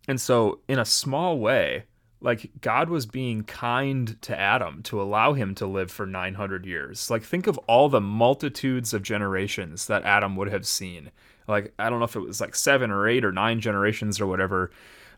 and 0.06 0.20
so, 0.20 0.60
in 0.68 0.78
a 0.78 0.84
small 0.84 1.38
way, 1.40 1.84
like 2.20 2.50
God 2.60 2.88
was 2.88 3.06
being 3.06 3.42
kind 3.42 4.20
to 4.22 4.38
Adam 4.38 4.82
to 4.84 5.00
allow 5.00 5.32
him 5.32 5.54
to 5.56 5.66
live 5.66 5.90
for 5.90 6.06
900 6.06 6.64
years. 6.64 7.10
Like, 7.10 7.22
think 7.22 7.46
of 7.46 7.58
all 7.66 7.88
the 7.88 8.00
multitudes 8.00 8.94
of 8.94 9.02
generations 9.02 9.86
that 9.86 10.04
Adam 10.04 10.36
would 10.36 10.48
have 10.48 10.66
seen 10.66 11.10
like 11.46 11.72
I 11.78 11.90
don't 11.90 11.98
know 11.98 12.04
if 12.04 12.16
it 12.16 12.20
was 12.20 12.40
like 12.40 12.54
seven 12.54 12.90
or 12.90 13.08
eight 13.08 13.24
or 13.24 13.32
nine 13.32 13.60
generations 13.60 14.20
or 14.20 14.26
whatever, 14.26 14.70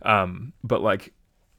um, 0.03 0.53
but 0.63 0.83
like 0.83 1.13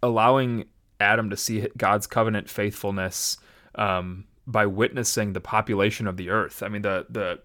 allowing 0.04 0.66
Adam 1.00 1.30
to 1.30 1.38
see 1.38 1.68
God's 1.78 2.08
covenant 2.08 2.50
faithfulness 2.50 3.38
um, 3.76 4.26
by 4.46 4.66
witnessing 4.66 5.34
the 5.34 5.42
population 5.42 6.08
of 6.08 6.18
the 6.18 6.30
earth. 6.30 6.64
I 6.64 6.70
mean 6.70 6.82
the 6.82 7.06
the 7.10 7.40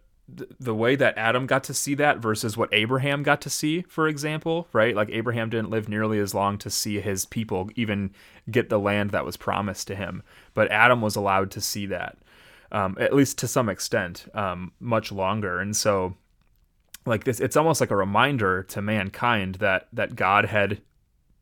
the 0.59 0.75
way 0.75 0.97
that 0.97 1.19
Adam 1.19 1.47
got 1.47 1.65
to 1.65 1.75
see 1.75 1.95
that 1.95 2.19
versus 2.19 2.57
what 2.57 2.73
Abraham 2.73 3.23
got 3.23 3.41
to 3.43 3.51
see, 3.51 3.83
for 3.83 4.09
example, 4.09 4.69
right? 4.73 4.95
Like 4.95 5.11
Abraham 5.11 5.51
didn't 5.51 5.71
live 5.71 5.89
nearly 5.89 6.19
as 6.19 6.35
long 6.35 6.59
to 6.59 6.71
see 6.71 7.01
his 7.01 7.27
people 7.27 7.71
even 7.77 8.13
get 8.51 8.69
the 8.69 8.79
land 8.79 9.11
that 9.11 9.25
was 9.25 9.37
promised 9.37 9.87
to 9.89 9.95
him, 9.95 10.23
but 10.55 10.71
Adam 10.71 11.01
was 11.01 11.17
allowed 11.17 11.51
to 11.53 11.61
see 11.61 11.87
that, 11.87 12.17
um, 12.71 12.97
at 13.01 13.15
least 13.15 13.39
to 13.39 13.49
some 13.49 13.69
extent, 13.69 14.27
um, 14.35 14.73
much 14.81 15.13
longer. 15.13 15.61
And 15.61 15.77
so 15.77 16.17
like 17.05 17.25
this 17.25 17.41
it's 17.41 17.57
almost 17.57 17.81
like 17.81 17.91
a 17.91 17.97
reminder 17.97 18.63
to 18.65 18.83
mankind 18.83 19.57
that 19.57 19.89
that 19.93 20.17
God 20.17 20.47
had 20.47 20.81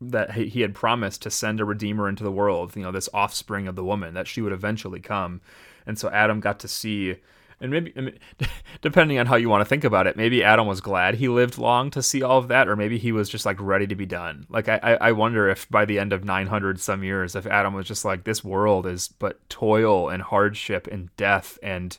that 0.01 0.31
he 0.33 0.61
had 0.61 0.73
promised 0.73 1.21
to 1.21 1.29
send 1.29 1.59
a 1.59 1.65
redeemer 1.65 2.09
into 2.09 2.23
the 2.23 2.31
world, 2.31 2.75
you 2.75 2.81
know, 2.81 2.91
this 2.91 3.09
offspring 3.13 3.67
of 3.67 3.75
the 3.75 3.83
woman 3.83 4.15
that 4.15 4.27
she 4.27 4.41
would 4.41 4.51
eventually 4.51 4.99
come. 4.99 5.41
And 5.85 5.97
so 5.97 6.09
Adam 6.09 6.39
got 6.39 6.59
to 6.61 6.67
see 6.67 7.17
and 7.61 7.69
maybe 7.69 7.93
I 7.95 8.01
mean, 8.01 8.17
depending 8.81 9.19
on 9.19 9.27
how 9.27 9.35
you 9.35 9.47
want 9.47 9.61
to 9.61 9.69
think 9.69 9.83
about 9.83 10.07
it, 10.07 10.17
maybe 10.17 10.43
Adam 10.43 10.65
was 10.65 10.81
glad 10.81 11.15
he 11.15 11.27
lived 11.27 11.59
long 11.59 11.91
to 11.91 12.01
see 12.01 12.23
all 12.23 12.39
of 12.39 12.47
that, 12.47 12.67
or 12.67 12.75
maybe 12.75 12.97
he 12.97 13.11
was 13.11 13.29
just 13.29 13.45
like 13.45 13.61
ready 13.61 13.85
to 13.85 13.95
be 13.95 14.07
done. 14.07 14.47
Like 14.49 14.67
I, 14.67 14.97
I 14.99 15.11
wonder 15.11 15.47
if 15.47 15.69
by 15.69 15.85
the 15.85 15.99
end 15.99 16.11
of 16.11 16.25
900 16.25 16.79
some 16.79 17.03
years, 17.03 17.35
if 17.35 17.45
Adam 17.45 17.75
was 17.75 17.85
just 17.85 18.03
like, 18.03 18.23
this 18.23 18.43
world 18.43 18.87
is 18.87 19.09
but 19.19 19.47
toil 19.47 20.09
and 20.09 20.23
hardship 20.23 20.87
and 20.87 21.15
death 21.17 21.59
and 21.61 21.97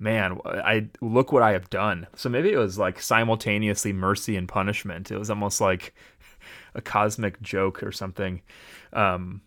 man, 0.00 0.38
I 0.44 0.88
look 1.02 1.30
what 1.30 1.42
I 1.42 1.52
have 1.52 1.68
done. 1.70 2.06
So 2.16 2.28
maybe 2.28 2.50
it 2.50 2.56
was 2.56 2.78
like 2.78 3.00
simultaneously 3.00 3.92
mercy 3.92 4.34
and 4.34 4.48
punishment. 4.48 5.10
It 5.10 5.18
was 5.18 5.30
almost 5.30 5.60
like 5.60 5.94
a 6.74 6.80
cosmic 6.80 7.40
joke 7.42 7.82
or 7.82 7.92
something. 7.92 8.40
Um, 8.94 9.42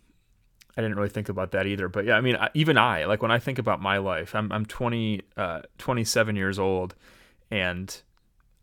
I 0.76 0.82
didn't 0.82 0.96
really 0.96 1.08
think 1.08 1.28
about 1.28 1.50
that 1.52 1.66
either. 1.66 1.88
But 1.88 2.04
yeah, 2.04 2.16
I 2.16 2.20
mean, 2.20 2.38
even 2.54 2.78
I, 2.78 3.04
like 3.04 3.20
when 3.20 3.32
I 3.32 3.38
think 3.40 3.58
about 3.58 3.82
my 3.82 3.98
life, 3.98 4.34
I'm, 4.34 4.50
I'm 4.52 4.64
20, 4.64 5.22
uh, 5.36 5.62
27 5.78 6.36
years 6.36 6.58
old 6.58 6.94
and 7.50 8.00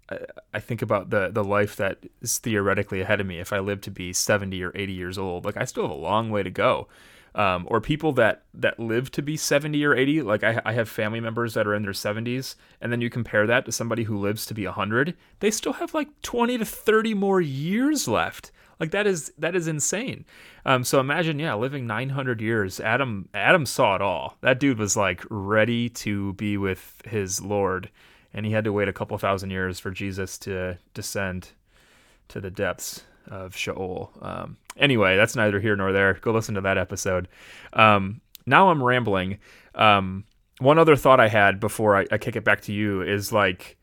I, 0.10 0.20
I 0.54 0.60
think 0.62 0.82
about 0.82 1.10
the, 1.10 1.30
the 1.30 1.44
life 1.44 1.76
that 1.76 2.06
is 2.22 2.38
theoretically 2.38 3.02
ahead 3.02 3.20
of 3.20 3.28
me 3.28 3.40
if 3.40 3.52
I 3.52 3.60
live 3.60 3.82
to 3.82 3.92
be 3.92 4.14
70 4.14 4.64
or 4.64 4.72
80 4.76 4.94
years 4.94 5.18
old. 5.18 5.44
Like 5.44 5.58
I 5.58 5.66
still 5.66 5.84
have 5.84 5.92
a 5.92 5.96
long 5.96 6.30
way 6.30 6.42
to 6.42 6.50
go 6.50 6.88
um, 7.36 7.66
or 7.70 7.80
people 7.80 8.12
that 8.14 8.44
that 8.54 8.80
live 8.80 9.12
to 9.12 9.22
be 9.22 9.38
70 9.38 9.84
or 9.86 9.96
80 9.96 10.22
like 10.24 10.44
I, 10.44 10.62
I 10.66 10.74
have 10.74 10.90
family 10.90 11.20
members 11.20 11.54
that 11.54 11.68
are 11.68 11.74
in 11.74 11.84
their 11.84 11.92
70s 11.92 12.56
and 12.82 12.92
then 12.92 13.02
you 13.02 13.10
compare 13.10 13.48
that 13.48 13.66
to 13.66 13.72
somebody 13.72 14.04
who 14.04 14.18
lives 14.18 14.46
to 14.48 14.54
be 14.54 14.66
100 14.66 15.16
they 15.40 15.52
still 15.52 15.74
have 15.74 15.94
like 15.94 16.10
20 16.22 16.58
to 16.58 16.66
30 16.66 17.14
more 17.14 17.42
years 17.42 18.08
left. 18.08 18.52
Like 18.80 18.92
that 18.92 19.06
is 19.06 19.32
that 19.38 19.56
is 19.56 19.68
insane. 19.68 20.26
Um, 20.66 20.84
so 20.84 21.00
imagine 21.00 21.40
yeah 21.40 21.54
living 21.54 21.86
900 21.88 22.42
years. 22.42 22.80
Adam 22.80 23.30
adam 23.34 23.66
saw 23.66 23.96
it 23.96 24.02
all. 24.02 24.38
That 24.42 24.60
dude 24.60 24.80
was 24.80 24.98
like 24.98 25.24
ready 25.30 25.88
to 25.90 26.34
be 26.34 26.58
with 26.58 27.02
his 27.06 27.42
lord 27.42 27.90
and 28.34 28.46
he 28.46 28.52
had 28.52 28.64
to 28.64 28.74
wait 28.74 28.88
a 28.88 28.94
couple 28.94 29.18
thousand 29.18 29.52
years 29.52 29.80
for 29.80 29.92
jesus 29.92 30.38
to 30.38 30.78
descend 30.94 31.50
to 32.28 32.40
the 32.40 32.52
depths 32.52 33.04
of 33.28 33.56
Sheol. 33.56 34.12
Um, 34.22 34.58
anyway, 34.78 35.16
that's 35.18 35.36
neither 35.36 35.60
here 35.60 35.76
nor 35.76 35.92
there. 35.92 36.14
Go 36.16 36.32
listen 36.32 36.56
to 36.56 36.62
that 36.62 36.78
episode. 36.78 37.28
Um, 37.74 38.22
now 38.46 38.70
I'm 38.70 38.84
rambling. 38.84 39.40
Um, 39.76 40.26
one 40.60 40.78
other 40.78 40.96
thought 40.96 41.20
I 41.20 41.28
had 41.28 41.60
before 41.60 41.98
I, 41.98 42.06
I 42.12 42.18
kick 42.18 42.36
it 42.36 42.44
back 42.44 42.62
to 42.62 42.74
you 42.74 43.02
is 43.02 43.32
like, 43.32 43.78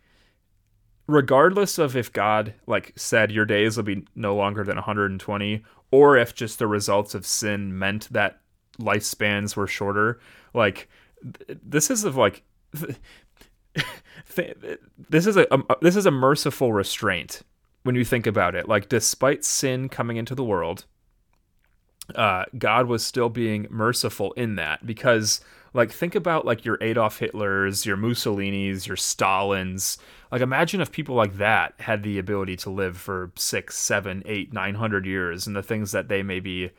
regardless 1.06 1.78
of 1.78 1.96
if 1.96 2.12
God 2.12 2.54
like 2.66 2.92
said 2.96 3.32
your 3.32 3.44
days 3.44 3.76
will 3.76 3.84
be 3.84 4.04
no 4.14 4.36
longer 4.36 4.64
than 4.64 4.76
120, 4.76 5.64
or 5.90 6.16
if 6.16 6.34
just 6.34 6.58
the 6.58 6.66
results 6.66 7.14
of 7.14 7.26
sin 7.26 7.78
meant 7.78 8.12
that 8.12 8.40
lifespans 8.78 9.56
were 9.56 9.66
shorter, 9.66 10.20
like 10.54 10.88
th- 11.22 11.58
this 11.62 11.90
is 11.90 12.04
of 12.04 12.16
like. 12.16 12.42
this 15.08 15.26
is 15.26 15.36
a, 15.36 15.46
a 15.50 15.76
this 15.80 15.96
is 15.96 16.06
a 16.06 16.10
merciful 16.10 16.72
restraint 16.72 17.42
when 17.88 17.94
you 17.94 18.04
think 18.04 18.26
about 18.26 18.54
it. 18.54 18.68
Like, 18.68 18.90
despite 18.90 19.46
sin 19.46 19.88
coming 19.88 20.18
into 20.18 20.34
the 20.34 20.44
world, 20.44 20.84
uh, 22.14 22.44
God 22.58 22.86
was 22.86 23.02
still 23.02 23.30
being 23.30 23.66
merciful 23.70 24.32
in 24.32 24.56
that 24.56 24.84
because, 24.84 25.40
like, 25.72 25.90
think 25.90 26.14
about 26.14 26.44
like 26.44 26.66
your 26.66 26.76
Adolf 26.82 27.18
Hitlers, 27.18 27.86
your 27.86 27.96
Mussolinis, 27.96 28.86
your 28.86 28.98
Stalins. 28.98 29.96
Like, 30.30 30.42
imagine 30.42 30.82
if 30.82 30.92
people 30.92 31.14
like 31.14 31.38
that 31.38 31.76
had 31.78 32.02
the 32.02 32.18
ability 32.18 32.56
to 32.58 32.68
live 32.68 32.98
for 32.98 33.32
six, 33.36 33.78
seven, 33.78 34.22
eight, 34.26 34.52
nine 34.52 34.74
hundred 34.74 35.06
years, 35.06 35.46
and 35.46 35.56
the 35.56 35.62
things 35.62 35.92
that 35.92 36.08
they 36.08 36.22
maybe 36.22 36.72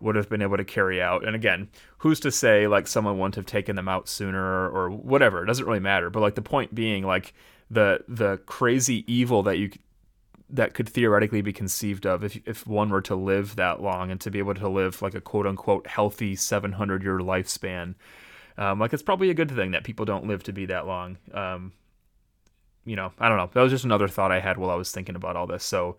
would 0.00 0.16
have 0.16 0.30
been 0.30 0.40
able 0.40 0.56
to 0.56 0.64
carry 0.64 1.02
out. 1.02 1.26
And 1.26 1.36
again, 1.36 1.68
who's 1.98 2.20
to 2.20 2.30
say 2.30 2.66
like 2.68 2.86
someone 2.86 3.18
wouldn't 3.18 3.34
have 3.34 3.44
taken 3.44 3.76
them 3.76 3.90
out 3.90 4.08
sooner 4.08 4.70
or 4.70 4.88
whatever? 4.88 5.42
It 5.42 5.46
doesn't 5.46 5.66
really 5.66 5.78
matter. 5.78 6.08
But 6.08 6.20
like 6.20 6.36
the 6.36 6.40
point 6.40 6.74
being, 6.74 7.04
like 7.04 7.34
the 7.70 8.02
the 8.08 8.38
crazy 8.46 9.04
evil 9.12 9.42
that 9.42 9.58
you 9.58 9.70
that 10.50 10.74
could 10.74 10.88
theoretically 10.88 11.40
be 11.40 11.52
conceived 11.52 12.06
of 12.06 12.22
if 12.22 12.38
if 12.46 12.66
one 12.66 12.90
were 12.90 13.00
to 13.02 13.14
live 13.14 13.56
that 13.56 13.82
long 13.82 14.10
and 14.10 14.20
to 14.20 14.30
be 14.30 14.38
able 14.38 14.54
to 14.54 14.68
live 14.68 15.00
like 15.02 15.14
a 15.14 15.20
quote 15.20 15.46
unquote 15.46 15.86
healthy 15.86 16.36
700 16.36 17.02
year 17.02 17.18
lifespan. 17.18 17.94
Um, 18.56 18.78
like 18.78 18.92
it's 18.92 19.02
probably 19.02 19.30
a 19.30 19.34
good 19.34 19.50
thing 19.50 19.72
that 19.72 19.84
people 19.84 20.04
don't 20.04 20.26
live 20.26 20.44
to 20.44 20.52
be 20.52 20.66
that 20.66 20.86
long. 20.86 21.18
Um, 21.32 21.72
you 22.84 22.96
know, 22.96 23.12
I 23.18 23.28
don't 23.28 23.38
know. 23.38 23.50
That 23.52 23.62
was 23.62 23.72
just 23.72 23.84
another 23.84 24.08
thought 24.08 24.30
I 24.30 24.40
had 24.40 24.58
while 24.58 24.70
I 24.70 24.74
was 24.74 24.92
thinking 24.92 25.16
about 25.16 25.36
all 25.36 25.46
this. 25.46 25.64
So, 25.64 25.96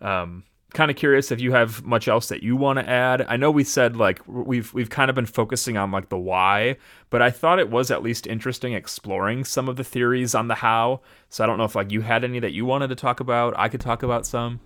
um, 0.00 0.44
kind 0.74 0.90
of 0.90 0.96
curious 0.96 1.30
if 1.30 1.40
you 1.40 1.52
have 1.52 1.84
much 1.84 2.08
else 2.08 2.28
that 2.28 2.42
you 2.42 2.56
want 2.56 2.78
to 2.78 2.88
add. 2.88 3.24
I 3.28 3.36
know 3.36 3.50
we 3.50 3.64
said 3.64 3.96
like 3.96 4.20
we've 4.26 4.72
we've 4.74 4.90
kind 4.90 5.08
of 5.08 5.14
been 5.14 5.26
focusing 5.26 5.76
on 5.76 5.90
like 5.90 6.08
the 6.08 6.18
why, 6.18 6.76
but 7.10 7.22
I 7.22 7.30
thought 7.30 7.58
it 7.58 7.70
was 7.70 7.90
at 7.90 8.02
least 8.02 8.26
interesting 8.26 8.72
exploring 8.72 9.44
some 9.44 9.68
of 9.68 9.76
the 9.76 9.84
theories 9.84 10.34
on 10.34 10.48
the 10.48 10.56
how. 10.56 11.00
So 11.28 11.44
I 11.44 11.46
don't 11.46 11.58
know 11.58 11.64
if 11.64 11.74
like 11.74 11.92
you 11.92 12.02
had 12.02 12.24
any 12.24 12.40
that 12.40 12.52
you 12.52 12.64
wanted 12.66 12.88
to 12.88 12.94
talk 12.94 13.20
about. 13.20 13.54
I 13.56 13.68
could 13.68 13.80
talk 13.80 14.02
about 14.02 14.26
some. 14.26 14.60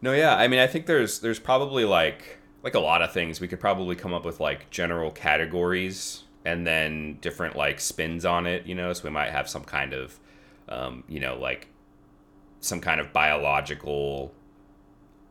No, 0.00 0.12
yeah. 0.12 0.36
I 0.36 0.48
mean, 0.48 0.58
I 0.58 0.66
think 0.66 0.86
there's 0.86 1.20
there's 1.20 1.38
probably 1.38 1.84
like 1.84 2.38
like 2.62 2.74
a 2.74 2.80
lot 2.80 3.02
of 3.02 3.12
things 3.12 3.40
we 3.40 3.48
could 3.48 3.60
probably 3.60 3.94
come 3.94 4.14
up 4.14 4.24
with 4.24 4.40
like 4.40 4.70
general 4.70 5.10
categories 5.10 6.22
and 6.44 6.66
then 6.66 7.18
different 7.20 7.56
like 7.56 7.78
spins 7.80 8.24
on 8.24 8.46
it, 8.46 8.66
you 8.66 8.74
know, 8.74 8.92
so 8.92 9.04
we 9.04 9.10
might 9.10 9.30
have 9.30 9.48
some 9.48 9.64
kind 9.64 9.92
of 9.92 10.18
um, 10.68 11.04
you 11.08 11.20
know, 11.20 11.36
like 11.36 11.68
some 12.62 12.80
kind 12.80 13.00
of 13.00 13.12
biological 13.12 14.32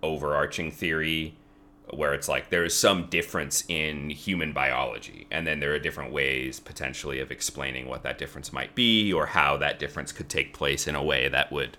overarching 0.03 0.71
theory 0.71 1.35
where 1.91 2.13
it's 2.13 2.29
like 2.29 2.49
there 2.49 2.63
is 2.63 2.77
some 2.77 3.07
difference 3.07 3.63
in 3.67 4.09
human 4.09 4.53
biology 4.53 5.27
and 5.31 5.45
then 5.45 5.59
there 5.59 5.73
are 5.73 5.79
different 5.79 6.13
ways 6.13 6.59
potentially 6.59 7.19
of 7.19 7.31
explaining 7.31 7.87
what 7.87 8.03
that 8.03 8.17
difference 8.17 8.53
might 8.53 8.73
be 8.75 9.11
or 9.11 9.25
how 9.25 9.57
that 9.57 9.79
difference 9.79 10.11
could 10.11 10.29
take 10.29 10.53
place 10.53 10.87
in 10.87 10.95
a 10.95 11.03
way 11.03 11.27
that 11.27 11.51
would 11.51 11.77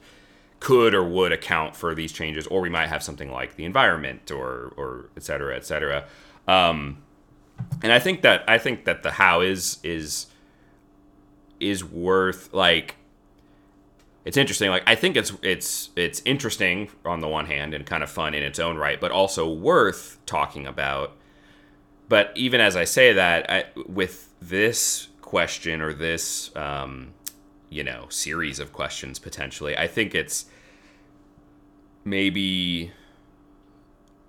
could 0.61 0.95
or 0.95 1.03
would 1.03 1.33
account 1.33 1.75
for 1.75 1.95
these 1.95 2.13
changes 2.13 2.47
or 2.49 2.61
we 2.61 2.69
might 2.69 2.89
have 2.89 3.03
something 3.03 3.31
like 3.31 3.57
the 3.57 3.65
environment 3.65 4.31
or 4.31 4.73
or 4.77 5.09
et 5.17 5.23
cetera 5.23 5.57
et 5.57 5.65
cetera. 5.65 6.05
Um, 6.47 6.99
and 7.83 7.93
i 7.93 7.99
think 7.99 8.23
that 8.23 8.45
i 8.49 8.59
think 8.59 8.85
that 8.85 9.03
the 9.03 9.13
how 9.13 9.41
is 9.41 9.79
is 9.83 10.27
is 11.61 11.85
worth 11.85 12.53
like 12.53 12.97
it's 14.25 14.37
interesting. 14.37 14.71
Like 14.71 14.85
I 14.87 14.95
think 14.95 15.17
it's 15.17 15.33
it's 15.43 15.91
it's 15.97 16.23
interesting 16.25 16.91
on 17.05 17.21
the 17.21 17.29
one 17.29 17.47
hand 17.47 17.75
and 17.75 17.85
kind 17.85 18.03
of 18.03 18.11
fun 18.11 18.35
in 18.35 18.43
its 18.43 18.59
own 18.59 18.77
right, 18.77 19.01
but 19.01 19.11
also 19.11 19.51
worth 19.51 20.19
talking 20.27 20.67
about. 20.67 21.17
But 22.09 22.33
even 22.35 22.61
as 22.61 22.77
I 22.77 22.85
say 22.85 23.13
that, 23.15 23.51
I, 23.51 23.65
with 23.87 24.29
this 24.41 25.09
question 25.21 25.81
or 25.81 25.93
this 25.93 26.55
um, 26.57 27.15
you 27.69 27.83
know 27.83 28.07
series 28.11 28.61
of 28.61 28.73
questions 28.73 29.19
potentially, 29.19 29.77
I 29.77 29.89
think 29.89 30.15
it's 30.15 30.47
maybe. 32.05 32.93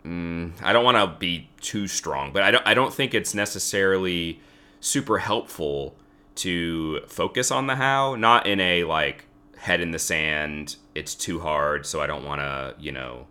Mm, 0.04 0.52
I 0.62 0.74
don't 0.74 0.84
want 0.84 0.98
to 0.98 1.18
be 1.18 1.50
too 1.62 1.88
strong, 1.88 2.34
but 2.34 2.42
I 2.42 2.52
don't. 2.52 2.68
I 2.68 2.74
don't 2.74 2.94
think 2.94 3.14
it's 3.14 3.36
necessarily 3.36 4.42
super 4.80 5.20
helpful 5.20 5.96
to 6.36 7.02
focus 7.08 7.52
on 7.52 7.68
the 7.68 7.76
how, 7.76 8.16
not 8.16 8.48
in 8.48 8.60
a 8.60 8.86
like 8.86 9.26
head 9.64 9.80
in 9.80 9.92
the 9.92 10.00
sand. 10.00 10.76
It's 10.94 11.16
too 11.16 11.40
hard, 11.40 11.86
so 11.86 12.02
I 12.02 12.08
don't 12.08 12.26
want 12.26 12.42
to, 12.42 12.76
you 12.78 12.92
know, 12.92 13.28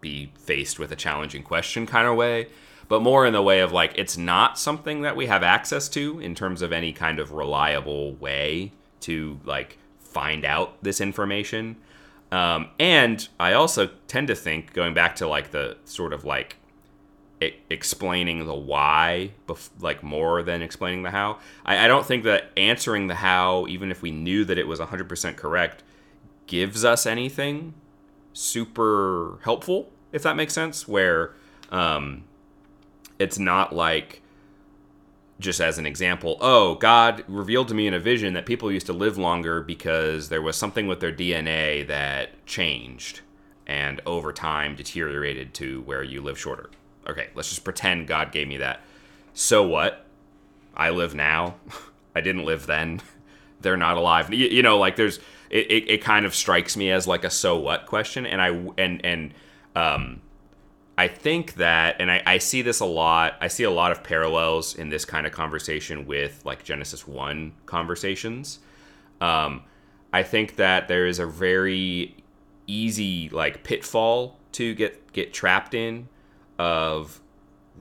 be 0.00 0.32
faced 0.38 0.78
with 0.78 0.90
a 0.90 0.96
challenging 0.96 1.42
question 1.42 1.86
kind 1.86 2.08
of 2.08 2.16
way, 2.16 2.48
but 2.88 3.02
more 3.02 3.26
in 3.26 3.34
the 3.34 3.42
way 3.42 3.60
of 3.60 3.72
like 3.72 3.92
it's 3.94 4.16
not 4.16 4.58
something 4.58 5.02
that 5.02 5.16
we 5.16 5.26
have 5.26 5.42
access 5.42 5.86
to 5.90 6.18
in 6.20 6.34
terms 6.34 6.62
of 6.62 6.72
any 6.72 6.94
kind 6.94 7.18
of 7.18 7.32
reliable 7.32 8.14
way 8.14 8.72
to 9.00 9.38
like 9.44 9.76
find 9.98 10.46
out 10.46 10.82
this 10.82 10.98
information. 10.98 11.76
Um, 12.32 12.70
and 12.80 13.28
I 13.38 13.52
also 13.52 13.90
tend 14.08 14.28
to 14.28 14.34
think, 14.34 14.72
going 14.72 14.94
back 14.94 15.16
to 15.16 15.28
like 15.28 15.50
the 15.50 15.76
sort 15.84 16.14
of 16.14 16.24
like 16.24 16.56
explaining 17.40 18.46
the 18.46 18.54
why, 18.54 19.32
bef- 19.46 19.68
like 19.80 20.02
more 20.02 20.42
than 20.42 20.62
explaining 20.62 21.02
the 21.02 21.10
how. 21.10 21.38
I, 21.64 21.84
I 21.84 21.88
don't 21.88 22.06
think 22.06 22.24
that 22.24 22.50
answering 22.56 23.08
the 23.08 23.16
how, 23.16 23.66
even 23.66 23.90
if 23.90 24.02
we 24.02 24.10
knew 24.10 24.44
that 24.44 24.58
it 24.58 24.66
was 24.66 24.80
100% 24.80 25.36
correct, 25.36 25.82
gives 26.46 26.84
us 26.84 27.04
anything 27.04 27.74
super 28.32 29.38
helpful, 29.42 29.90
if 30.12 30.22
that 30.22 30.36
makes 30.36 30.54
sense. 30.54 30.88
Where 30.88 31.34
um, 31.70 32.24
it's 33.18 33.38
not 33.38 33.74
like, 33.74 34.22
just 35.38 35.60
as 35.60 35.76
an 35.76 35.84
example, 35.84 36.38
oh, 36.40 36.76
God 36.76 37.22
revealed 37.28 37.68
to 37.68 37.74
me 37.74 37.86
in 37.86 37.92
a 37.92 38.00
vision 38.00 38.32
that 38.32 38.46
people 38.46 38.72
used 38.72 38.86
to 38.86 38.94
live 38.94 39.18
longer 39.18 39.60
because 39.60 40.30
there 40.30 40.40
was 40.40 40.56
something 40.56 40.86
with 40.86 41.00
their 41.00 41.12
DNA 41.12 41.86
that 41.86 42.46
changed 42.46 43.20
and 43.66 44.00
over 44.06 44.32
time 44.32 44.74
deteriorated 44.74 45.52
to 45.52 45.82
where 45.82 46.02
you 46.02 46.22
live 46.22 46.38
shorter 46.38 46.70
okay, 47.06 47.28
let's 47.34 47.48
just 47.48 47.64
pretend 47.64 48.06
God 48.06 48.32
gave 48.32 48.48
me 48.48 48.58
that. 48.58 48.80
So 49.34 49.66
what? 49.66 50.04
I 50.76 50.90
live 50.90 51.14
now. 51.14 51.56
I 52.14 52.20
didn't 52.20 52.44
live 52.44 52.66
then. 52.66 53.00
They're 53.60 53.76
not 53.76 53.96
alive. 53.96 54.32
You, 54.32 54.46
you 54.48 54.62
know, 54.62 54.78
like 54.78 54.96
there's 54.96 55.18
it, 55.50 55.70
it, 55.70 55.90
it, 55.90 56.02
kind 56.02 56.26
of 56.26 56.34
strikes 56.34 56.76
me 56.76 56.90
as 56.90 57.06
like 57.06 57.24
a 57.24 57.30
so 57.30 57.56
what 57.56 57.86
question, 57.86 58.26
and 58.26 58.40
I 58.40 58.48
and 58.76 59.04
and 59.04 59.34
um, 59.74 60.20
I 60.98 61.08
think 61.08 61.54
that, 61.54 61.96
and 61.98 62.10
I, 62.10 62.22
I 62.26 62.38
see 62.38 62.62
this 62.62 62.80
a 62.80 62.84
lot. 62.86 63.36
I 63.40 63.48
see 63.48 63.64
a 63.64 63.70
lot 63.70 63.92
of 63.92 64.02
parallels 64.02 64.74
in 64.74 64.88
this 64.88 65.04
kind 65.04 65.26
of 65.26 65.32
conversation 65.32 66.06
with 66.06 66.42
like 66.44 66.64
Genesis 66.64 67.06
one 67.06 67.52
conversations. 67.66 68.60
Um, 69.20 69.62
I 70.12 70.22
think 70.22 70.56
that 70.56 70.88
there 70.88 71.06
is 71.06 71.18
a 71.18 71.26
very 71.26 72.16
easy 72.66 73.28
like 73.30 73.62
pitfall 73.62 74.38
to 74.52 74.74
get 74.74 75.12
get 75.12 75.32
trapped 75.32 75.74
in 75.74 76.08
of 76.58 77.20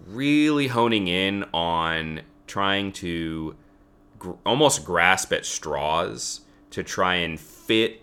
really 0.05 0.67
honing 0.67 1.07
in 1.07 1.45
on 1.53 2.21
trying 2.47 2.91
to 2.91 3.55
gr- 4.19 4.33
almost 4.45 4.85
grasp 4.85 5.31
at 5.33 5.45
straws 5.45 6.41
to 6.71 6.83
try 6.83 7.15
and 7.15 7.39
fit 7.39 8.01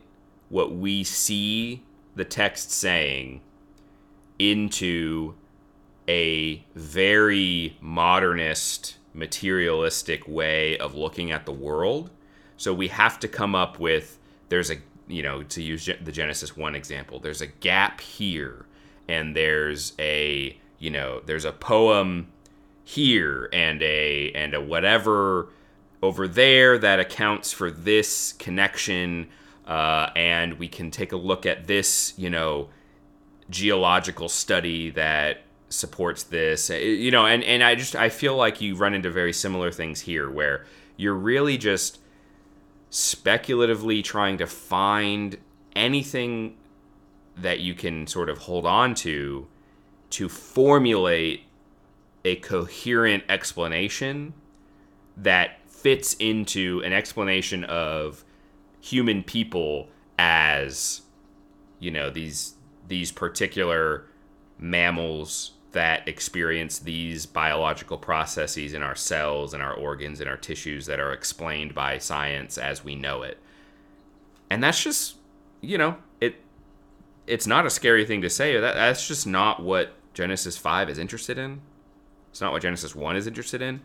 what 0.49 0.75
we 0.75 1.05
see 1.05 1.83
the 2.15 2.25
text 2.25 2.71
saying 2.71 3.41
into 4.39 5.35
a 6.09 6.65
very 6.75 7.77
modernist 7.81 8.97
materialistic 9.15 10.27
way 10.27 10.77
of 10.79 10.95
looking 10.95 11.31
at 11.31 11.47
the 11.47 11.53
world. 11.53 12.11
So 12.57 12.73
we 12.73 12.89
have 12.89 13.19
to 13.21 13.29
come 13.29 13.55
up 13.55 13.79
with 13.79 14.19
there's 14.49 14.71
a 14.71 14.77
you 15.09 15.23
know 15.23 15.43
to 15.43 15.63
use 15.63 15.89
the 16.03 16.13
genesis 16.13 16.57
1 16.57 16.77
example 16.77 17.19
there's 17.19 17.41
a 17.41 17.47
gap 17.47 18.01
here 18.01 18.67
and 19.09 19.35
there's 19.35 19.95
a 19.99 20.57
you 20.83 20.91
know, 20.91 21.23
there's 21.25 21.45
a 21.45 21.53
poem 21.53 22.27
here 22.83 23.49
and 23.53 23.81
a 23.83 24.33
and 24.33 24.53
a 24.53 24.61
whatever 24.61 25.49
over 26.03 26.27
there 26.27 26.77
that 26.77 26.99
accounts 26.99 27.53
for 27.53 27.71
this 27.71 28.33
connection 28.33 29.29
uh, 29.65 30.11
and 30.17 30.59
we 30.59 30.67
can 30.67 30.91
take 30.91 31.13
a 31.13 31.17
look 31.17 31.47
at 31.47 31.69
this 31.69 32.13
you 32.17 32.29
know 32.29 32.69
geological 33.49 34.29
study 34.29 34.91
that 34.91 35.43
supports 35.69 36.25
this 36.25 36.69
uh, 36.69 36.75
you 36.75 37.13
know 37.13 37.25
and, 37.25 37.45
and 37.45 37.63
i 37.63 37.77
just 37.77 37.95
i 37.95 38.09
feel 38.09 38.35
like 38.35 38.61
you 38.61 38.75
run 38.75 38.93
into 38.93 39.09
very 39.09 39.33
similar 39.33 39.71
things 39.71 40.01
here 40.01 40.29
where 40.29 40.67
you're 40.97 41.15
really 41.15 41.57
just 41.57 42.01
speculatively 42.91 44.03
trying 44.03 44.37
to 44.37 44.47
find 44.47 45.39
anything 45.77 46.57
that 47.37 47.61
you 47.61 47.73
can 47.73 48.07
sort 48.09 48.29
of 48.29 48.39
hold 48.39 48.67
on 48.67 48.95
to 48.95 49.47
to 50.13 50.29
formulate 50.29 51.45
a 52.25 52.37
coherent 52.37 53.25
explanation 53.29 54.35
that 55.17 55.59
fits 55.69 56.15
into 56.15 56.81
an 56.85 56.93
explanation 56.93 57.65
of 57.65 58.25
human 58.81 59.23
people 59.23 59.89
as 60.19 61.03
you 61.79 61.91
know 61.91 62.11
these 62.11 62.55
these 62.89 63.11
particular 63.11 64.07
mammals 64.59 65.53
that 65.73 66.07
experience 66.07 66.79
these 66.79 67.27
biological 67.27 67.97
processes 67.97 68.75
in 68.75 68.83
our 68.83 68.95
cells 68.95 69.55
and 69.55 69.63
our 69.63 69.73
organs 69.73 70.21
and 70.21 70.29
our 70.29 70.37
tissues 70.37 70.87
that 70.87 71.01
are 71.01 71.13
explained 71.13 71.75
by 71.75 71.99
science 71.99 72.59
as 72.59 72.85
we 72.85 72.95
know 72.95 73.23
it. 73.23 73.39
And 74.51 74.63
that's 74.63 74.83
just 74.83 75.17
you 75.61 75.79
know 75.79 75.97
it 76.21 76.37
it's 77.27 77.47
not 77.47 77.67
a 77.67 77.71
scary 77.71 78.05
thing 78.05 78.23
to 78.23 78.31
say. 78.31 78.59
That 78.61 78.75
that's 78.75 79.09
just 79.09 79.27
not 79.27 79.63
what 79.63 79.95
Genesis 80.15 80.57
5 80.57 80.91
is 80.91 80.99
interested 80.99 81.39
in. 81.39 81.61
It's 82.31 82.41
not 82.41 82.53
what 82.53 82.63
Genesis 82.63 82.95
1 82.95 83.17
is 83.17 83.27
interested 83.27 83.63
in. 83.63 83.81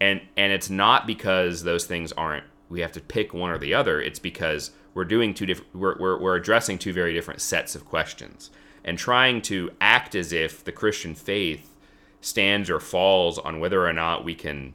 And 0.00 0.22
and 0.36 0.52
it's 0.52 0.70
not 0.70 1.06
because 1.06 1.62
those 1.62 1.84
things 1.84 2.12
aren't 2.12 2.44
we 2.70 2.80
have 2.80 2.92
to 2.92 3.00
pick 3.00 3.34
one 3.34 3.50
or 3.50 3.58
the 3.58 3.74
other. 3.74 4.00
It's 4.00 4.18
because 4.18 4.70
we're 4.94 5.04
doing 5.04 5.34
two 5.34 5.46
different 5.46 5.74
we're, 5.74 5.98
we're, 5.98 6.18
we're 6.18 6.36
addressing 6.36 6.78
two 6.78 6.92
very 6.92 7.12
different 7.12 7.40
sets 7.40 7.74
of 7.74 7.84
questions 7.84 8.50
and 8.84 8.96
trying 8.96 9.42
to 9.42 9.70
act 9.80 10.14
as 10.14 10.32
if 10.32 10.64
the 10.64 10.72
Christian 10.72 11.14
faith 11.14 11.76
stands 12.20 12.70
or 12.70 12.80
falls 12.80 13.38
on 13.38 13.60
whether 13.60 13.86
or 13.86 13.92
not 13.92 14.24
we 14.24 14.34
can 14.34 14.74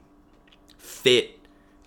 fit 0.78 1.40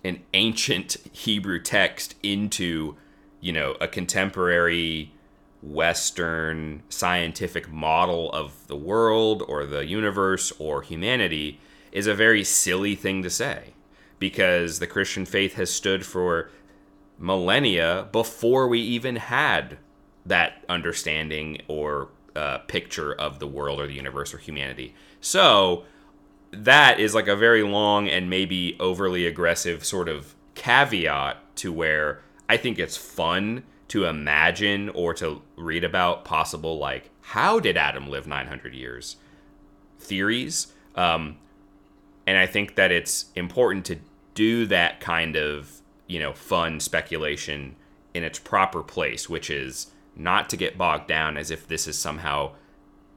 an 0.03 0.21
ancient 0.33 0.97
Hebrew 1.11 1.59
text 1.59 2.15
into, 2.23 2.95
you 3.41 3.51
know, 3.51 3.75
a 3.81 3.87
contemporary 3.87 5.13
Western 5.61 6.83
scientific 6.89 7.71
model 7.71 8.31
of 8.31 8.67
the 8.67 8.75
world 8.75 9.43
or 9.47 9.65
the 9.65 9.85
universe 9.85 10.53
or 10.57 10.81
humanity 10.81 11.59
is 11.91 12.07
a 12.07 12.13
very 12.13 12.43
silly 12.43 12.95
thing 12.95 13.23
to 13.23 13.29
say 13.29 13.73
because 14.19 14.79
the 14.79 14.87
Christian 14.87 15.25
faith 15.25 15.55
has 15.55 15.69
stood 15.69 16.05
for 16.05 16.49
millennia 17.17 18.07
before 18.11 18.67
we 18.67 18.79
even 18.79 19.17
had 19.17 19.77
that 20.25 20.63
understanding 20.69 21.61
or 21.67 22.09
uh, 22.35 22.59
picture 22.59 23.13
of 23.13 23.39
the 23.39 23.47
world 23.47 23.79
or 23.79 23.87
the 23.87 23.93
universe 23.93 24.33
or 24.33 24.37
humanity. 24.37 24.93
So 25.19 25.83
that 26.51 26.99
is 26.99 27.13
like 27.13 27.27
a 27.27 27.35
very 27.35 27.63
long 27.63 28.07
and 28.07 28.29
maybe 28.29 28.77
overly 28.79 29.25
aggressive 29.25 29.83
sort 29.85 30.07
of 30.07 30.35
caveat 30.55 31.37
to 31.57 31.73
where 31.73 32.21
I 32.47 32.57
think 32.57 32.79
it's 32.79 32.97
fun 32.97 33.63
to 33.89 34.05
imagine 34.05 34.89
or 34.89 35.13
to 35.15 35.41
read 35.55 35.83
about 35.83 36.25
possible 36.25 36.77
like 36.77 37.09
how 37.21 37.59
did 37.59 37.77
Adam 37.77 38.09
live 38.09 38.27
900 38.27 38.73
years 38.73 39.17
theories. 39.99 40.67
Um, 40.95 41.37
and 42.25 42.37
I 42.37 42.45
think 42.45 42.75
that 42.75 42.91
it's 42.91 43.25
important 43.35 43.85
to 43.85 43.97
do 44.33 44.65
that 44.67 44.99
kind 44.99 45.35
of 45.35 45.81
you 46.07 46.19
know 46.19 46.33
fun 46.33 46.79
speculation 46.79 47.75
in 48.13 48.23
its 48.23 48.39
proper 48.39 48.81
place, 48.83 49.29
which 49.29 49.49
is 49.49 49.91
not 50.15 50.49
to 50.49 50.57
get 50.57 50.77
bogged 50.77 51.07
down 51.07 51.37
as 51.37 51.51
if 51.51 51.67
this 51.67 51.87
is 51.87 51.97
somehow 51.97 52.51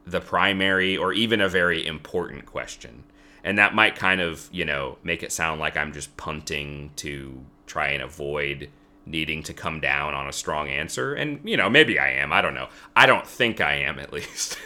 the 0.06 0.20
primary 0.20 0.96
or 0.96 1.12
even 1.12 1.40
a 1.40 1.48
very 1.48 1.86
important 1.86 2.46
question. 2.46 3.04
And 3.44 3.58
that 3.58 3.74
might 3.74 3.96
kind 3.96 4.20
of, 4.20 4.48
you 4.52 4.64
know, 4.64 4.98
make 5.02 5.22
it 5.22 5.32
sound 5.32 5.60
like 5.60 5.76
I'm 5.76 5.92
just 5.92 6.16
punting 6.16 6.92
to 6.96 7.44
try 7.66 7.88
and 7.88 8.02
avoid 8.02 8.68
needing 9.06 9.42
to 9.44 9.52
come 9.52 9.80
down 9.80 10.14
on 10.14 10.28
a 10.28 10.32
strong 10.32 10.68
answer. 10.68 11.14
And, 11.14 11.40
you 11.44 11.56
know, 11.56 11.68
maybe 11.68 11.98
I 11.98 12.10
am. 12.10 12.32
I 12.32 12.40
don't 12.40 12.54
know. 12.54 12.68
I 12.94 13.06
don't 13.06 13.26
think 13.26 13.60
I 13.60 13.74
am, 13.74 13.98
at 13.98 14.12
least. 14.12 14.58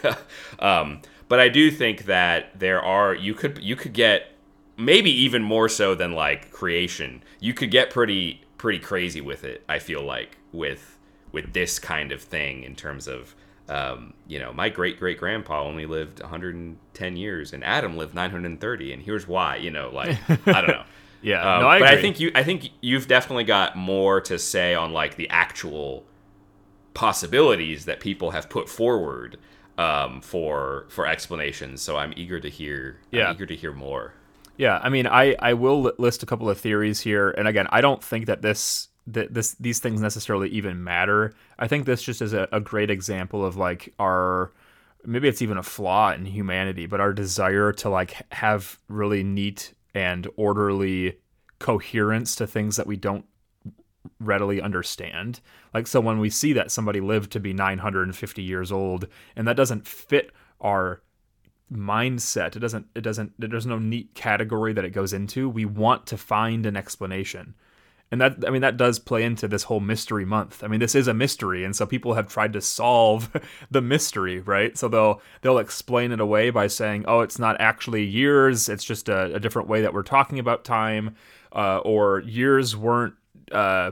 um, 0.59 1.01
but 1.27 1.39
I 1.39 1.49
do 1.49 1.71
think 1.71 2.05
that 2.05 2.59
there 2.59 2.81
are, 2.81 3.13
you 3.13 3.33
could, 3.33 3.59
you 3.61 3.75
could 3.75 3.93
get 3.93 4.31
maybe 4.77 5.11
even 5.11 5.41
more 5.43 5.67
so 5.69 5.95
than 5.95 6.13
like 6.13 6.51
creation. 6.51 7.23
You 7.39 7.53
could 7.53 7.71
get 7.71 7.89
pretty, 7.89 8.43
pretty 8.57 8.79
crazy 8.79 9.21
with 9.21 9.43
it, 9.43 9.63
I 9.67 9.79
feel 9.79 10.03
like, 10.03 10.37
with, 10.51 10.97
with 11.31 11.53
this 11.53 11.79
kind 11.79 12.11
of 12.11 12.21
thing 12.21 12.63
in 12.63 12.75
terms 12.75 13.07
of, 13.07 13.35
um, 13.69 14.13
you 14.27 14.39
know, 14.39 14.53
my 14.53 14.69
great 14.69 14.97
great 14.97 15.19
grandpa 15.19 15.63
only 15.63 15.85
lived 15.85 16.21
110 16.21 17.17
years, 17.17 17.51
and 17.51 17.63
Adam 17.63 17.97
lived 17.97 18.15
930, 18.15 18.93
and 18.93 19.03
here's 19.03 19.27
why. 19.27 19.57
You 19.57 19.71
know, 19.71 19.89
like 19.89 20.17
I 20.47 20.61
don't 20.61 20.67
know. 20.69 20.83
yeah, 21.27 21.55
um, 21.55 21.61
no, 21.61 21.67
I 21.67 21.79
but 21.79 21.85
agree. 21.87 21.97
I 21.97 22.01
think 22.01 22.19
you, 22.21 22.31
I 22.35 22.43
think 22.43 22.69
you've 22.81 23.07
definitely 23.07 23.43
got 23.43 23.75
more 23.75 24.21
to 24.21 24.39
say 24.39 24.73
on 24.75 24.93
like 24.93 25.17
the 25.17 25.29
actual 25.29 26.05
possibilities 26.93 27.83
that 27.85 27.99
people 27.99 28.31
have 28.31 28.49
put 28.49 28.69
forward 28.69 29.37
um, 29.77 30.21
for 30.21 30.85
for 30.87 31.05
explanations. 31.05 31.81
So 31.81 31.97
I'm 31.97 32.13
eager 32.15 32.39
to 32.39 32.49
hear. 32.49 33.01
Yeah. 33.11 33.27
I'm 33.27 33.35
eager 33.35 33.45
to 33.45 33.55
hear 33.55 33.73
more. 33.73 34.13
Yeah, 34.55 34.79
I 34.81 34.87
mean, 34.87 35.05
I 35.05 35.35
I 35.39 35.53
will 35.53 35.91
list 35.97 36.23
a 36.23 36.25
couple 36.25 36.49
of 36.49 36.57
theories 36.59 37.01
here, 37.01 37.31
and 37.31 37.45
again, 37.45 37.67
I 37.71 37.81
don't 37.81 38.01
think 38.01 38.25
that 38.27 38.41
this 38.41 38.87
that 39.07 39.33
this 39.33 39.53
these 39.55 39.79
things 39.79 39.99
necessarily 39.99 40.47
even 40.49 40.81
matter. 40.81 41.33
I 41.59 41.67
think 41.67 41.85
this 41.85 42.01
just 42.01 42.21
is 42.21 42.31
a, 42.31 42.47
a 42.53 42.61
great 42.61 42.89
example 42.89 43.45
of 43.45 43.57
like 43.57 43.93
our 43.99 44.53
maybe 45.05 45.27
it's 45.27 45.41
even 45.41 45.57
a 45.57 45.63
flaw 45.63 46.11
in 46.13 46.25
humanity, 46.25 46.85
but 46.85 47.01
our 47.01 47.11
desire 47.11 47.73
to 47.73 47.89
like 47.89 48.15
have 48.31 48.79
really 48.87 49.23
neat 49.23 49.73
and 49.97 50.27
orderly 50.35 51.17
coherence 51.57 52.35
to 52.35 52.45
things 52.45 52.75
that 52.75 52.85
we 52.85 52.95
don't 52.95 53.25
readily 54.19 54.61
understand. 54.61 55.41
Like 55.73 55.87
so 55.87 55.99
when 55.99 56.19
we 56.19 56.29
see 56.29 56.53
that 56.53 56.71
somebody 56.71 57.01
lived 57.01 57.31
to 57.31 57.39
be 57.39 57.51
950 57.51 58.43
years 58.43 58.71
old 58.71 59.07
and 59.35 59.47
that 59.47 59.57
doesn't 59.57 59.87
fit 59.87 60.31
our 60.61 61.01
mindset 61.71 62.55
it 62.55 62.59
doesn't 62.59 62.87
it 62.95 63.01
doesn't 63.01 63.33
there's 63.37 63.65
no 63.65 63.77
neat 63.77 64.15
category 64.15 64.71
that 64.71 64.85
it 64.85 64.91
goes 64.91 65.11
into 65.11 65.49
we 65.49 65.65
want 65.65 66.07
to 66.07 66.17
find 66.17 66.65
an 66.65 66.77
explanation 66.77 67.53
and 68.11 68.21
that 68.21 68.43
i 68.45 68.49
mean 68.49 68.61
that 68.61 68.77
does 68.77 68.99
play 68.99 69.23
into 69.23 69.47
this 69.47 69.63
whole 69.63 69.79
mystery 69.79 70.25
month 70.25 70.63
i 70.63 70.67
mean 70.67 70.79
this 70.79 70.95
is 70.95 71.07
a 71.07 71.13
mystery 71.13 71.63
and 71.63 71.75
so 71.75 71.85
people 71.85 72.13
have 72.13 72.27
tried 72.27 72.53
to 72.53 72.61
solve 72.61 73.31
the 73.71 73.81
mystery 73.81 74.39
right 74.39 74.77
so 74.77 74.87
they'll 74.87 75.21
they'll 75.41 75.57
explain 75.57 76.11
it 76.11 76.19
away 76.19 76.49
by 76.49 76.67
saying 76.67 77.03
oh 77.07 77.21
it's 77.21 77.39
not 77.39 77.59
actually 77.59 78.03
years 78.03 78.69
it's 78.69 78.83
just 78.83 79.09
a, 79.09 79.35
a 79.35 79.39
different 79.39 79.67
way 79.67 79.81
that 79.81 79.93
we're 79.93 80.03
talking 80.03 80.39
about 80.39 80.63
time 80.63 81.15
uh, 81.53 81.77
or 81.79 82.19
years 82.19 82.75
weren't 82.75 83.15
uh, 83.51 83.91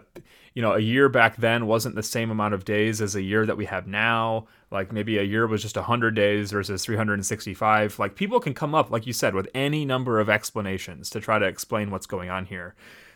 you 0.56 0.62
know, 0.62 0.74
a 0.74 0.80
year 0.80 1.10
back 1.10 1.36
then 1.36 1.68
wasn't 1.68 1.96
the 1.96 2.04
same 2.04 2.32
amount 2.32 2.54
of 2.54 2.64
days 2.64 3.02
as 3.02 3.14
a 3.14 3.22
year 3.22 3.46
that 3.46 3.58
we 3.58 3.66
have 3.66 3.88
now. 3.88 4.48
Like 4.72 4.92
maybe 4.92 5.18
a 5.18 5.24
year 5.24 5.46
was 5.46 5.62
just 5.62 5.76
100 5.76 6.16
days 6.16 6.52
versus 6.52 6.84
365. 6.84 8.00
Like 8.00 8.16
people 8.16 8.40
can 8.40 8.54
come 8.54 8.74
up, 8.74 8.90
like 8.90 9.06
you 9.06 9.12
said, 9.12 9.36
with 9.36 9.50
any 9.54 9.84
number 9.84 10.20
of 10.20 10.30
explanations 10.30 11.10
to 11.10 11.20
try 11.20 11.38
to 11.38 11.46
explain 11.46 11.92
what's 11.92 12.08
going 12.08 12.30
on 12.30 12.46
here. 12.46 12.74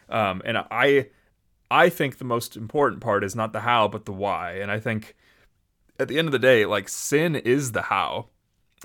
Um, 0.10 0.42
and 0.46 0.58
I, 0.58 1.08
I 1.72 1.90
think 1.90 2.18
the 2.18 2.26
most 2.26 2.58
important 2.58 3.02
part 3.02 3.24
is 3.24 3.36
not 3.36 3.54
the 3.54 3.62
how, 3.62 3.88
but 3.88 4.06
the 4.06 4.14
why. 4.14 4.54
And 4.54 4.72
I 4.72 4.80
think 4.80 5.16
at 6.00 6.08
the 6.08 6.18
end 6.18 6.28
of 6.28 6.32
the 6.32 6.40
day, 6.40 6.66
like 6.66 6.90
sin 6.90 7.36
is 7.36 7.72
the 7.74 7.84
how. 7.84 8.30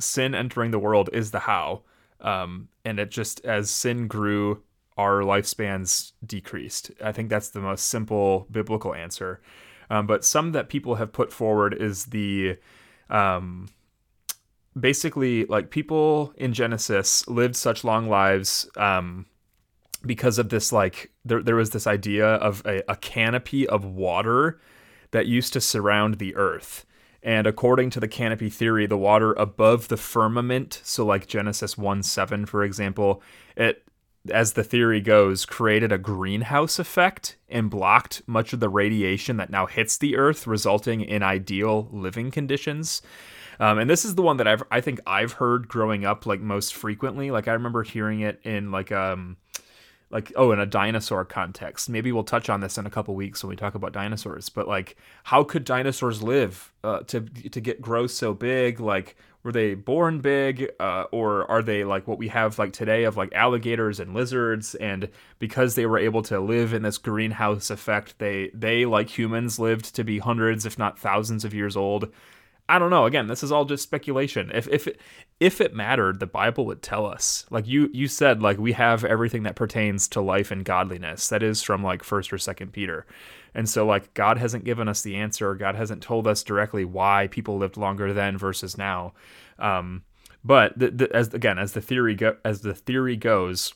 Sin 0.00 0.34
entering 0.34 0.70
the 0.70 0.78
world 0.78 1.08
is 1.12 1.30
the 1.30 1.40
how. 1.40 1.82
Um, 2.20 2.68
and 2.84 2.98
it 2.98 3.10
just 3.10 3.44
as 3.44 3.70
sin 3.70 4.08
grew, 4.08 4.62
our 4.96 5.20
lifespans 5.20 6.12
decreased. 6.24 6.90
I 7.02 7.12
think 7.12 7.28
that's 7.28 7.50
the 7.50 7.60
most 7.60 7.86
simple 7.86 8.46
biblical 8.50 8.94
answer. 8.94 9.40
Um, 9.90 10.06
but 10.06 10.24
some 10.24 10.52
that 10.52 10.68
people 10.68 10.96
have 10.96 11.12
put 11.12 11.32
forward 11.32 11.74
is 11.74 12.06
the 12.06 12.56
um, 13.10 13.68
basically 14.78 15.44
like 15.46 15.70
people 15.70 16.32
in 16.36 16.52
Genesis 16.52 17.26
lived 17.28 17.56
such 17.56 17.84
long 17.84 18.08
lives 18.08 18.68
um, 18.76 19.26
because 20.04 20.38
of 20.38 20.48
this 20.48 20.72
like 20.72 21.12
there, 21.24 21.42
there 21.42 21.56
was 21.56 21.70
this 21.70 21.86
idea 21.86 22.26
of 22.26 22.62
a, 22.66 22.82
a 22.88 22.96
canopy 22.96 23.66
of 23.66 23.84
water 23.84 24.60
that 25.10 25.26
used 25.26 25.52
to 25.52 25.60
surround 25.60 26.18
the 26.18 26.34
earth. 26.36 26.84
And 27.22 27.46
according 27.46 27.90
to 27.90 28.00
the 28.00 28.08
canopy 28.08 28.50
theory, 28.50 28.86
the 28.86 28.98
water 28.98 29.32
above 29.34 29.88
the 29.88 29.96
firmament, 29.96 30.80
so 30.84 31.06
like 31.06 31.26
Genesis 31.26 31.78
1 31.78 32.02
7, 32.02 32.44
for 32.44 32.62
example, 32.62 33.22
it 33.56 33.84
as 34.30 34.54
the 34.54 34.64
theory 34.64 35.00
goes, 35.00 35.44
created 35.44 35.92
a 35.92 35.98
greenhouse 35.98 36.78
effect 36.78 37.36
and 37.48 37.70
blocked 37.70 38.22
much 38.26 38.52
of 38.52 38.60
the 38.60 38.68
radiation 38.68 39.36
that 39.36 39.50
now 39.50 39.66
hits 39.66 39.98
the 39.98 40.16
Earth, 40.16 40.46
resulting 40.46 41.02
in 41.02 41.22
ideal 41.22 41.88
living 41.92 42.30
conditions. 42.30 43.02
Um, 43.60 43.78
and 43.78 43.88
this 43.88 44.04
is 44.04 44.14
the 44.14 44.22
one 44.22 44.38
that 44.38 44.48
I've 44.48 44.62
I 44.70 44.80
think 44.80 45.00
I've 45.06 45.32
heard 45.32 45.68
growing 45.68 46.04
up 46.04 46.26
like 46.26 46.40
most 46.40 46.74
frequently. 46.74 47.30
Like 47.30 47.48
I 47.48 47.52
remember 47.52 47.82
hearing 47.82 48.20
it 48.20 48.40
in 48.44 48.70
like 48.70 48.90
um 48.90 49.36
like 50.14 50.32
oh 50.36 50.52
in 50.52 50.60
a 50.60 50.64
dinosaur 50.64 51.24
context. 51.24 51.90
Maybe 51.90 52.12
we'll 52.12 52.24
touch 52.24 52.48
on 52.48 52.60
this 52.60 52.78
in 52.78 52.86
a 52.86 52.90
couple 52.90 53.14
weeks 53.16 53.42
when 53.42 53.50
we 53.50 53.56
talk 53.56 53.74
about 53.74 53.92
dinosaurs. 53.92 54.48
But 54.48 54.68
like 54.68 54.96
how 55.24 55.42
could 55.42 55.64
dinosaurs 55.64 56.22
live 56.22 56.72
uh, 56.84 57.00
to 57.00 57.20
to 57.20 57.60
get 57.60 57.82
grow 57.82 58.06
so 58.06 58.32
big? 58.32 58.78
Like 58.78 59.16
were 59.42 59.52
they 59.52 59.74
born 59.74 60.20
big 60.20 60.70
uh, 60.80 61.04
or 61.12 61.50
are 61.50 61.62
they 61.62 61.84
like 61.84 62.08
what 62.08 62.18
we 62.18 62.28
have 62.28 62.58
like 62.58 62.72
today 62.72 63.04
of 63.04 63.16
like 63.16 63.32
alligators 63.34 64.00
and 64.00 64.14
lizards 64.14 64.74
and 64.76 65.08
because 65.38 65.74
they 65.74 65.84
were 65.84 65.98
able 65.98 66.22
to 66.22 66.40
live 66.40 66.72
in 66.72 66.82
this 66.82 66.96
greenhouse 66.96 67.68
effect 67.68 68.18
they 68.18 68.50
they 68.54 68.86
like 68.86 69.16
humans 69.16 69.58
lived 69.58 69.94
to 69.94 70.02
be 70.02 70.18
hundreds 70.18 70.64
if 70.64 70.78
not 70.78 70.98
thousands 70.98 71.44
of 71.44 71.52
years 71.52 71.76
old 71.76 72.10
i 72.68 72.78
don't 72.78 72.90
know. 72.90 73.06
Again 73.06 73.26
this 73.26 73.42
is 73.42 73.52
all 73.52 73.64
just 73.64 73.82
speculation. 73.82 74.50
If 74.54 74.68
if 74.68 74.86
it, 74.86 75.00
if 75.40 75.60
it 75.60 75.74
mattered 75.74 76.20
the 76.20 76.26
bible 76.26 76.66
would 76.66 76.82
tell 76.82 77.06
us. 77.06 77.46
Like 77.50 77.66
you 77.66 77.90
you 77.92 78.08
said 78.08 78.42
like 78.42 78.58
we 78.58 78.72
have 78.72 79.04
everything 79.04 79.42
that 79.44 79.56
pertains 79.56 80.08
to 80.08 80.20
life 80.20 80.50
and 80.50 80.64
godliness. 80.64 81.28
That 81.28 81.42
is 81.42 81.62
from 81.62 81.82
like 81.82 82.02
first 82.02 82.32
or 82.32 82.38
second 82.38 82.72
peter. 82.72 83.06
And 83.54 83.68
so 83.68 83.86
like 83.86 84.14
god 84.14 84.38
hasn't 84.38 84.64
given 84.64 84.88
us 84.88 85.02
the 85.02 85.16
answer. 85.16 85.54
God 85.54 85.74
hasn't 85.74 86.02
told 86.02 86.26
us 86.26 86.42
directly 86.42 86.84
why 86.84 87.28
people 87.30 87.58
lived 87.58 87.76
longer 87.76 88.12
then 88.12 88.38
versus 88.38 88.78
now. 88.78 89.12
Um, 89.58 90.04
but 90.44 90.78
the, 90.78 90.90
the, 90.90 91.16
as 91.16 91.32
again 91.32 91.58
as 91.58 91.72
the 91.72 91.80
theory 91.80 92.14
go, 92.14 92.36
as 92.44 92.60
the 92.60 92.74
theory 92.74 93.16
goes 93.16 93.74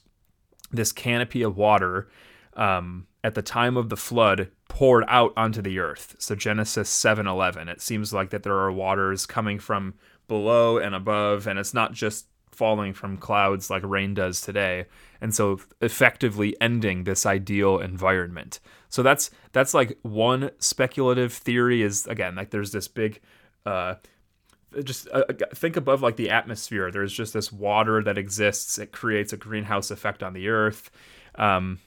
this 0.71 0.93
canopy 0.93 1.43
of 1.43 1.57
water 1.57 2.09
um, 2.55 3.07
at 3.25 3.35
the 3.35 3.43
time 3.43 3.77
of 3.77 3.89
the 3.89 3.97
flood 3.97 4.51
poured 4.69 5.05
out 5.09 5.33
onto 5.37 5.61
the 5.63 5.79
earth. 5.79 6.17
So 6.19 6.35
genesis 6.35 6.89
7:11 6.89 7.69
it 7.69 7.81
seems 7.81 8.13
like 8.13 8.31
that 8.31 8.43
there 8.43 8.59
are 8.59 8.73
waters 8.73 9.27
coming 9.27 9.59
from 9.59 9.95
below 10.29 10.79
and 10.79 10.95
above 10.95 11.47
and 11.47 11.59
it's 11.59 11.75
not 11.75 11.93
just 11.93 12.27
falling 12.51 12.93
from 12.93 13.17
clouds 13.17 13.71
like 13.71 13.83
rain 13.85 14.15
does 14.15 14.41
today 14.41 14.85
and 15.21 15.35
so 15.35 15.61
effectively 15.81 16.61
ending 16.61 17.05
this 17.05 17.25
ideal 17.25 17.79
environment. 17.79 18.61
So 18.89 19.03
that's 19.03 19.31
that's 19.53 19.75
like 19.75 19.99
one 20.03 20.51
speculative 20.59 21.33
theory 21.33 21.83
is 21.83 22.07
again 22.07 22.35
like 22.35 22.51
there's 22.51 22.73
this 22.73 22.89
big 22.89 23.21
uh, 23.67 23.97
just 24.85 25.09
uh, 25.13 25.25
think 25.55 25.77
above 25.77 26.03
like 26.03 26.17
the 26.17 26.31
atmosphere. 26.31 26.91
There's 26.91 27.13
just 27.13 27.33
this 27.33 27.53
water 27.53 28.03
that 28.03 28.19
exists. 28.19 28.79
It 28.79 28.93
creates 28.93 29.33
a 29.33 29.37
greenhouse 29.37 29.91
effect 29.91 30.23
on 30.23 30.33
the 30.33 30.49
earth. 30.49 30.91
Um, 31.35 31.79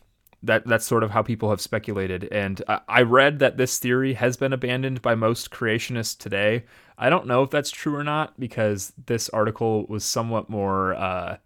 that 0.44 0.66
that's 0.66 0.86
sort 0.86 1.04
of 1.04 1.12
how 1.12 1.22
people 1.22 1.50
have 1.50 1.62
speculated 1.62 2.28
and 2.32 2.62
I, 2.68 2.80
I 2.88 3.02
read 3.04 3.39
that 3.39 3.58
this 3.58 3.78
theory 3.80 4.14
has 4.14 4.38
been 4.38 4.54
abandoned 4.54 5.02
by 5.02 5.16
most 5.16 5.52
creationists 5.52 6.18
today 6.18 6.66
i 6.98 7.10
don't 7.10 7.28
know 7.28 7.44
if 7.44 7.50
that's 7.50 7.72
true 7.72 7.96
or 7.96 8.04
not 8.04 8.39
because 8.39 8.94
this 9.06 9.30
article 9.30 9.86
was 9.88 10.04
somewhat 10.04 10.50
more 10.50 10.94
uh, 10.96 11.38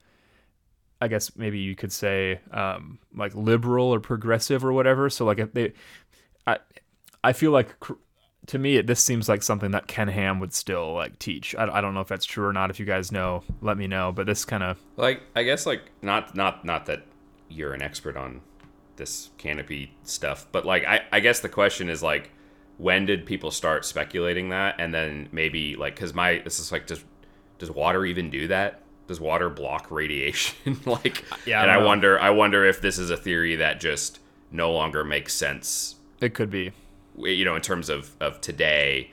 i 1.02 1.08
guess 1.08 1.36
maybe 1.36 1.60
you 1.60 1.76
could 1.76 1.92
say 1.92 2.40
um, 2.52 3.00
like 3.16 3.36
liberal 3.36 3.94
or 3.94 4.00
progressive 4.00 4.64
or 4.64 4.74
whatever 4.74 5.10
so 5.10 5.26
like 5.26 5.40
if 5.40 5.54
they 5.54 5.74
i 6.48 6.58
i 7.24 7.34
feel 7.34 7.52
like 7.52 7.80
cr- 7.80 7.94
to 8.48 8.60
me, 8.60 8.82
this 8.82 9.04
seems 9.04 9.28
like 9.28 9.42
something 9.44 9.72
that 9.72 9.88
Ken 9.88 10.08
Ham 10.08 10.40
would 10.40 10.54
still 10.54 10.94
like 10.94 11.18
teach. 11.20 11.56
I, 11.56 11.78
I 11.78 11.82
don't 11.82 11.94
know 11.94 12.02
if 12.02 12.08
that's 12.08 12.26
true 12.26 12.46
or 12.46 12.54
not. 12.54 12.70
If 12.70 12.80
you 12.80 12.86
guys 12.86 13.12
know, 13.12 13.44
let 13.62 13.78
me 13.78 13.88
know. 13.88 14.12
But 14.12 14.28
this 14.28 14.46
kind 14.46 14.64
of 14.64 14.80
like 14.98 15.22
I 15.36 15.44
guess 15.44 15.66
like 15.66 15.82
not 16.02 16.36
not 16.36 16.66
not 16.66 16.86
that 16.86 17.04
you're 17.50 17.74
an 17.74 17.82
expert 17.82 18.18
on 18.18 18.42
this 18.98 19.30
canopy 19.38 19.94
stuff, 20.04 20.48
but 20.52 20.66
like 20.66 20.86
I 20.86 21.02
I 21.12 21.20
guess 21.20 21.40
the 21.40 21.50
question 21.50 21.90
is 21.90 22.02
like 22.04 22.32
when 22.78 23.06
did 23.06 23.26
people 23.26 23.52
start 23.52 23.86
speculating 23.86 24.50
that? 24.50 24.76
And 24.80 24.94
then 24.94 25.30
maybe 25.32 25.76
like 25.76 25.96
because 25.96 26.14
my 26.14 26.42
this 26.44 26.60
is 26.60 26.72
like 26.72 26.88
does 26.88 27.04
does 27.58 27.72
water 27.72 28.06
even 28.06 28.30
do 28.30 28.48
that? 28.48 28.82
Does 29.08 29.20
water 29.20 29.50
block 29.50 29.88
radiation? 29.92 30.80
Like 30.86 31.24
uh, 31.32 31.38
yeah 31.46 31.62
and 31.62 31.72
I, 31.72 31.76
I 31.76 31.84
wonder 31.84 32.20
i 32.20 32.30
wonder 32.30 32.66
if 32.66 32.82
this 32.82 32.98
is 32.98 33.10
a 33.10 33.18
theory 33.18 33.56
that 33.58 33.80
just 33.80 34.20
no 34.52 34.72
longer 34.72 35.04
makes 35.04 35.34
sense 35.34 35.96
it 36.22 36.34
could 36.34 36.50
be. 36.50 36.72
you 37.18 37.46
know 37.46 37.56
in 37.56 37.62
terms 37.62 37.90
of 37.90 38.16
of 38.20 38.42
today 38.42 39.12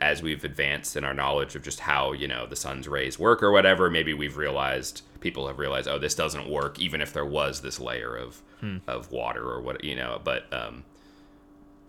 as 0.00 0.22
we've 0.22 0.44
advanced 0.44 0.96
in 0.96 1.04
our 1.04 1.14
knowledge 1.14 1.54
of 1.54 1.62
just 1.62 1.80
how 1.80 2.12
you 2.12 2.28
know 2.28 2.46
the 2.46 2.56
sun's 2.56 2.88
rays 2.88 3.18
work 3.18 3.42
or 3.42 3.50
whatever. 3.50 3.90
Maybe 3.90 4.14
we've 4.14 4.36
realized 4.36 5.02
people 5.20 5.46
have 5.46 5.58
realized 5.58 5.88
oh 5.88 5.98
this 5.98 6.14
doesn't 6.14 6.48
work 6.48 6.78
even 6.78 7.00
if 7.00 7.12
there 7.12 7.24
was 7.24 7.60
this 7.60 7.80
layer 7.80 8.16
of 8.16 8.42
hmm. 8.60 8.76
of 8.86 9.10
water 9.10 9.42
or 9.42 9.60
what 9.60 9.82
you 9.82 9.94
know 9.96 10.20
but 10.22 10.52
um 10.52 10.84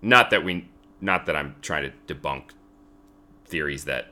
not 0.01 0.29
that 0.29 0.43
we, 0.43 0.67
not 1.01 1.25
that 1.25 1.35
I'm 1.35 1.55
trying 1.61 1.91
to 1.91 2.13
debunk 2.13 2.51
theories 3.45 3.85
that 3.85 4.07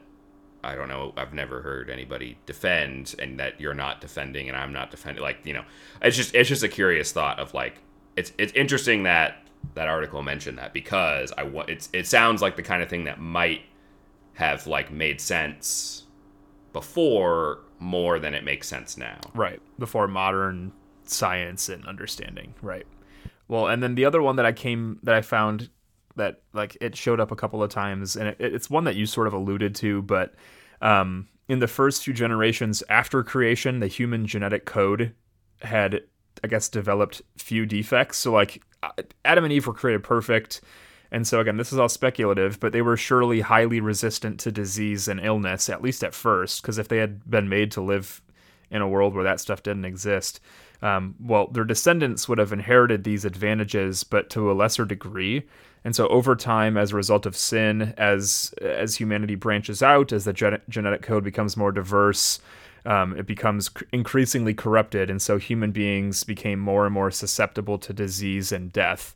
I 0.64 0.76
don't 0.76 0.90
know. 0.90 1.14
I've 1.16 1.34
never 1.34 1.62
heard 1.62 1.90
anybody 1.90 2.38
defend, 2.46 3.16
and 3.20 3.40
that 3.40 3.62
you're 3.62 3.76
not 3.76 4.02
defending, 4.02 4.50
and 4.50 4.58
I'm 4.58 4.74
not 4.74 4.92
defending. 4.92 5.22
Like 5.22 5.46
you 5.46 5.54
know, 5.54 5.64
it's 6.02 6.18
just 6.18 6.34
it's 6.36 6.50
just 6.50 6.64
a 6.64 6.68
curious 6.68 7.12
thought 7.12 7.40
of 7.40 7.54
like 7.54 7.80
it's 8.16 8.34
it's 8.38 8.52
interesting 8.54 9.04
that 9.04 9.44
that 9.76 9.88
article 9.88 10.24
mentioned 10.24 10.58
that 10.58 10.74
because 10.74 11.32
I 11.38 11.44
want 11.44 11.70
it's 11.70 11.90
it 11.94 12.08
sounds 12.08 12.42
like 12.42 12.56
the 12.56 12.64
kind 12.64 12.82
of 12.82 12.90
thing 12.90 13.06
that 13.06 13.20
might 13.20 13.62
have 14.34 14.68
like 14.68 14.92
made 14.92 15.22
sense 15.22 16.04
before 16.74 17.60
more 17.80 18.20
than 18.20 18.34
it 18.34 18.44
makes 18.44 18.68
sense 18.68 18.98
now. 18.98 19.20
Right 19.34 19.62
before 19.78 20.08
modern 20.08 20.72
science 21.04 21.70
and 21.70 21.86
understanding. 21.86 22.54
Right. 22.62 22.88
Well, 23.48 23.68
and 23.68 23.82
then 23.82 23.96
the 23.96 24.06
other 24.06 24.22
one 24.22 24.36
that 24.38 24.46
I 24.46 24.52
came 24.52 25.00
that 25.04 25.16
I 25.16 25.22
found 25.22 25.70
that 26.16 26.42
like 26.54 26.78
it 26.82 26.96
showed 26.96 27.20
up 27.20 27.32
a 27.32 27.36
couple 27.36 27.64
of 27.64 27.70
times, 27.70 28.16
and 28.16 28.30
it, 28.30 28.38
it's 28.40 28.70
one 28.70 28.84
that 28.86 28.96
you 28.96 29.06
sort 29.06 29.28
of 29.28 29.34
alluded 29.34 29.76
to, 29.76 30.02
but 30.02 30.34
um, 30.82 31.28
in 31.48 31.60
the 31.60 31.68
first 31.68 32.04
few 32.04 32.14
generations 32.14 32.84
after 32.90 33.24
creation, 33.24 33.80
the 33.80 33.88
human 33.88 34.26
genetic 34.26 34.66
code 34.66 35.14
had, 35.62 36.02
I 36.44 36.48
guess, 36.48 36.70
developed 36.70 37.22
few 37.38 37.66
defects. 37.66 38.18
So 38.18 38.32
like 38.32 38.62
uh, 38.84 38.92
Adam 39.24 39.44
and 39.44 39.54
Eve 39.54 39.68
were 39.68 39.74
created 39.74 40.04
perfect. 40.04 40.62
And 41.12 41.26
so, 41.26 41.40
again, 41.40 41.58
this 41.58 41.72
is 41.72 41.80
all 41.80 41.90
speculative, 41.90 42.60
but 42.60 42.74
they 42.74 42.82
were 42.82 42.98
surely 42.98 43.42
highly 43.42 43.80
resistant 43.80 44.40
to 44.42 44.52
disease 44.52 45.08
and 45.08 45.20
illness, 45.20 45.70
at 45.70 45.82
least 45.82 46.04
at 46.04 46.14
first, 46.14 46.62
because 46.62 46.78
if 46.78 46.88
they 46.88 46.98
had 46.98 47.30
been 47.30 47.48
made 47.48 47.72
to 47.72 47.82
live 47.82 48.22
in 48.70 48.82
a 48.82 48.88
world 48.88 49.16
where 49.16 49.24
that 49.24 49.40
stuff 49.40 49.64
didn't 49.64 49.86
exist, 49.86 50.42
um, 50.82 51.16
well, 51.20 51.48
their 51.48 51.64
descendants 51.64 52.28
would 52.28 52.38
have 52.38 52.54
inherited 52.54 53.04
these 53.04 53.26
advantages, 53.26 54.04
but 54.04 54.30
to 54.32 54.52
a 54.52 54.54
lesser 54.54 54.86
degree. 54.86 55.48
And 55.84 55.96
so 55.96 56.08
over 56.10 56.36
time, 56.36 56.78
as 56.78 56.92
a 56.92 56.96
result 56.96 57.26
of 57.26 57.36
sin, 57.36 57.94
as 57.98 58.54
as 58.62 58.96
humanity 58.96 59.36
branches 59.36 59.82
out, 59.82 60.12
as 60.12 60.26
the 60.26 60.34
gen- 60.34 60.62
genetic 60.68 61.02
code 61.02 61.24
becomes 61.24 61.56
more 61.56 61.72
diverse, 61.72 62.40
um, 62.86 63.18
it 63.18 63.26
becomes 63.26 63.70
cr- 63.70 63.86
increasingly 63.94 64.54
corrupted, 64.54 65.10
and 65.10 65.22
so 65.22 65.38
human 65.38 65.72
beings 65.72 66.24
became 66.24 66.60
more 66.60 66.86
and 66.86 66.94
more 66.94 67.12
susceptible 67.12 67.78
to 67.78 67.94
disease 67.94 68.52
and 68.52 68.74
death. 68.74 69.16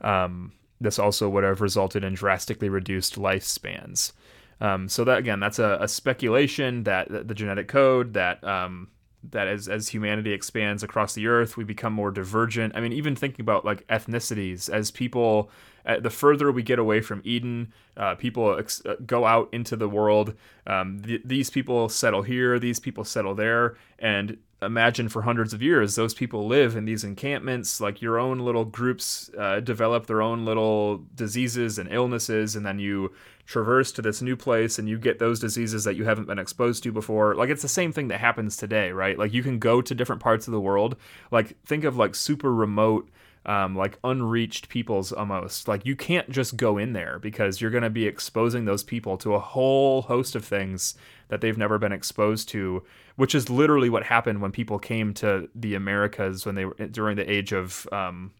Um, 0.00 0.52
this 0.80 0.98
also 0.98 1.28
would 1.28 1.44
have 1.44 1.60
resulted 1.60 2.04
in 2.04 2.14
drastically 2.14 2.68
reduced 2.68 3.16
lifespans. 3.16 4.12
Um, 4.60 4.88
so 4.88 5.04
that 5.04 5.18
again, 5.18 5.40
that's 5.40 5.58
a, 5.58 5.78
a 5.80 5.88
speculation 5.88 6.84
that, 6.84 7.28
the 7.28 7.34
genetic 7.34 7.68
code 7.68 8.14
that 8.14 8.42
um, 8.44 8.88
that 9.30 9.48
as 9.48 9.68
as 9.68 9.88
humanity 9.88 10.32
expands 10.32 10.82
across 10.82 11.14
the 11.14 11.26
earth, 11.26 11.56
we 11.56 11.64
become 11.64 11.92
more 11.92 12.10
divergent. 12.10 12.74
I 12.76 12.80
mean, 12.80 12.92
even 12.92 13.16
thinking 13.16 13.42
about 13.42 13.64
like 13.64 13.86
ethnicities, 13.88 14.70
as 14.70 14.90
people 14.90 15.50
uh, 15.86 16.00
the 16.00 16.10
further 16.10 16.50
we 16.50 16.62
get 16.62 16.78
away 16.78 17.00
from 17.00 17.22
Eden, 17.24 17.72
uh, 17.96 18.14
people 18.16 18.58
ex- 18.58 18.84
uh, 18.84 18.96
go 19.06 19.24
out 19.24 19.48
into 19.52 19.76
the 19.76 19.88
world. 19.88 20.34
Um, 20.66 21.02
th- 21.02 21.22
these 21.24 21.48
people 21.50 21.88
settle 21.88 22.22
here, 22.22 22.58
these 22.58 22.80
people 22.80 23.04
settle 23.04 23.34
there, 23.34 23.76
and 23.98 24.36
imagine 24.62 25.08
for 25.08 25.22
hundreds 25.22 25.52
of 25.52 25.60
years 25.60 25.96
those 25.96 26.14
people 26.14 26.46
live 26.46 26.76
in 26.76 26.86
these 26.86 27.04
encampments. 27.04 27.80
Like 27.80 28.02
your 28.02 28.18
own 28.18 28.40
little 28.40 28.64
groups 28.64 29.30
uh, 29.38 29.60
develop 29.60 30.06
their 30.06 30.22
own 30.22 30.44
little 30.44 31.04
diseases 31.14 31.78
and 31.78 31.92
illnesses, 31.92 32.56
and 32.56 32.66
then 32.66 32.78
you 32.78 33.12
traverse 33.46 33.92
to 33.92 34.02
this 34.02 34.20
new 34.20 34.36
place 34.36 34.76
and 34.78 34.88
you 34.88 34.98
get 34.98 35.20
those 35.20 35.38
diseases 35.38 35.84
that 35.84 35.94
you 35.94 36.04
haven't 36.04 36.26
been 36.26 36.38
exposed 36.38 36.82
to 36.82 36.90
before. 36.90 37.34
Like 37.36 37.48
it's 37.48 37.62
the 37.62 37.68
same 37.68 37.92
thing 37.92 38.08
that 38.08 38.18
happens 38.18 38.56
today, 38.56 38.90
right? 38.90 39.16
Like 39.16 39.32
you 39.32 39.42
can 39.42 39.60
go 39.60 39.80
to 39.80 39.94
different 39.94 40.20
parts 40.20 40.48
of 40.48 40.52
the 40.52 40.60
world. 40.60 40.96
Like 41.30 41.56
think 41.64 41.84
of 41.84 41.96
like 41.96 42.16
super 42.16 42.52
remote 42.52 43.08
um, 43.46 43.76
like 43.76 43.98
unreached 44.02 44.68
peoples 44.68 45.12
almost. 45.12 45.68
Like 45.68 45.86
you 45.86 45.96
can't 45.96 46.28
just 46.28 46.56
go 46.56 46.76
in 46.78 46.92
there 46.92 47.18
because 47.20 47.60
you're 47.60 47.70
going 47.70 47.84
to 47.84 47.90
be 47.90 48.06
exposing 48.06 48.64
those 48.64 48.82
people 48.82 49.16
to 49.18 49.34
a 49.34 49.38
whole 49.38 50.02
host 50.02 50.34
of 50.34 50.44
things 50.44 50.96
that 51.28 51.40
they've 51.40 51.56
never 51.56 51.78
been 51.78 51.92
exposed 51.92 52.48
to, 52.50 52.82
which 53.14 53.34
is 53.34 53.48
literally 53.48 53.88
what 53.88 54.02
happened 54.02 54.42
when 54.42 54.50
people 54.50 54.78
came 54.78 55.14
to 55.14 55.48
the 55.54 55.74
Americas 55.74 56.44
when 56.44 56.56
they 56.56 56.64
were 56.64 56.74
during 56.90 57.16
the 57.16 57.30
age 57.30 57.52
of 57.52 57.88
um, 57.92 58.32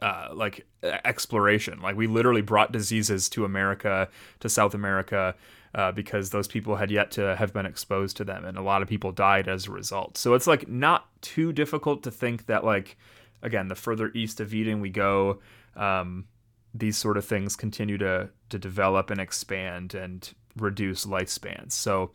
uh, 0.00 0.28
like 0.32 0.66
exploration. 0.82 1.80
Like 1.82 1.96
we 1.96 2.06
literally 2.06 2.42
brought 2.42 2.72
diseases 2.72 3.28
to 3.30 3.44
America, 3.44 4.08
to 4.40 4.48
South 4.48 4.74
America. 4.74 5.36
Uh, 5.74 5.92
because 5.92 6.30
those 6.30 6.48
people 6.48 6.76
had 6.76 6.90
yet 6.90 7.10
to 7.10 7.36
have 7.36 7.52
been 7.52 7.66
exposed 7.66 8.16
to 8.16 8.24
them, 8.24 8.46
and 8.46 8.56
a 8.56 8.62
lot 8.62 8.80
of 8.80 8.88
people 8.88 9.12
died 9.12 9.46
as 9.46 9.66
a 9.66 9.70
result. 9.70 10.16
So 10.16 10.32
it's 10.32 10.46
like 10.46 10.66
not 10.66 11.06
too 11.20 11.52
difficult 11.52 12.02
to 12.04 12.10
think 12.10 12.46
that 12.46 12.64
like 12.64 12.96
again, 13.42 13.68
the 13.68 13.74
further 13.74 14.10
east 14.14 14.40
of 14.40 14.54
Eden 14.54 14.80
we 14.80 14.90
go, 14.90 15.40
um, 15.76 16.26
these 16.74 16.96
sort 16.96 17.16
of 17.16 17.24
things 17.24 17.56
continue 17.56 17.98
to 17.98 18.30
to 18.48 18.58
develop 18.58 19.10
and 19.10 19.20
expand 19.20 19.94
and 19.94 20.34
reduce 20.56 21.06
lifespans. 21.06 21.72
So 21.72 22.12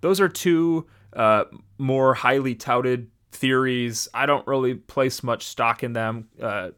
those 0.00 0.20
are 0.20 0.28
two 0.28 0.86
uh, 1.14 1.44
more 1.78 2.14
highly 2.14 2.54
touted 2.54 3.10
theories. 3.30 4.08
I 4.14 4.26
don't 4.26 4.46
really 4.46 4.74
place 4.74 5.22
much 5.22 5.46
stock 5.46 5.82
in 5.82 5.92
them. 5.92 6.28
Uh, 6.40 6.70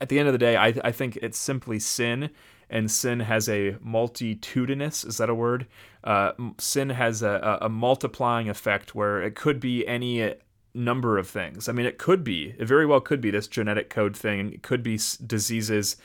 at 0.00 0.08
the 0.08 0.18
end 0.18 0.28
of 0.28 0.32
the 0.32 0.38
day, 0.38 0.56
I, 0.56 0.74
I 0.82 0.92
think 0.92 1.16
it's 1.16 1.38
simply 1.38 1.78
sin, 1.78 2.30
and 2.70 2.90
sin 2.90 3.20
has 3.20 3.48
a 3.48 3.76
multitudinous. 3.80 5.04
Is 5.04 5.18
that 5.18 5.28
a 5.28 5.34
word? 5.34 5.66
Uh, 6.02 6.32
sin 6.58 6.90
has 6.90 7.22
a, 7.22 7.58
a 7.62 7.68
multiplying 7.68 8.48
effect 8.48 8.94
where 8.94 9.22
it 9.22 9.34
could 9.34 9.60
be 9.60 9.86
any 9.86 10.34
number 10.78 11.18
of 11.18 11.28
things. 11.28 11.68
I 11.68 11.72
mean, 11.72 11.86
it 11.86 11.98
could 11.98 12.24
be, 12.24 12.54
it 12.58 12.66
very 12.66 12.86
well 12.86 13.00
could 13.00 13.20
be 13.20 13.30
this 13.30 13.48
genetic 13.48 13.90
code 13.90 14.16
thing. 14.16 14.52
It 14.52 14.62
could 14.62 14.82
be 14.82 14.98
diseases. 15.26 15.96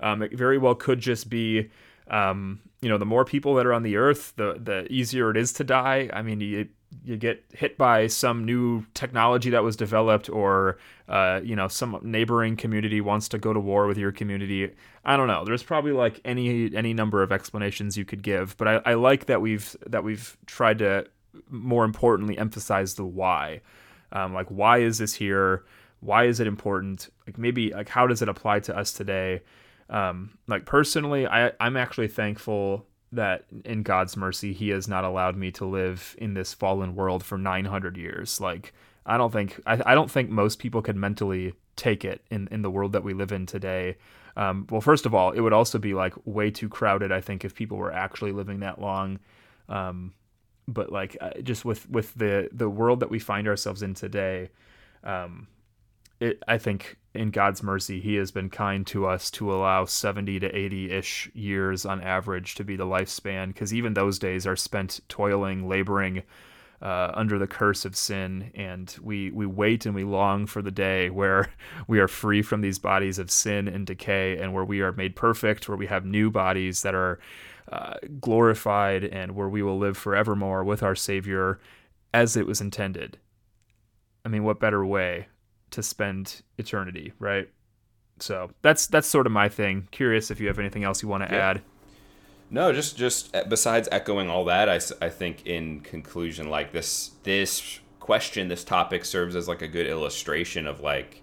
Um, 0.00 0.22
it 0.22 0.32
very 0.32 0.58
well 0.58 0.74
could 0.74 1.00
just 1.00 1.28
be, 1.30 1.70
um, 2.08 2.60
you 2.80 2.88
know, 2.88 2.98
the 2.98 3.06
more 3.06 3.24
people 3.24 3.54
that 3.54 3.66
are 3.66 3.72
on 3.72 3.82
the 3.82 3.96
earth, 3.96 4.32
the 4.36 4.58
the 4.60 4.92
easier 4.92 5.30
it 5.30 5.36
is 5.36 5.52
to 5.54 5.64
die. 5.64 6.10
I 6.12 6.22
mean, 6.22 6.40
you 6.40 6.68
you 7.04 7.16
get 7.16 7.44
hit 7.52 7.78
by 7.78 8.06
some 8.08 8.44
new 8.44 8.84
technology 8.94 9.50
that 9.50 9.62
was 9.62 9.76
developed, 9.76 10.28
or 10.28 10.78
uh, 11.08 11.40
you 11.44 11.54
know, 11.54 11.68
some 11.68 11.98
neighboring 12.02 12.56
community 12.56 13.00
wants 13.00 13.28
to 13.28 13.38
go 13.38 13.52
to 13.52 13.60
war 13.60 13.86
with 13.86 13.98
your 13.98 14.12
community. 14.12 14.70
I 15.04 15.16
don't 15.16 15.28
know. 15.28 15.44
There's 15.44 15.62
probably 15.62 15.92
like 15.92 16.20
any 16.24 16.74
any 16.74 16.92
number 16.92 17.22
of 17.22 17.30
explanations 17.30 17.96
you 17.96 18.04
could 18.04 18.22
give, 18.22 18.56
but 18.56 18.66
I, 18.66 18.80
I 18.84 18.94
like 18.94 19.26
that 19.26 19.40
we've 19.40 19.76
that 19.86 20.02
we've 20.02 20.36
tried 20.46 20.78
to 20.78 21.06
more 21.48 21.84
importantly 21.84 22.36
emphasize 22.36 22.94
the 22.94 23.04
why 23.04 23.60
um, 24.12 24.34
like 24.34 24.48
why 24.48 24.78
is 24.78 24.98
this 24.98 25.14
here? 25.14 25.64
Why 26.00 26.24
is 26.24 26.40
it 26.40 26.46
important? 26.46 27.08
Like 27.26 27.38
maybe 27.38 27.72
like 27.72 27.88
how 27.88 28.06
does 28.06 28.22
it 28.22 28.28
apply 28.28 28.60
to 28.60 28.76
us 28.76 28.92
today? 28.92 29.42
Um, 29.90 30.38
like 30.46 30.64
personally 30.64 31.26
I, 31.26 31.52
i'm 31.60 31.76
actually 31.76 32.08
thankful 32.08 32.86
that 33.10 33.44
in 33.66 33.82
god's 33.82 34.16
mercy 34.16 34.54
he 34.54 34.70
has 34.70 34.88
not 34.88 35.04
allowed 35.04 35.36
me 35.36 35.50
to 35.52 35.66
live 35.66 36.16
in 36.16 36.32
this 36.32 36.54
fallen 36.54 36.94
world 36.94 37.22
for 37.22 37.36
900 37.36 37.96
years. 37.96 38.40
Like 38.40 38.72
i 39.04 39.18
don't 39.18 39.32
think 39.32 39.60
i, 39.66 39.82
I 39.84 39.94
don't 39.94 40.10
think 40.10 40.30
most 40.30 40.58
people 40.58 40.80
could 40.80 40.96
mentally 40.96 41.52
take 41.76 42.04
it 42.04 42.22
in, 42.30 42.48
in 42.50 42.62
the 42.62 42.70
world 42.70 42.92
that 42.92 43.04
we 43.04 43.12
live 43.12 43.32
in 43.32 43.44
today. 43.44 43.96
Um, 44.34 44.66
well 44.70 44.80
first 44.80 45.04
of 45.04 45.14
all 45.14 45.32
it 45.32 45.40
would 45.40 45.52
also 45.52 45.78
be 45.78 45.92
like 45.92 46.14
way 46.24 46.50
too 46.50 46.70
crowded 46.70 47.12
i 47.12 47.20
think 47.20 47.44
if 47.44 47.54
people 47.54 47.76
were 47.76 47.92
actually 47.92 48.32
living 48.32 48.60
that 48.60 48.80
long. 48.80 49.18
Um, 49.68 50.14
but 50.68 50.92
like 50.92 51.16
uh, 51.20 51.30
just 51.42 51.64
with 51.64 51.88
with 51.90 52.14
the 52.14 52.48
the 52.52 52.68
world 52.68 53.00
that 53.00 53.10
we 53.10 53.18
find 53.18 53.48
ourselves 53.48 53.82
in 53.82 53.94
today 53.94 54.48
um 55.04 55.46
it 56.20 56.42
i 56.46 56.56
think 56.56 56.96
in 57.14 57.30
god's 57.30 57.62
mercy 57.62 58.00
he 58.00 58.14
has 58.14 58.30
been 58.30 58.48
kind 58.48 58.86
to 58.86 59.06
us 59.06 59.30
to 59.30 59.52
allow 59.52 59.84
70 59.84 60.40
to 60.40 60.52
80ish 60.52 61.30
years 61.34 61.84
on 61.84 62.00
average 62.00 62.54
to 62.54 62.64
be 62.64 62.76
the 62.76 62.86
lifespan 62.86 63.48
because 63.48 63.74
even 63.74 63.94
those 63.94 64.18
days 64.18 64.46
are 64.46 64.56
spent 64.56 65.00
toiling 65.08 65.68
laboring 65.68 66.22
uh, 66.82 67.12
under 67.14 67.38
the 67.38 67.46
curse 67.46 67.84
of 67.84 67.94
sin, 67.94 68.50
and 68.54 68.96
we 69.00 69.30
we 69.30 69.46
wait 69.46 69.86
and 69.86 69.94
we 69.94 70.02
long 70.02 70.46
for 70.46 70.60
the 70.60 70.70
day 70.70 71.10
where 71.10 71.48
we 71.86 72.00
are 72.00 72.08
free 72.08 72.42
from 72.42 72.60
these 72.60 72.78
bodies 72.78 73.18
of 73.18 73.30
sin 73.30 73.68
and 73.68 73.86
decay, 73.86 74.36
and 74.38 74.52
where 74.52 74.64
we 74.64 74.80
are 74.80 74.92
made 74.92 75.14
perfect, 75.14 75.68
where 75.68 75.78
we 75.78 75.86
have 75.86 76.04
new 76.04 76.30
bodies 76.30 76.82
that 76.82 76.94
are 76.94 77.20
uh, 77.70 77.94
glorified, 78.20 79.04
and 79.04 79.34
where 79.34 79.48
we 79.48 79.62
will 79.62 79.78
live 79.78 79.96
forevermore 79.96 80.64
with 80.64 80.82
our 80.82 80.94
Savior, 80.94 81.60
as 82.12 82.36
it 82.36 82.46
was 82.46 82.60
intended. 82.60 83.18
I 84.24 84.28
mean, 84.28 84.44
what 84.44 84.60
better 84.60 84.84
way 84.84 85.26
to 85.70 85.82
spend 85.82 86.42
eternity, 86.58 87.12
right? 87.18 87.48
So 88.18 88.50
that's 88.62 88.86
that's 88.86 89.08
sort 89.08 89.26
of 89.26 89.32
my 89.32 89.48
thing. 89.48 89.88
Curious 89.90 90.30
if 90.30 90.40
you 90.40 90.46
have 90.48 90.58
anything 90.58 90.84
else 90.84 91.02
you 91.02 91.08
want 91.08 91.28
to 91.28 91.34
yeah. 91.34 91.50
add. 91.50 91.62
No, 92.50 92.72
just 92.72 92.96
just 92.96 93.34
uh, 93.34 93.44
besides 93.48 93.88
echoing 93.90 94.28
all 94.28 94.44
that, 94.44 94.68
I, 94.68 94.78
I 95.04 95.08
think 95.08 95.46
in 95.46 95.80
conclusion, 95.80 96.50
like 96.50 96.72
this 96.72 97.12
this 97.22 97.80
question, 97.98 98.48
this 98.48 98.62
topic 98.62 99.04
serves 99.04 99.34
as 99.34 99.48
like 99.48 99.62
a 99.62 99.68
good 99.68 99.86
illustration 99.86 100.66
of 100.66 100.80
like 100.80 101.22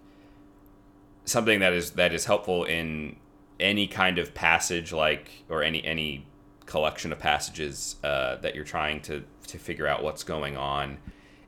something 1.25 1.59
that 1.59 1.71
is 1.71 1.91
that 1.91 2.13
is 2.13 2.25
helpful 2.25 2.63
in 2.63 3.15
any 3.59 3.87
kind 3.87 4.17
of 4.17 4.33
passage, 4.33 4.91
like 4.91 5.43
or 5.49 5.61
any 5.61 5.85
any 5.85 6.25
collection 6.69 7.11
of 7.11 7.17
passages 7.17 7.95
uh, 8.03 8.35
that 8.37 8.53
you're 8.55 8.63
trying 8.63 9.01
to 9.01 9.23
to 9.47 9.57
figure 9.57 9.87
out 9.87 10.03
what's 10.03 10.23
going 10.23 10.55
on. 10.55 10.99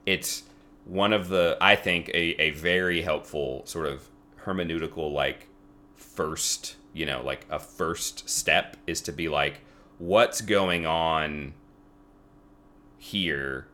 It's 0.06 0.44
one 0.86 1.14
of 1.14 1.30
the 1.30 1.58
I 1.62 1.76
think 1.76 2.10
a, 2.10 2.42
a 2.42 2.50
very 2.52 3.04
helpful 3.04 3.62
sort 3.66 3.86
of 3.86 4.10
hermeneutical 4.46 5.14
like 5.14 5.48
first 5.96 6.76
you 6.94 7.06
know 7.06 7.22
like 7.24 7.46
a 7.52 7.60
first 7.60 8.28
step 8.28 8.76
is 8.88 9.00
to 9.02 9.12
be 9.12 9.30
like 9.30 9.62
what's 10.00 10.42
going 10.42 10.88
on 10.88 11.54
here 12.98 13.68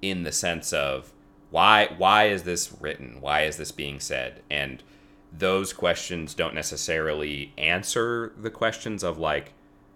in 0.00 0.22
the 0.22 0.30
sense 0.30 0.72
of 0.72 1.12
why 1.50 1.92
why 1.98 2.28
is 2.28 2.44
this 2.44 2.72
written 2.80 3.16
why 3.20 3.42
is 3.42 3.56
this 3.56 3.72
being 3.72 3.98
said 3.98 4.40
and 4.48 4.84
those 5.32 5.72
questions 5.72 6.34
don't 6.34 6.54
necessarily 6.54 7.52
answer 7.58 8.32
the 8.38 8.50
questions 8.50 9.02
of 9.02 9.18
like 9.18 9.54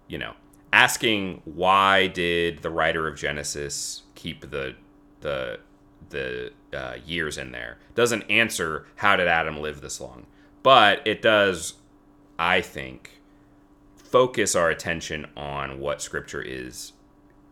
you 0.08 0.18
know 0.18 0.34
asking 0.72 1.40
why 1.44 2.06
did 2.06 2.62
the 2.62 2.70
writer 2.70 3.06
of 3.06 3.16
genesis 3.16 4.02
keep 4.14 4.50
the 4.50 4.74
the 5.20 5.58
the 6.10 6.52
uh, 6.72 6.94
years 7.04 7.36
in 7.38 7.52
there 7.52 7.78
doesn't 7.94 8.22
answer 8.22 8.86
how 8.96 9.16
did 9.16 9.26
adam 9.26 9.60
live 9.60 9.80
this 9.80 10.00
long 10.00 10.26
but 10.62 11.00
it 11.06 11.22
does 11.22 11.74
i 12.38 12.60
think 12.60 13.20
focus 13.96 14.54
our 14.54 14.70
attention 14.70 15.26
on 15.36 15.80
what 15.80 16.00
scripture 16.00 16.42
is 16.42 16.92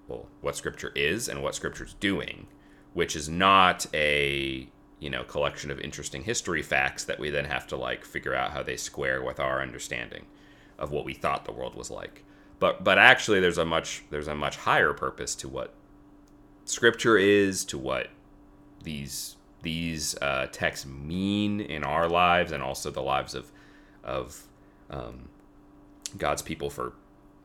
well 0.08 0.26
what 0.40 0.56
scripture 0.56 0.92
is 0.94 1.28
and 1.28 1.42
what 1.42 1.54
scripture's 1.54 1.94
doing 1.94 2.46
which 2.92 3.16
is 3.16 3.28
not 3.28 3.86
a 3.92 4.68
you 5.00 5.10
know 5.10 5.24
collection 5.24 5.70
of 5.70 5.80
interesting 5.80 6.22
history 6.22 6.62
facts 6.62 7.04
that 7.04 7.18
we 7.18 7.28
then 7.28 7.44
have 7.44 7.66
to 7.66 7.76
like 7.76 8.04
figure 8.04 8.34
out 8.34 8.52
how 8.52 8.62
they 8.62 8.76
square 8.76 9.22
with 9.22 9.40
our 9.40 9.60
understanding 9.60 10.24
of 10.78 10.90
what 10.90 11.04
we 11.04 11.12
thought 11.12 11.44
the 11.44 11.52
world 11.52 11.74
was 11.74 11.90
like 11.90 12.24
but 12.64 12.82
but 12.82 12.96
actually 12.96 13.40
there's 13.40 13.58
a 13.58 13.64
much 13.66 14.04
there's 14.08 14.26
a 14.26 14.34
much 14.34 14.56
higher 14.56 14.94
purpose 14.94 15.34
to 15.34 15.46
what 15.46 15.74
scripture 16.64 17.18
is 17.18 17.62
to 17.62 17.76
what 17.76 18.08
these 18.82 19.36
these 19.60 20.16
uh, 20.22 20.46
texts 20.50 20.86
mean 20.86 21.60
in 21.60 21.84
our 21.84 22.08
lives 22.08 22.52
and 22.52 22.62
also 22.62 22.90
the 22.90 23.02
lives 23.02 23.34
of 23.34 23.52
of 24.02 24.46
um, 24.88 25.28
God's 26.16 26.40
people 26.40 26.70
for 26.70 26.94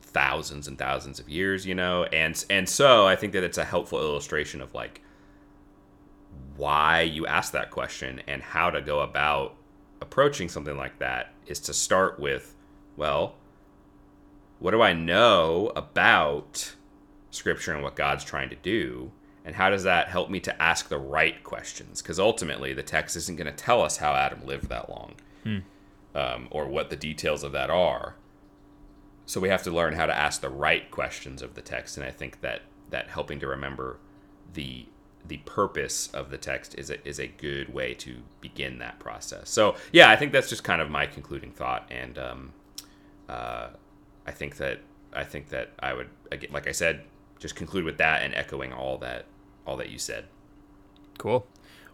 thousands 0.02 0.70
and 0.70 0.78
thousands 0.78 1.20
of 1.20 1.28
years, 1.28 1.66
you 1.66 1.76
know, 1.76 2.06
and 2.06 2.46
and 2.50 2.70
so 2.70 3.06
I 3.06 3.18
think 3.18 3.34
that 3.34 3.44
it's 3.44 3.58
a 3.58 3.66
helpful 3.66 4.00
illustration 4.00 4.62
of 4.62 4.74
like 4.74 5.02
why 6.56 7.02
you 7.02 7.28
ask 7.28 7.52
that 7.52 7.72
question 7.72 8.22
and 8.26 8.42
how 8.42 8.70
to 8.70 8.80
go 8.80 9.02
about 9.02 9.58
approaching 10.00 10.48
something 10.48 10.78
like 10.78 10.98
that 11.00 11.34
is 11.46 11.60
to 11.60 11.74
start 11.74 12.22
with, 12.22 12.56
well, 12.96 13.36
what 14.60 14.72
do 14.72 14.82
I 14.82 14.94
know 14.94 15.72
about 15.76 16.76
Scripture 17.32 17.74
and 17.74 17.84
what 17.84 17.96
God's 17.96 18.24
trying 18.24 18.50
to 18.50 18.56
do? 18.56 19.12
And 19.46 19.56
how 19.56 19.70
does 19.70 19.84
that 19.84 20.10
help 20.10 20.30
me 20.30 20.40
to 20.42 20.62
ask 20.62 20.90
the 20.90 21.00
right 21.00 21.42
questions? 21.44 22.02
Because 22.02 22.20
ultimately, 22.20 22.74
the 22.74 22.84
text 22.84 23.16
isn't 23.16 23.38
going 23.38 23.48
to 23.48 23.54
tell 23.54 23.82
us 23.82 23.98
how 23.98 24.14
Adam 24.14 24.46
lived 24.46 24.70
that 24.70 24.90
long 24.90 25.16
hmm. 25.44 25.60
um, 26.14 26.48
or 26.52 26.68
what 26.68 26.90
the 26.90 26.96
details 26.96 27.44
of 27.44 27.54
that 27.54 27.70
are. 27.70 28.16
So 29.26 29.40
we 29.40 29.50
have 29.50 29.64
to 29.64 29.72
learn 29.72 29.94
how 29.94 30.06
to 30.06 30.16
ask 30.16 30.42
the 30.42 30.50
right 30.50 30.90
questions 30.92 31.42
of 31.42 31.54
the 31.56 31.62
text, 31.62 31.98
and 31.98 32.06
I 32.06 32.12
think 32.12 32.42
that 32.42 32.64
that 32.90 33.10
helping 33.10 33.40
to 33.40 33.48
remember 33.48 34.00
the 34.54 34.86
the 35.26 35.38
purpose 35.38 36.08
of 36.14 36.32
the 36.32 36.38
text 36.38 36.74
is 36.80 36.90
a, 36.90 37.08
is 37.08 37.20
a 37.20 37.28
good 37.28 37.72
way 37.72 37.94
to 37.94 38.24
begin 38.42 38.80
that 38.80 38.98
process. 39.00 39.50
So 39.50 39.76
yeah, 39.92 40.10
I 40.10 40.16
think 40.16 40.32
that's 40.32 40.50
just 40.50 40.64
kind 40.64 40.82
of 40.82 40.90
my 40.90 41.06
concluding 41.06 41.52
thought, 41.52 41.88
and 41.92 42.18
um, 42.18 42.54
uh, 43.28 43.68
I 44.30 44.32
think 44.32 44.58
that 44.58 44.80
I 45.12 45.24
think 45.24 45.50
that 45.50 45.72
I 45.80 45.94
would 45.94 46.10
again, 46.32 46.52
like 46.54 46.68
I 46.68 46.72
said, 46.72 47.02
just 47.40 47.56
conclude 47.56 47.84
with 47.84 47.98
that 47.98 48.22
and 48.22 48.36
echoing 48.36 48.72
all 48.72 49.00
that 49.00 49.26
all 49.66 49.76
that 49.78 49.90
you 49.90 49.98
said. 49.98 50.26
Cool. 51.18 51.48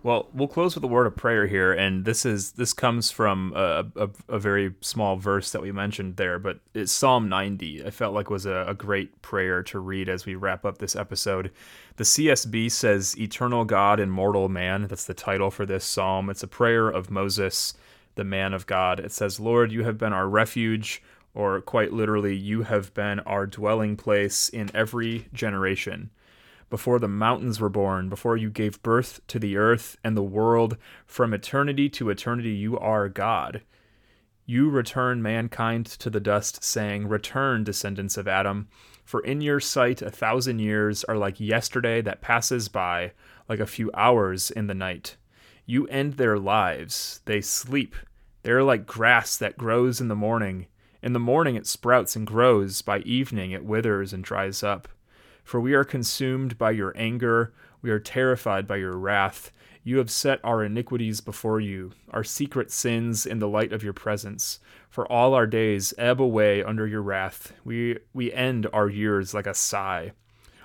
Well, 0.03 0.27
we'll 0.33 0.49
close 0.49 0.75
with 0.75 0.83
a 0.83 0.88
word 0.88 1.07
of 1.07 1.15
prayer 1.15 1.47
here, 1.47 1.71
and 1.71 2.03
this 2.03 2.25
is 2.25 2.51
this 2.51 2.73
comes 2.73 3.09
from 3.09 3.53
a, 3.55 3.86
a, 3.95 4.09
a, 4.27 4.38
very 4.38 4.75
small 4.81 5.15
verse 5.15 5.51
that 5.51 5.61
we 5.61 5.71
mentioned 5.71 6.17
there, 6.17 6.38
but 6.38 6.59
it's 6.73 6.91
Psalm 6.91 7.29
90. 7.29 7.86
I 7.86 7.89
felt 7.89 8.13
like 8.13 8.29
was 8.29 8.45
a, 8.45 8.65
a 8.67 8.75
great 8.75 9.21
prayer 9.21 9.63
to 9.63 9.79
read 9.79 10.09
as 10.09 10.25
we 10.25 10.36
wrap 10.36 10.65
up 10.65 10.77
this 10.77 10.95
episode. 10.95 11.51
The 11.95 12.03
CSB 12.03 12.69
says, 12.69 13.17
"Eternal 13.17 13.63
God 13.63 14.01
and 14.01 14.11
mortal 14.11 14.49
man." 14.49 14.88
That's 14.88 15.05
the 15.05 15.15
title 15.15 15.49
for 15.51 15.65
this 15.65 15.86
psalm. 15.86 16.29
It's 16.29 16.43
a 16.43 16.47
prayer 16.47 16.89
of 16.89 17.09
Moses, 17.09 17.73
the 18.15 18.25
man 18.25 18.53
of 18.53 18.67
God. 18.67 18.99
It 18.99 19.13
says, 19.13 19.39
"Lord, 19.39 19.71
you 19.71 19.86
have 19.86 19.97
been 19.97 20.13
our 20.13 20.27
refuge." 20.27 21.01
Or, 21.36 21.61
quite 21.61 21.93
literally, 21.93 22.36
you 22.36 22.63
have 22.63 22.93
been 22.95 23.19
our 23.19 23.45
dwelling 23.45 23.97
place 23.97 24.49
in 24.49 24.71
every 24.73 25.27
generation 25.31 26.09
before 26.69 26.99
the 26.99 27.07
mountains 27.07 27.59
were 27.59 27.69
born, 27.69 28.09
before 28.09 28.38
you 28.38 28.49
gave 28.49 28.81
birth 28.81 29.21
to 29.27 29.39
the 29.39 29.55
earth 29.55 29.97
and 30.03 30.17
the 30.17 30.23
world, 30.23 30.77
from 31.05 31.33
eternity 31.33 31.89
to 31.89 32.09
eternity, 32.09 32.51
you 32.51 32.77
are 32.77 33.07
God. 33.07 33.61
You 34.45 34.69
return 34.69 35.21
mankind 35.21 35.86
to 35.86 36.09
the 36.09 36.19
dust, 36.19 36.63
saying, 36.63 37.07
Return, 37.07 37.63
descendants 37.63 38.17
of 38.17 38.27
Adam, 38.27 38.67
for 39.03 39.21
in 39.21 39.41
your 39.41 39.59
sight 39.59 40.01
a 40.01 40.09
thousand 40.09 40.59
years 40.59 41.03
are 41.05 41.17
like 41.17 41.39
yesterday 41.39 42.01
that 42.01 42.21
passes 42.21 42.67
by, 42.67 43.11
like 43.47 43.59
a 43.59 43.67
few 43.67 43.91
hours 43.93 44.51
in 44.51 44.67
the 44.67 44.73
night. 44.73 45.17
You 45.65 45.88
end 45.88 46.13
their 46.13 46.38
lives, 46.38 47.21
they 47.25 47.41
sleep. 47.41 47.95
They 48.43 48.51
are 48.51 48.63
like 48.63 48.86
grass 48.86 49.38
that 49.38 49.57
grows 49.57 50.01
in 50.01 50.07
the 50.07 50.15
morning. 50.15 50.67
In 51.05 51.13
the 51.13 51.19
morning 51.19 51.55
it 51.55 51.67
sprouts 51.67 52.15
and 52.15 52.25
grows, 52.25 52.81
by 52.81 52.97
evening 53.01 53.51
it 53.51 53.63
withers 53.63 54.11
and 54.11 54.23
dries 54.23 54.63
up. 54.63 54.87
For 55.43 55.59
we 55.59 55.75
are 55.75 55.83
consumed 55.83 56.57
by 56.57 56.71
your 56.71 56.93
anger, 56.97 57.53
we 57.83 57.91
are 57.91 57.99
terrified 57.99 58.65
by 58.65 58.77
your 58.77 58.97
wrath. 58.97 59.51
You 59.83 59.99
have 59.99 60.09
set 60.09 60.39
our 60.43 60.63
iniquities 60.63 61.21
before 61.21 61.59
you, 61.59 61.91
our 62.09 62.23
secret 62.23 62.71
sins 62.71 63.27
in 63.27 63.37
the 63.37 63.47
light 63.47 63.71
of 63.71 63.83
your 63.83 63.93
presence. 63.93 64.59
For 64.89 65.05
all 65.05 65.35
our 65.35 65.45
days 65.45 65.93
ebb 65.99 66.19
away 66.19 66.63
under 66.63 66.87
your 66.87 67.03
wrath. 67.03 67.53
We, 67.63 67.99
we 68.11 68.33
end 68.33 68.65
our 68.73 68.89
years 68.89 69.31
like 69.31 69.45
a 69.45 69.53
sigh. 69.53 70.13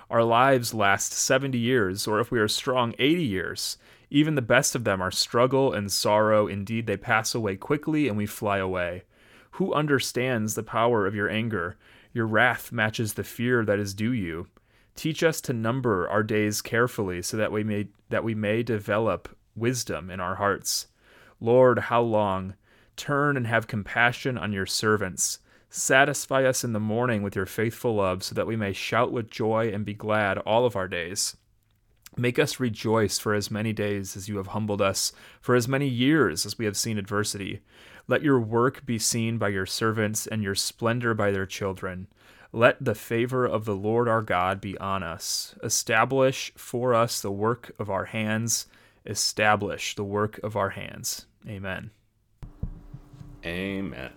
Our 0.09 0.23
lives 0.23 0.73
last 0.73 1.13
70 1.13 1.55
years, 1.59 2.07
or 2.07 2.19
if 2.19 2.31
we 2.31 2.39
are 2.39 2.47
strong, 2.47 2.95
80 2.97 3.23
years. 3.23 3.77
Even 4.09 4.33
the 4.33 4.41
best 4.41 4.73
of 4.73 4.85
them 4.85 5.03
are 5.03 5.11
struggle 5.11 5.71
and 5.71 5.91
sorrow. 5.91 6.47
Indeed, 6.47 6.87
they 6.87 6.97
pass 6.97 7.35
away 7.35 7.57
quickly 7.57 8.07
and 8.07 8.17
we 8.17 8.25
fly 8.25 8.57
away. 8.57 9.03
Who 9.51 9.73
understands 9.73 10.55
the 10.55 10.63
power 10.63 11.05
of 11.05 11.15
your 11.15 11.29
anger? 11.29 11.77
Your 12.13 12.27
wrath 12.27 12.71
matches 12.71 13.13
the 13.13 13.23
fear 13.23 13.63
that 13.65 13.79
is 13.79 13.93
due 13.93 14.11
you. 14.11 14.47
Teach 14.95 15.23
us 15.23 15.39
to 15.41 15.53
number 15.53 16.07
our 16.09 16.23
days 16.23 16.61
carefully 16.61 17.21
so 17.21 17.37
that 17.37 17.51
we 17.51 17.63
may 17.63 17.87
that 18.09 18.23
we 18.23 18.35
may 18.35 18.63
develop 18.63 19.35
wisdom 19.55 20.09
in 20.09 20.19
our 20.19 20.35
hearts. 20.35 20.87
Lord, 21.39 21.79
how 21.79 22.01
long? 22.01 22.55
Turn 22.97 23.37
and 23.37 23.47
have 23.47 23.67
compassion 23.67 24.37
on 24.37 24.51
your 24.51 24.65
servants. 24.65 25.39
Satisfy 25.69 26.43
us 26.43 26.63
in 26.63 26.73
the 26.73 26.79
morning 26.79 27.23
with 27.23 27.35
your 27.35 27.45
faithful 27.45 27.95
love 27.95 28.23
so 28.23 28.35
that 28.35 28.47
we 28.47 28.57
may 28.57 28.73
shout 28.73 29.11
with 29.11 29.31
joy 29.31 29.71
and 29.73 29.85
be 29.85 29.93
glad 29.93 30.37
all 30.39 30.65
of 30.65 30.75
our 30.75 30.87
days. 30.87 31.37
Make 32.17 32.37
us 32.37 32.59
rejoice 32.59 33.17
for 33.17 33.33
as 33.33 33.49
many 33.49 33.71
days 33.71 34.17
as 34.17 34.27
you 34.27 34.35
have 34.35 34.47
humbled 34.47 34.81
us, 34.81 35.13
for 35.39 35.55
as 35.55 35.69
many 35.69 35.87
years 35.87 36.45
as 36.45 36.57
we 36.57 36.65
have 36.65 36.75
seen 36.75 36.97
adversity. 36.97 37.61
Let 38.07 38.23
your 38.23 38.39
work 38.39 38.85
be 38.85 38.99
seen 38.99 39.37
by 39.37 39.49
your 39.49 39.65
servants 39.65 40.27
and 40.27 40.43
your 40.43 40.55
splendor 40.55 41.13
by 41.13 41.31
their 41.31 41.45
children. 41.45 42.07
Let 42.53 42.83
the 42.83 42.95
favor 42.95 43.45
of 43.45 43.65
the 43.65 43.75
Lord 43.75 44.09
our 44.09 44.21
God 44.21 44.59
be 44.59 44.77
on 44.77 45.03
us. 45.03 45.55
Establish 45.63 46.51
for 46.55 46.93
us 46.93 47.21
the 47.21 47.31
work 47.31 47.71
of 47.79 47.89
our 47.89 48.05
hands. 48.05 48.67
Establish 49.05 49.95
the 49.95 50.03
work 50.03 50.39
of 50.43 50.55
our 50.55 50.71
hands. 50.71 51.25
Amen. 51.47 51.91
Amen. 53.45 54.11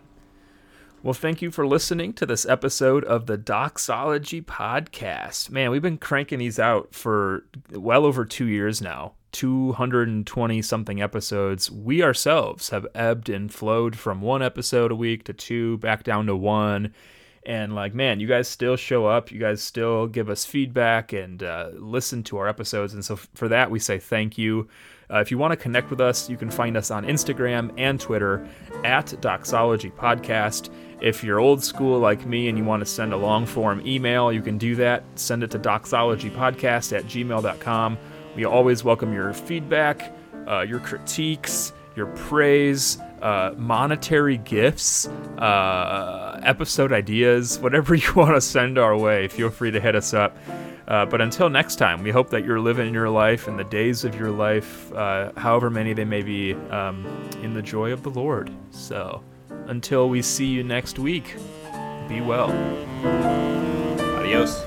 Well, 1.04 1.12
thank 1.12 1.42
you 1.42 1.50
for 1.50 1.66
listening 1.66 2.14
to 2.14 2.24
this 2.24 2.46
episode 2.46 3.04
of 3.04 3.26
the 3.26 3.36
Doxology 3.36 4.40
Podcast. 4.40 5.50
Man, 5.50 5.70
we've 5.70 5.82
been 5.82 5.98
cranking 5.98 6.38
these 6.38 6.58
out 6.58 6.94
for 6.94 7.44
well 7.70 8.06
over 8.06 8.24
two 8.24 8.46
years 8.46 8.80
now. 8.80 9.12
220 9.32 10.62
something 10.62 11.02
episodes. 11.02 11.70
We 11.70 12.02
ourselves 12.02 12.70
have 12.70 12.86
ebbed 12.94 13.28
and 13.28 13.52
flowed 13.52 13.98
from 13.98 14.22
one 14.22 14.42
episode 14.42 14.90
a 14.90 14.96
week 14.96 15.24
to 15.24 15.34
two, 15.34 15.76
back 15.76 16.04
down 16.04 16.24
to 16.24 16.34
one. 16.34 16.94
And 17.44 17.74
like, 17.74 17.92
man, 17.92 18.18
you 18.18 18.26
guys 18.26 18.48
still 18.48 18.76
show 18.76 19.04
up. 19.04 19.30
You 19.30 19.38
guys 19.38 19.62
still 19.62 20.06
give 20.06 20.30
us 20.30 20.46
feedback 20.46 21.12
and 21.12 21.42
uh, 21.42 21.68
listen 21.74 22.22
to 22.24 22.38
our 22.38 22.48
episodes. 22.48 22.94
And 22.94 23.04
so 23.04 23.16
for 23.34 23.48
that, 23.48 23.70
we 23.70 23.78
say 23.78 23.98
thank 23.98 24.38
you. 24.38 24.68
Uh, 25.12 25.18
if 25.18 25.30
you 25.30 25.36
want 25.36 25.52
to 25.52 25.56
connect 25.56 25.90
with 25.90 26.00
us, 26.00 26.30
you 26.30 26.36
can 26.36 26.50
find 26.50 26.76
us 26.76 26.90
on 26.90 27.04
Instagram 27.04 27.72
and 27.76 28.00
Twitter 28.00 28.48
at 28.84 29.14
Doxology 29.20 29.90
Podcast. 29.90 30.70
If 31.04 31.22
you're 31.22 31.38
old 31.38 31.62
school 31.62 31.98
like 31.98 32.24
me 32.24 32.48
and 32.48 32.56
you 32.56 32.64
want 32.64 32.80
to 32.80 32.86
send 32.86 33.12
a 33.12 33.16
long 33.18 33.44
form 33.44 33.86
email, 33.86 34.32
you 34.32 34.40
can 34.40 34.56
do 34.56 34.74
that. 34.76 35.04
Send 35.16 35.42
it 35.42 35.50
to 35.50 35.58
doxologypodcast 35.58 36.96
at 36.96 37.04
gmail.com. 37.04 37.98
We 38.34 38.46
always 38.46 38.84
welcome 38.84 39.12
your 39.12 39.34
feedback, 39.34 40.16
uh, 40.48 40.60
your 40.60 40.80
critiques, 40.80 41.74
your 41.94 42.06
praise, 42.06 42.96
uh, 43.20 43.52
monetary 43.58 44.38
gifts, 44.38 45.06
uh, 45.36 46.40
episode 46.42 46.90
ideas, 46.90 47.58
whatever 47.58 47.94
you 47.94 48.14
want 48.14 48.34
to 48.34 48.40
send 48.40 48.78
our 48.78 48.96
way. 48.96 49.28
Feel 49.28 49.50
free 49.50 49.72
to 49.72 49.80
hit 49.80 49.94
us 49.94 50.14
up. 50.14 50.34
Uh, 50.88 51.04
but 51.04 51.20
until 51.20 51.50
next 51.50 51.76
time, 51.76 52.02
we 52.02 52.12
hope 52.12 52.30
that 52.30 52.46
you're 52.46 52.60
living 52.60 52.94
your 52.94 53.10
life 53.10 53.46
and 53.46 53.58
the 53.58 53.64
days 53.64 54.04
of 54.04 54.14
your 54.14 54.30
life, 54.30 54.90
uh, 54.94 55.32
however 55.36 55.68
many 55.68 55.92
they 55.92 56.06
may 56.06 56.22
be, 56.22 56.54
um, 56.70 57.04
in 57.42 57.52
the 57.52 57.60
joy 57.60 57.92
of 57.92 58.02
the 58.02 58.10
Lord. 58.10 58.50
So 58.70 59.22
until 59.66 60.08
we 60.08 60.22
see 60.22 60.46
you 60.46 60.62
next 60.62 60.98
week, 60.98 61.36
be 62.08 62.20
well. 62.20 62.50
Adios. 64.18 64.62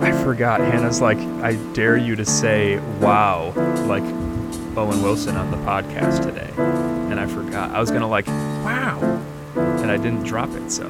I 0.00 0.12
forgot. 0.22 0.60
Hannah's 0.60 1.00
like, 1.00 1.18
I 1.42 1.54
dare 1.72 1.96
you 1.96 2.16
to 2.16 2.24
say 2.24 2.78
wow, 3.00 3.52
like 3.86 4.04
Owen 4.76 5.02
Wilson 5.02 5.36
on 5.36 5.50
the 5.50 5.56
podcast 5.58 6.22
today. 6.22 6.50
And 7.10 7.18
I 7.18 7.26
forgot. 7.26 7.70
I 7.70 7.80
was 7.80 7.90
going 7.90 8.02
to 8.02 8.06
like, 8.06 8.26
wow. 8.28 8.98
And 9.56 9.90
I 9.90 9.96
didn't 9.96 10.22
drop 10.22 10.50
it, 10.50 10.70
so. 10.70 10.86